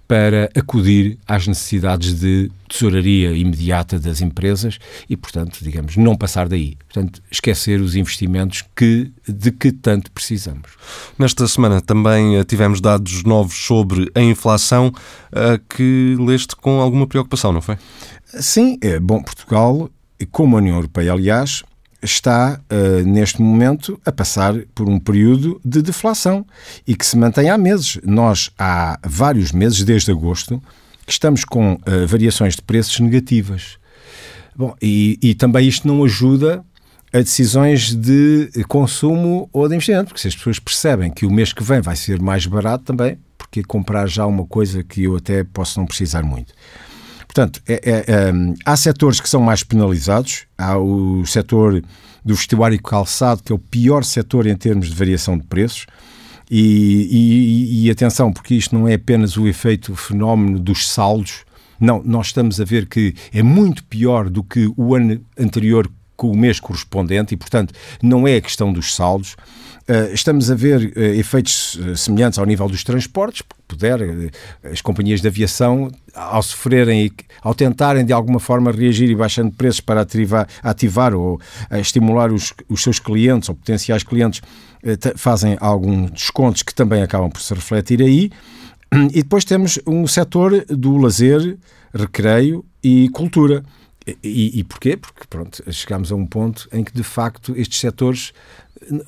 para 0.07 0.51
acudir 0.55 1.19
às 1.27 1.47
necessidades 1.47 2.19
de 2.21 2.51
tesouraria 2.69 3.33
imediata 3.33 3.99
das 3.99 4.21
empresas 4.21 4.79
e, 5.09 5.17
portanto, 5.17 5.59
digamos, 5.63 5.97
não 5.97 6.17
passar 6.17 6.49
daí. 6.49 6.77
Portanto, 6.93 7.23
esquecer 7.31 7.81
os 7.81 7.97
investimentos 7.97 8.63
que, 8.77 9.11
de 9.27 9.51
que 9.51 9.73
tanto 9.73 10.13
precisamos. 10.13 10.73
Nesta 11.19 11.49
semana 11.49 11.81
também 11.81 12.37
eh, 12.37 12.45
tivemos 12.45 12.81
dados 12.81 13.23
novos 13.25 13.57
sobre 13.65 14.11
a 14.15 14.21
inflação 14.21 14.93
eh, 15.33 15.59
que 15.75 16.17
leste 16.21 16.55
com 16.57 16.81
alguma 16.81 17.07
preocupação, 17.07 17.53
não 17.53 17.63
foi? 17.63 17.79
Sim, 18.27 18.79
é 18.83 19.01
bom. 19.01 19.23
Portugal, 19.23 19.91
como 20.31 20.57
a 20.57 20.59
União 20.59 20.77
Europeia, 20.77 21.13
aliás, 21.13 21.63
está, 22.05 22.61
uh, 22.71 23.07
neste 23.07 23.41
momento, 23.41 24.01
a 24.05 24.13
passar 24.13 24.55
por 24.75 24.89
um 24.89 24.99
período 24.99 25.61
de 25.65 25.83
deflação 25.83 26.47
e 26.87 26.95
que 26.95 27.05
se 27.05 27.17
mantém 27.17 27.51
há 27.51 27.59
meses. 27.59 27.99
Nós, 28.05 28.51
há 28.59 28.99
vários 29.05 29.53
meses, 29.53 29.83
desde 29.83 30.11
agosto, 30.11 30.63
que 31.07 31.13
estamos 31.13 31.45
com 31.45 31.75
uh, 31.75 32.07
variações 32.07 32.57
de 32.57 32.63
preços 32.63 33.01
negativas. 33.01 33.79
Bom, 34.57 34.75
e, 34.81 35.19
e 35.23 35.35
também 35.35 35.67
isto 35.67 35.89
não 35.89 36.05
ajuda 36.05 36.65
a 37.13 37.19
decisões 37.19 37.95
de 37.95 38.51
consumo 38.69 39.49
ou 39.53 39.69
de 39.69 39.75
investimento, 39.75 40.07
porque 40.07 40.21
se 40.21 40.29
as 40.29 40.35
pessoas 40.35 40.59
percebem 40.59 41.11
que 41.11 41.25
o 41.25 41.31
mês 41.31 41.53
que 41.53 41.63
vem 41.63 41.81
vai 41.81 41.95
ser 41.95 42.21
mais 42.21 42.45
barato 42.45 42.85
também, 42.85 43.19
porque 43.39 43.63
comprar 43.63 44.09
já 44.09 44.27
uma 44.27 44.45
coisa 44.45 44.83
que 44.83 45.05
eu 45.05 45.17
até 45.17 45.45
posso 45.45 45.79
não 45.79 45.87
precisar 45.87 46.23
muito. 46.25 46.53
Portanto, 47.35 47.61
é, 47.67 47.75
é, 47.75 47.93
é, 48.07 48.33
há 48.65 48.77
setores 48.77 49.21
que 49.21 49.29
são 49.29 49.41
mais 49.41 49.65
penalizados. 49.65 50.47
Há 50.57 50.79
o 50.79 51.27
setor 51.27 51.83
do 52.25 52.33
vestuário 52.33 52.81
calçado, 52.81 53.43
que 53.43 53.53
é 53.53 53.55
o 53.57 53.59
pior 53.59 54.05
setor 54.05 54.47
em 54.47 54.57
termos 54.57 54.89
de 54.89 54.95
variação 54.95 55.37
de 55.37 55.43
preços. 55.43 55.85
E, 56.49 57.09
e, 57.11 57.87
e, 57.87 57.91
atenção, 57.91 58.33
porque 58.33 58.55
isto 58.55 58.73
não 58.73 58.87
é 58.87 58.95
apenas 58.95 59.37
o 59.37 59.49
efeito, 59.49 59.93
o 59.93 59.97
fenómeno 59.97 60.61
dos 60.61 60.89
saldos. 60.89 61.45
Não, 61.81 62.01
nós 62.05 62.29
estamos 62.29 62.61
a 62.61 62.65
ver 62.65 62.87
que 62.87 63.17
é 63.33 63.43
muito 63.43 63.83
pior 63.83 64.31
do 64.31 64.45
que 64.45 64.73
o 64.77 64.95
ano 64.95 65.21
anterior 65.37 65.91
com 66.17 66.31
o 66.31 66.37
mês 66.37 66.61
correspondente 66.61 67.35
e, 67.35 67.37
portanto, 67.37 67.75
não 68.03 68.27
é 68.27 68.37
a 68.37 68.41
questão 68.41 68.73
dos 68.73 68.95
saldos. 68.95 69.37
Uh, 69.87 70.15
estamos 70.15 70.51
a 70.51 70.55
ver 70.55 70.95
uh, 70.97 71.01
efeitos 71.01 71.75
uh, 71.75 71.95
semelhantes 71.95 72.39
ao 72.39 72.47
nível 72.47 72.67
dos 72.69 72.83
transportes, 72.83 73.43
puder, 73.69 73.99
as 74.63 74.81
companhias 74.81 75.21
de 75.21 75.29
aviação, 75.29 75.91
ao 76.15 76.43
sofrerem, 76.43 77.11
ao 77.43 77.55
tentarem 77.55 78.03
de 78.03 78.13
alguma 78.13 78.41
forma 78.41 78.73
reagir 78.73 79.11
e 79.11 79.15
baixando 79.15 79.53
preços 79.53 79.81
para 79.81 80.01
ativar, 80.01 80.49
ativar 80.63 81.15
ou 81.15 81.39
estimular 81.73 82.33
os, 82.33 82.55
os 82.67 82.83
seus 82.83 82.99
clientes 82.99 83.49
ou 83.51 83.55
potenciais 83.55 84.03
clientes, 84.03 84.41
fazem 85.17 85.57
alguns 85.61 86.13
descontos 86.13 86.63
que 86.63 86.75
também 86.75 87.03
acabam 87.03 87.31
por 87.31 87.41
se 87.41 87.53
refletir 87.53 88.01
aí. 88.01 88.31
E 89.13 89.23
depois 89.23 89.45
temos 89.45 89.79
um 89.87 90.07
setor 90.07 90.65
do 90.67 90.97
lazer, 90.97 91.59
recreio 91.93 92.65
e 92.83 93.09
cultura. 93.09 93.65
E, 94.23 94.59
e 94.59 94.65
porquê? 94.65 94.97
Porque 94.97 95.23
pronto, 95.29 95.63
chegamos 95.73 96.13
a 96.13 96.15
um 96.15 96.27
ponto 96.27 96.69
em 96.73 96.85
que 96.85 96.93
de 96.93 97.03
facto 97.03 97.55
estes 97.57 97.81
setores 97.81 98.33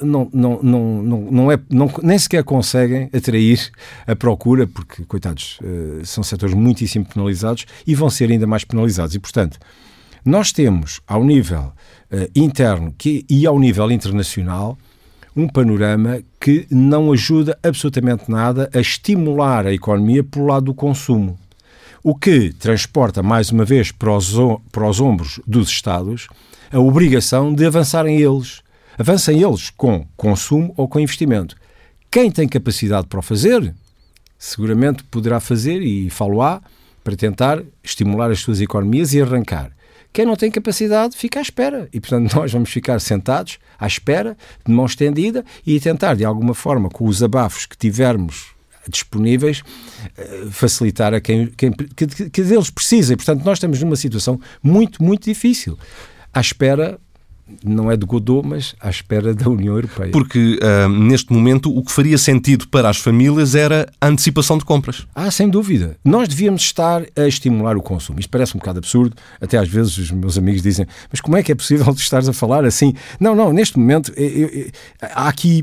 não, 0.01 0.29
não, 0.33 0.61
não, 0.63 1.03
não, 1.03 1.21
não, 1.31 1.53
é, 1.53 1.59
não 1.69 1.91
nem 2.03 2.19
sequer 2.19 2.43
conseguem 2.45 3.11
atrair 3.13 3.71
a 4.07 4.17
procura, 4.17 4.67
porque, 4.67 5.05
coitados, 5.05 5.59
eh, 5.63 6.05
são 6.05 6.23
setores 6.25 6.55
muitíssimo 6.55 7.05
penalizados 7.05 7.67
e 7.87 7.95
vão 7.95 8.09
ser 8.09 8.31
ainda 8.31 8.47
mais 8.47 8.65
penalizados. 8.65 9.15
E, 9.15 9.19
portanto, 9.19 9.59
nós 10.25 10.53
temos 10.53 11.01
ao 11.07 11.23
nível 11.23 11.73
uh, 12.11 12.31
interno 12.35 12.93
que, 12.99 13.25
e 13.31 13.47
ao 13.47 13.59
nível 13.61 13.91
internacional 13.93 14.77
um 15.37 15.47
panorama 15.47 16.21
que 16.41 16.67
não 16.71 17.13
ajuda 17.13 17.57
absolutamente 17.63 18.29
nada 18.29 18.71
a 18.75 18.81
estimular 18.81 19.67
a 19.67 19.73
economia 19.73 20.25
pelo 20.25 20.47
lado 20.47 20.67
do 20.67 20.75
consumo. 20.75 21.39
O 22.03 22.15
que 22.15 22.53
transporta, 22.53 23.23
mais 23.23 23.51
uma 23.51 23.65
vez, 23.65 23.91
para 23.91 24.13
os, 24.13 24.35
para 24.71 24.89
os 24.89 25.01
ombros 25.01 25.41
dos 25.47 25.69
Estados 25.69 26.29
a 26.71 26.79
obrigação 26.79 27.55
de 27.55 27.65
avançarem 27.65 28.21
eles. 28.21 28.63
Avancem 28.99 29.43
eles 29.43 29.71
com 29.71 30.07
consumo 30.17 30.73
ou 30.77 30.89
com 30.89 30.99
investimento. 30.99 31.57
Quem 32.11 32.31
tem 32.31 32.49
capacidade 32.49 33.07
para 33.07 33.19
o 33.19 33.23
fazer, 33.23 33.75
seguramente 34.39 35.05
poderá 35.05 35.39
fazer 35.39 35.83
e 35.83 36.09
falo-á 36.11 36.61
para 37.05 37.17
tentar 37.17 37.63
estimular 37.85 38.31
as 38.31 38.41
suas 38.41 38.61
economias 38.61 39.13
e 39.13 39.21
arrancar. 39.21 39.71
Quem 40.13 40.25
não 40.25 40.35
tem 40.35 40.51
capacidade 40.51 41.17
fica 41.17 41.39
à 41.39 41.43
espera. 41.43 41.89
E, 41.93 42.01
portanto, 42.01 42.33
nós 42.35 42.51
vamos 42.51 42.71
ficar 42.71 43.01
sentados 43.01 43.59
à 43.79 43.87
espera, 43.87 44.37
de 44.67 44.73
mão 44.73 44.87
estendida, 44.87 45.45
e 45.67 45.79
tentar, 45.79 46.15
de 46.15 46.25
alguma 46.25 46.55
forma, 46.55 46.89
com 46.89 47.07
os 47.07 47.23
abafos 47.23 47.67
que 47.67 47.77
tivermos 47.77 48.56
disponíveis, 48.91 49.62
eh, 50.16 50.47
facilitar 50.51 51.14
a 51.14 51.20
quem, 51.20 51.47
quem 51.57 51.72
que, 51.72 52.07
que 52.30 52.43
deles 52.43 52.70
precisa. 52.70 53.12
E, 53.12 53.16
portanto, 53.16 53.45
nós 53.45 53.59
estamos 53.59 53.80
numa 53.80 53.97
situação 53.97 54.41
muito, 54.62 55.03
muito 55.03 55.24
difícil. 55.24 55.78
À 56.32 56.41
espera 56.41 56.99
não 57.64 57.91
é 57.91 57.97
de 57.97 58.05
Godot, 58.05 58.47
mas 58.47 58.74
à 58.80 58.91
espera 58.91 59.32
da 59.32 59.49
União 59.49 59.74
Europeia. 59.74 60.11
Porque 60.11 60.59
uh, 60.61 60.89
neste 60.89 61.32
momento 61.32 61.74
o 61.74 61.84
que 61.84 61.93
faria 61.93 62.18
sentido 62.18 62.66
para 62.68 62.89
as 62.89 62.97
famílias 62.97 63.55
era 63.55 63.89
a 64.01 64.09
antecipação 64.09 64.59
de 64.59 64.64
compras. 64.64 65.07
Ah, 65.14 65.30
sem 65.30 65.49
dúvida. 65.49 65.97
Nós 66.05 66.28
devíamos 66.28 66.62
estar 66.62 67.03
a 67.14 67.26
estimular 67.26 67.76
o 67.76 67.82
consumo. 67.82 68.18
Isto 68.18 68.30
parece 68.30 68.57
um 68.57 68.59
bocado 68.59 68.78
absurdo, 68.78 69.16
até 69.41 69.59
às 69.59 69.68
vezes 69.68 69.97
os 69.97 70.11
meus 70.11 70.37
amigos 70.37 70.62
dizem, 70.62 70.87
mas 71.11 71.20
como 71.20 71.37
é 71.37 71.43
que 71.43 71.53
é 71.53 71.55
possível 71.55 71.87
tu 71.95 72.01
estares 72.01 72.28
a 72.28 72.32
falar 72.32 72.64
assim? 72.64 72.95
Não, 73.20 73.34
não, 73.34 73.53
neste 73.53 73.78
momento 73.78 74.12
eu, 74.16 74.49
eu, 74.49 74.66
há 75.01 75.28
aqui 75.28 75.62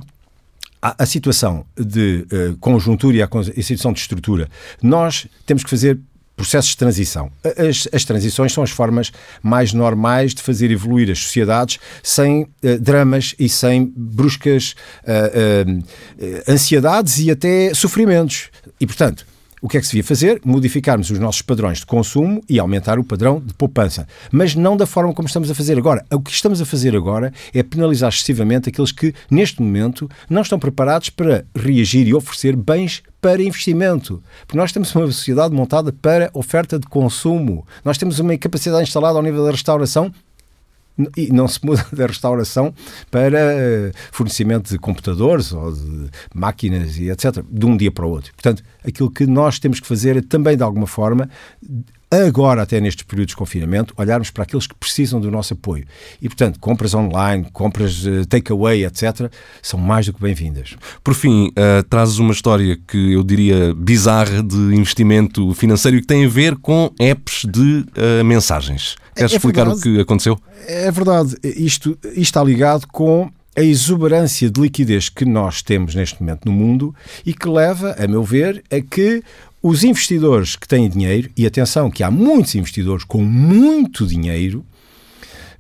a, 0.84 1.06
situação 1.06 1.66
de 1.78 2.26
uh, 2.32 2.58
conjuntura 2.58 3.16
e 3.16 3.22
a, 3.22 3.26
a 3.26 3.64
situação 3.64 3.94
de 3.94 4.02
estrutura. 4.02 4.50
Nós 4.82 5.28
temos 5.46 5.64
que 5.64 5.70
fazer 5.70 5.98
processos 6.36 6.72
de 6.72 6.78
transição. 6.78 7.32
As, 7.44 7.88
as, 7.94 8.04
transições 8.04 8.52
são 8.52 8.64
as 8.64 8.72
formas 8.72 9.12
mais 9.42 9.72
normais 9.72 10.34
de 10.34 10.42
fazer 10.42 10.72
evoluir 10.72 11.10
as 11.10 11.20
sociedades 11.20 11.80
sem 12.02 12.42
uh, 12.42 12.80
dramas 12.82 13.34
e 13.40 13.48
sem 13.48 13.94
bruscas 13.96 14.76
uh, 15.04 16.52
ansiedades 16.52 17.20
e 17.20 17.32
até 17.32 17.74
sofrimentos. 17.74 18.50
E, 18.78 18.86
portanto, 18.86 19.26
o 19.64 19.70
que 19.70 19.78
é 19.78 19.80
que 19.80 19.88
se 19.88 19.94
devia 19.94 20.04
fazer? 20.04 20.42
Modificarmos 20.44 21.10
os 21.10 21.18
nossos 21.18 21.42
padrões 21.42 21.78
de 21.78 21.86
consumo 21.86 22.44
e 22.50 22.60
aumentar 22.60 23.00
o 23.00 23.04
padrão 23.04 23.40
de 23.40 23.54
poupança. 23.54 24.06
Mas 24.30 24.56
não 24.56 24.76
da 24.76 24.86
forma 24.86 25.14
como 25.14 25.26
estamos 25.26 25.50
a 25.50 25.56
fazer 25.56 25.78
agora. 25.78 26.06
O 26.12 26.20
que 26.20 26.32
estamos 26.32 26.62
a 26.62 26.66
fazer 26.66 26.94
agora 26.94 27.32
é 27.54 27.64
penalizar 27.64 28.10
excessivamente 28.10 28.68
aqueles 28.68 28.92
que, 28.92 29.14
neste 29.32 29.62
momento, 29.62 30.10
não 30.30 30.42
estão 30.42 30.60
preparados 30.60 31.10
para 31.10 31.46
reagir 31.56 32.06
e 32.10 32.14
oferecer 32.14 32.58
bens 32.58 33.04
para 33.22 33.42
investimento. 33.42 34.22
Porque 34.46 34.58
nós 34.58 34.74
temos 34.74 34.94
uma 34.94 35.06
sociedade 35.06 35.56
montada 35.56 35.94
para 35.94 36.30
oferta 36.34 36.78
de 36.78 36.86
consumo. 36.88 37.66
Nós 37.86 37.98
temos 37.98 38.20
uma 38.20 38.38
capacidade 38.38 38.84
instalada 38.84 39.18
ao 39.18 39.24
nível 39.24 39.46
da 39.46 39.52
restauração 39.52 40.12
e 41.18 41.32
não 41.32 41.48
se 41.48 41.64
muda 41.66 41.86
da 41.92 42.06
restauração 42.06 42.74
para 43.10 43.40
eh, 43.40 43.92
fornecimento 44.12 44.70
de 44.70 44.78
computadores 44.78 45.52
ou 45.52 45.72
de 45.74 46.10
máquinas 46.34 46.98
e 46.98 47.10
etc. 47.10 47.44
de 47.50 47.66
um 47.66 47.76
dia 47.76 47.92
para 47.92 48.06
o 48.06 48.10
outro. 48.10 48.32
Portanto, 48.34 48.64
aquilo 48.86 49.10
que 49.10 49.26
nós 49.26 49.60
temos 49.60 49.80
que 49.80 49.88
fazer 49.88 50.18
é 50.18 50.22
também, 50.22 50.56
de 50.56 50.64
alguma 50.64 50.88
forma, 50.88 51.30
agora 52.22 52.62
até 52.62 52.80
nestes 52.80 53.04
períodos 53.04 53.32
de 53.32 53.38
confinamento, 53.38 53.94
olharmos 53.98 54.30
para 54.30 54.44
aqueles 54.44 54.68
que 54.68 54.76
precisam 54.76 55.20
do 55.20 55.32
nosso 55.32 55.54
apoio. 55.54 55.86
E, 56.22 56.28
portanto, 56.28 56.60
compras 56.60 56.94
online, 56.94 57.48
compras 57.52 58.06
uh, 58.06 58.26
takeaway, 58.28 58.86
etc., 58.86 59.32
são 59.62 59.80
mais 59.80 60.06
do 60.06 60.14
que 60.14 60.22
bem-vindas. 60.22 60.76
Por 61.04 61.14
fim, 61.14 61.48
uh, 61.50 61.84
trazes 61.90 62.20
uma 62.20 62.34
história 62.34 62.78
que 62.88 63.14
eu 63.14 63.24
diria 63.24 63.74
bizarra 63.74 64.44
de 64.44 64.58
investimento 64.76 65.54
financeiro 65.54 66.00
que 66.02 66.08
tem 66.08 66.26
a 66.26 66.30
ver 66.30 66.56
com 66.58 66.92
apps 67.00 67.46
de 67.46 67.86
uh, 67.98 68.24
mensagens. 68.24 68.96
Queres 69.16 69.32
é, 69.32 69.36
é 69.36 69.38
explicar 69.38 69.66
verdade, 69.66 69.80
o 69.80 69.82
que 69.82 70.00
aconteceu? 70.02 70.40
É 70.68 70.92
verdade. 70.92 71.36
Isto, 71.44 71.98
isto 72.04 72.22
está 72.22 72.44
ligado 72.44 72.88
com 72.88 73.32
a 73.56 73.62
exuberância 73.62 74.50
de 74.50 74.60
liquidez 74.60 75.10
que 75.10 75.26
nós 75.26 75.62
temos 75.62 75.94
neste 75.94 76.20
momento 76.22 76.46
no 76.46 76.52
mundo 76.52 76.96
e 77.26 77.34
que 77.34 77.48
leva, 77.48 77.96
a 78.00 78.08
meu 78.08 78.24
ver, 78.24 78.64
a 78.72 78.82
que 78.82 79.24
os 79.64 79.86
investidores 79.86 80.58
que 80.58 80.68
têm 80.68 80.90
dinheiro, 80.90 81.30
e 81.38 81.48
atenção 81.48 81.90
que 81.90 82.04
há 82.04 82.12
muitos 82.12 82.54
investidores 82.54 83.06
com 83.06 83.24
muito 83.24 84.06
dinheiro, 84.06 84.66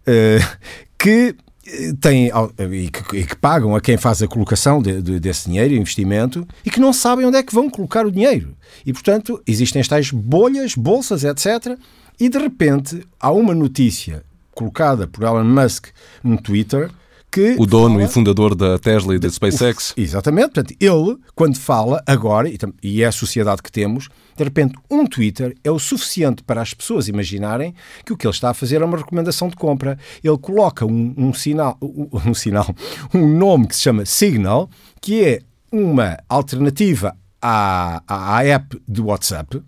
uh, 0.01 0.57
que 0.97 1.33
eh, 1.65 1.93
têm 2.01 2.29
e 2.59 2.89
que, 2.89 3.17
e 3.17 3.25
que, 3.25 3.35
pagam 3.37 3.73
a 3.73 3.79
quem 3.79 3.95
faz 3.95 4.21
a 4.21 4.27
colocação 4.27 4.81
de, 4.81 5.01
de, 5.01 5.19
desse 5.21 5.49
dinheiro, 5.49 5.73
investimento, 5.73 6.45
e 6.65 6.69
que 6.69 6.81
não 6.81 6.91
sabem 6.91 7.25
onde 7.25 7.37
é 7.37 7.43
que 7.43 7.55
vão 7.55 7.69
colocar 7.69 8.05
o 8.05 8.11
dinheiro. 8.11 8.55
E, 8.85 8.91
portanto, 8.91 9.41
existem 9.47 9.79
as 9.79 9.87
tais 9.87 10.11
bolhas, 10.11 10.75
bolsas, 10.75 11.23
etc. 11.23 11.77
E, 12.19 12.27
de 12.27 12.37
repente, 12.37 13.01
há 13.17 13.31
uma 13.31 13.55
notícia 13.55 14.23
colocada 14.51 15.07
por 15.07 15.23
Elon 15.23 15.45
Musk 15.45 15.87
no 16.21 16.37
Twitter 16.41 16.91
que. 17.33 17.55
O 17.57 17.65
dono 17.65 17.95
fala... 17.95 18.03
e 18.03 18.07
fundador 18.07 18.53
da 18.53 18.77
Tesla 18.77 19.15
e 19.15 19.19
da 19.19 19.29
SpaceX. 19.29 19.93
Exatamente. 19.97 20.51
Portanto, 20.51 20.75
ele, 20.79 21.17
quando 21.33 21.57
fala 21.57 22.03
agora, 22.05 22.49
e 22.81 23.01
é 23.01 23.05
a 23.05 23.11
sociedade 23.11 23.63
que 23.63 23.71
temos, 23.71 24.09
de 24.37 24.43
repente, 24.43 24.75
um 24.89 25.05
Twitter 25.05 25.55
é 25.63 25.71
o 25.71 25.79
suficiente 25.79 26.43
para 26.43 26.61
as 26.61 26.73
pessoas 26.73 27.07
imaginarem 27.07 27.73
que 28.05 28.13
o 28.13 28.17
que 28.17 28.27
ele 28.27 28.33
está 28.33 28.51
a 28.51 28.53
fazer 28.53 28.81
é 28.81 28.85
uma 28.85 28.97
recomendação 28.97 29.49
de 29.49 29.55
compra. 29.55 29.97
Ele 30.23 30.37
coloca 30.37 30.85
um, 30.85 31.13
um 31.17 31.33
sinal, 31.33 31.77
um, 31.81 32.07
um 32.29 32.33
sinal, 32.33 32.73
um 33.13 33.27
nome 33.27 33.67
que 33.67 33.75
se 33.75 33.81
chama 33.81 34.05
Signal, 34.05 34.69
que 35.01 35.23
é 35.23 35.41
uma 35.71 36.17
alternativa 36.29 37.17
à, 37.41 38.03
à 38.07 38.45
app 38.45 38.79
do 38.87 39.07
WhatsApp. 39.07 39.61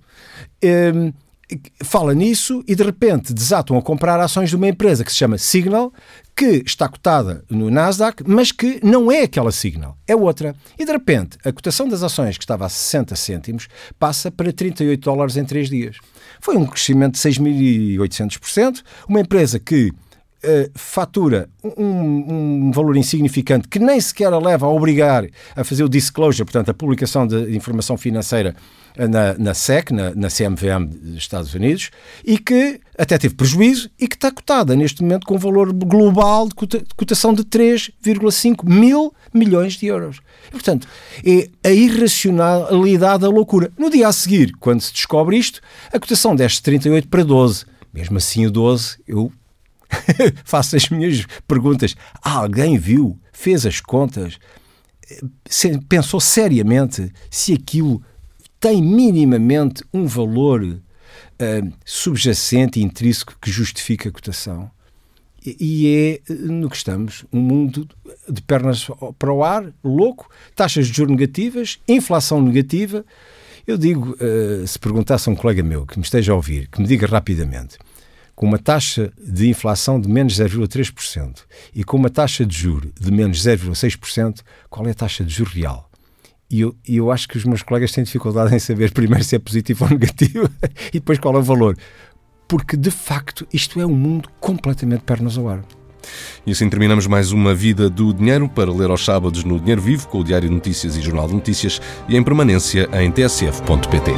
Um, 0.63 1.11
fala 1.84 2.13
nisso 2.13 2.63
e 2.68 2.76
de 2.76 2.84
repente 2.84 3.34
desatam 3.34 3.78
a 3.78 3.82
comprar 3.82 4.20
ações 4.20 4.49
de 4.49 4.55
uma 4.55 4.68
empresa 4.68 5.03
que 5.03 5.11
se 5.11 5.18
chama 5.18 5.38
Signal, 5.38 5.93
que 6.36 6.63
está 6.65 6.89
cotada 6.89 7.45
no 7.49 7.71
Nasdaq, 7.71 8.23
mas 8.27 8.51
que 8.51 8.79
não 8.83 9.09
é 9.11 9.23
aquela 9.23 9.51
Signal, 9.51 9.97
é 10.05 10.15
outra. 10.15 10.53
E 10.77 10.83
de 10.83 10.91
repente 10.91 11.38
a 11.45 11.51
cotação 11.51 11.88
das 11.88 12.03
ações 12.03 12.38
que 12.38 12.43
estava 12.43 12.65
a 12.65 12.69
60 12.69 13.15
cêntimos 13.15 13.67
passa 13.97 14.29
para 14.29 14.51
38 14.51 15.01
dólares 15.01 15.38
em 15.38 15.45
3 15.45 15.69
dias. 15.69 15.97
Foi 16.41 16.57
um 16.57 16.65
crescimento 16.65 17.13
de 17.13 17.19
6.800%, 17.19 18.83
uma 19.07 19.21
empresa 19.21 19.59
que 19.59 19.93
Uh, 20.43 20.69
fatura 20.75 21.49
um, 21.63 22.67
um, 22.67 22.71
valor 22.71 22.95
insignificante 22.95 23.67
que 23.67 23.79
nem 23.79 23.99
sequer 23.99 24.31
a 24.31 24.38
leva 24.38 24.67
a 24.67 24.69
obrigar 24.69 25.25
a 25.55 25.63
fazer 25.63 25.83
o 25.83 25.89
disclosure, 25.89 26.45
portanto, 26.45 26.69
a 26.69 26.73
publicação 26.73 27.25
de 27.25 27.55
informação 27.55 27.97
financeira 27.97 28.55
na, 28.97 29.33
na 29.37 29.53
SEC, 29.53 29.91
na, 29.91 30.15
na 30.15 30.29
CMVM 30.29 30.85
dos 30.85 31.17
Estados 31.17 31.53
Unidos, 31.53 31.91
e 32.23 32.37
que 32.37 32.79
até 32.97 33.17
teve 33.17 33.35
prejuízo 33.35 33.89
e 33.99 34.07
que 34.07 34.15
está 34.15 34.31
cotada 34.31 34.75
neste 34.75 35.01
momento 35.01 35.25
com 35.25 35.35
um 35.35 35.39
valor 35.39 35.71
global 35.73 36.47
de 36.47 36.55
cotação 36.95 37.33
de 37.33 37.43
3,5 37.43 38.67
mil 38.67 39.13
milhões 39.33 39.73
de 39.73 39.87
euros. 39.87 40.21
E, 40.47 40.51
portanto, 40.51 40.87
é 41.25 41.49
a 41.67 41.71
irracionalidade 41.71 43.21
da 43.21 43.29
loucura. 43.29 43.71
No 43.77 43.89
dia 43.89 44.07
a 44.07 44.13
seguir, 44.13 44.53
quando 44.59 44.81
se 44.81 44.93
descobre 44.93 45.37
isto, 45.37 45.59
a 45.91 45.99
cotação 45.99 46.35
desce 46.35 46.57
de 46.57 46.63
38 46.63 47.07
para 47.07 47.23
12. 47.23 47.65
Mesmo 47.93 48.17
assim, 48.17 48.45
o 48.45 48.51
12, 48.51 48.97
eu 49.07 49.31
faço 50.43 50.75
as 50.75 50.89
minhas 50.89 51.25
perguntas. 51.47 51.95
Alguém 52.21 52.77
viu, 52.77 53.19
fez 53.33 53.65
as 53.65 53.79
contas, 53.79 54.37
pensou 55.87 56.19
seriamente 56.19 57.11
se 57.29 57.53
aquilo 57.53 58.01
tem 58.66 58.82
minimamente 58.82 59.84
um 59.93 60.07
valor 60.07 60.63
uh, 60.63 61.74
subjacente 61.86 62.80
e 62.80 62.84
intrínseco 62.84 63.38
que 63.39 63.51
justifica 63.51 64.09
a 64.09 64.11
cotação. 64.11 64.72
e 65.45 66.20
é 66.28 66.34
no 66.34 66.68
que 66.68 66.76
estamos, 66.76 67.26
um 67.32 67.41
mundo 67.41 67.88
de 68.28 68.41
pernas 68.41 68.88
para 69.20 69.32
o 69.32 69.43
ar, 69.43 69.72
louco, 69.84 70.28
taxas 70.55 70.88
de 70.88 70.93
juros 70.93 71.16
negativas, 71.16 71.78
inflação 71.88 72.41
negativa. 72.41 73.05
Eu 73.68 73.78
digo, 73.78 74.18
se 74.66 74.80
perguntasse 74.80 75.30
a 75.30 75.32
um 75.32 75.36
colega 75.36 75.61
meu 75.61 75.86
que 75.86 75.99
me 75.99 76.03
esteja 76.03 76.32
a 76.32 76.36
ouvir, 76.36 76.68
que 76.68 76.82
me 76.82 76.88
diga 76.88 77.05
rapidamente, 77.05 77.78
com 78.36 78.47
uma 78.47 78.57
taxa 78.57 79.13
de 79.20 79.47
inflação 79.47 80.01
de 80.01 80.09
menos 80.09 80.39
0,3% 80.39 81.43
e 81.74 81.84
com 81.84 81.97
uma 81.97 82.09
taxa 82.09 82.43
de 82.43 82.57
juro 82.57 82.91
de 82.99 83.11
menos 83.11 83.43
0,6%, 83.45 84.41
qual 84.72 84.88
é 84.88 84.91
a 84.91 84.95
taxa 84.95 85.24
de 85.24 85.32
juro 85.32 85.51
real? 85.51 85.84
E 86.49 86.61
eu, 86.61 86.75
eu 86.87 87.11
acho 87.11 87.27
que 87.27 87.37
os 87.37 87.45
meus 87.45 87.63
colegas 87.63 87.91
têm 87.91 88.03
dificuldade 88.03 88.55
em 88.55 88.59
saber 88.59 88.91
primeiro 88.91 89.23
se 89.23 89.35
é 89.35 89.39
positivo 89.39 89.85
ou 89.85 89.91
negativo 89.97 90.49
e 90.89 90.99
depois 90.99 91.19
qual 91.19 91.35
é 91.35 91.39
o 91.39 91.43
valor. 91.43 91.77
Porque, 92.47 92.77
de 92.77 92.91
facto, 92.91 93.47
isto 93.51 93.81
é 93.81 93.85
um 93.85 93.95
mundo 93.95 94.29
completamente 94.39 95.03
pernas 95.03 95.37
ao 95.37 95.49
ar. 95.49 95.63
E 96.45 96.51
assim 96.51 96.69
terminamos 96.69 97.07
mais 97.07 97.31
uma 97.31 97.55
Vida 97.55 97.89
do 97.89 98.13
Dinheiro 98.13 98.47
para 98.47 98.71
ler 98.71 98.91
aos 98.91 99.03
sábados 99.03 99.43
no 99.43 99.59
Dinheiro 99.59 99.81
Vivo, 99.81 100.07
com 100.07 100.19
o 100.19 100.23
Diário 100.23 100.47
de 100.47 100.53
Notícias 100.53 100.95
e 100.95 101.01
Jornal 101.01 101.27
de 101.27 101.33
Notícias 101.33 101.81
e 102.07 102.15
em 102.15 102.23
permanência 102.23 102.87
em 102.93 103.11
tsf.pt. 103.11 104.11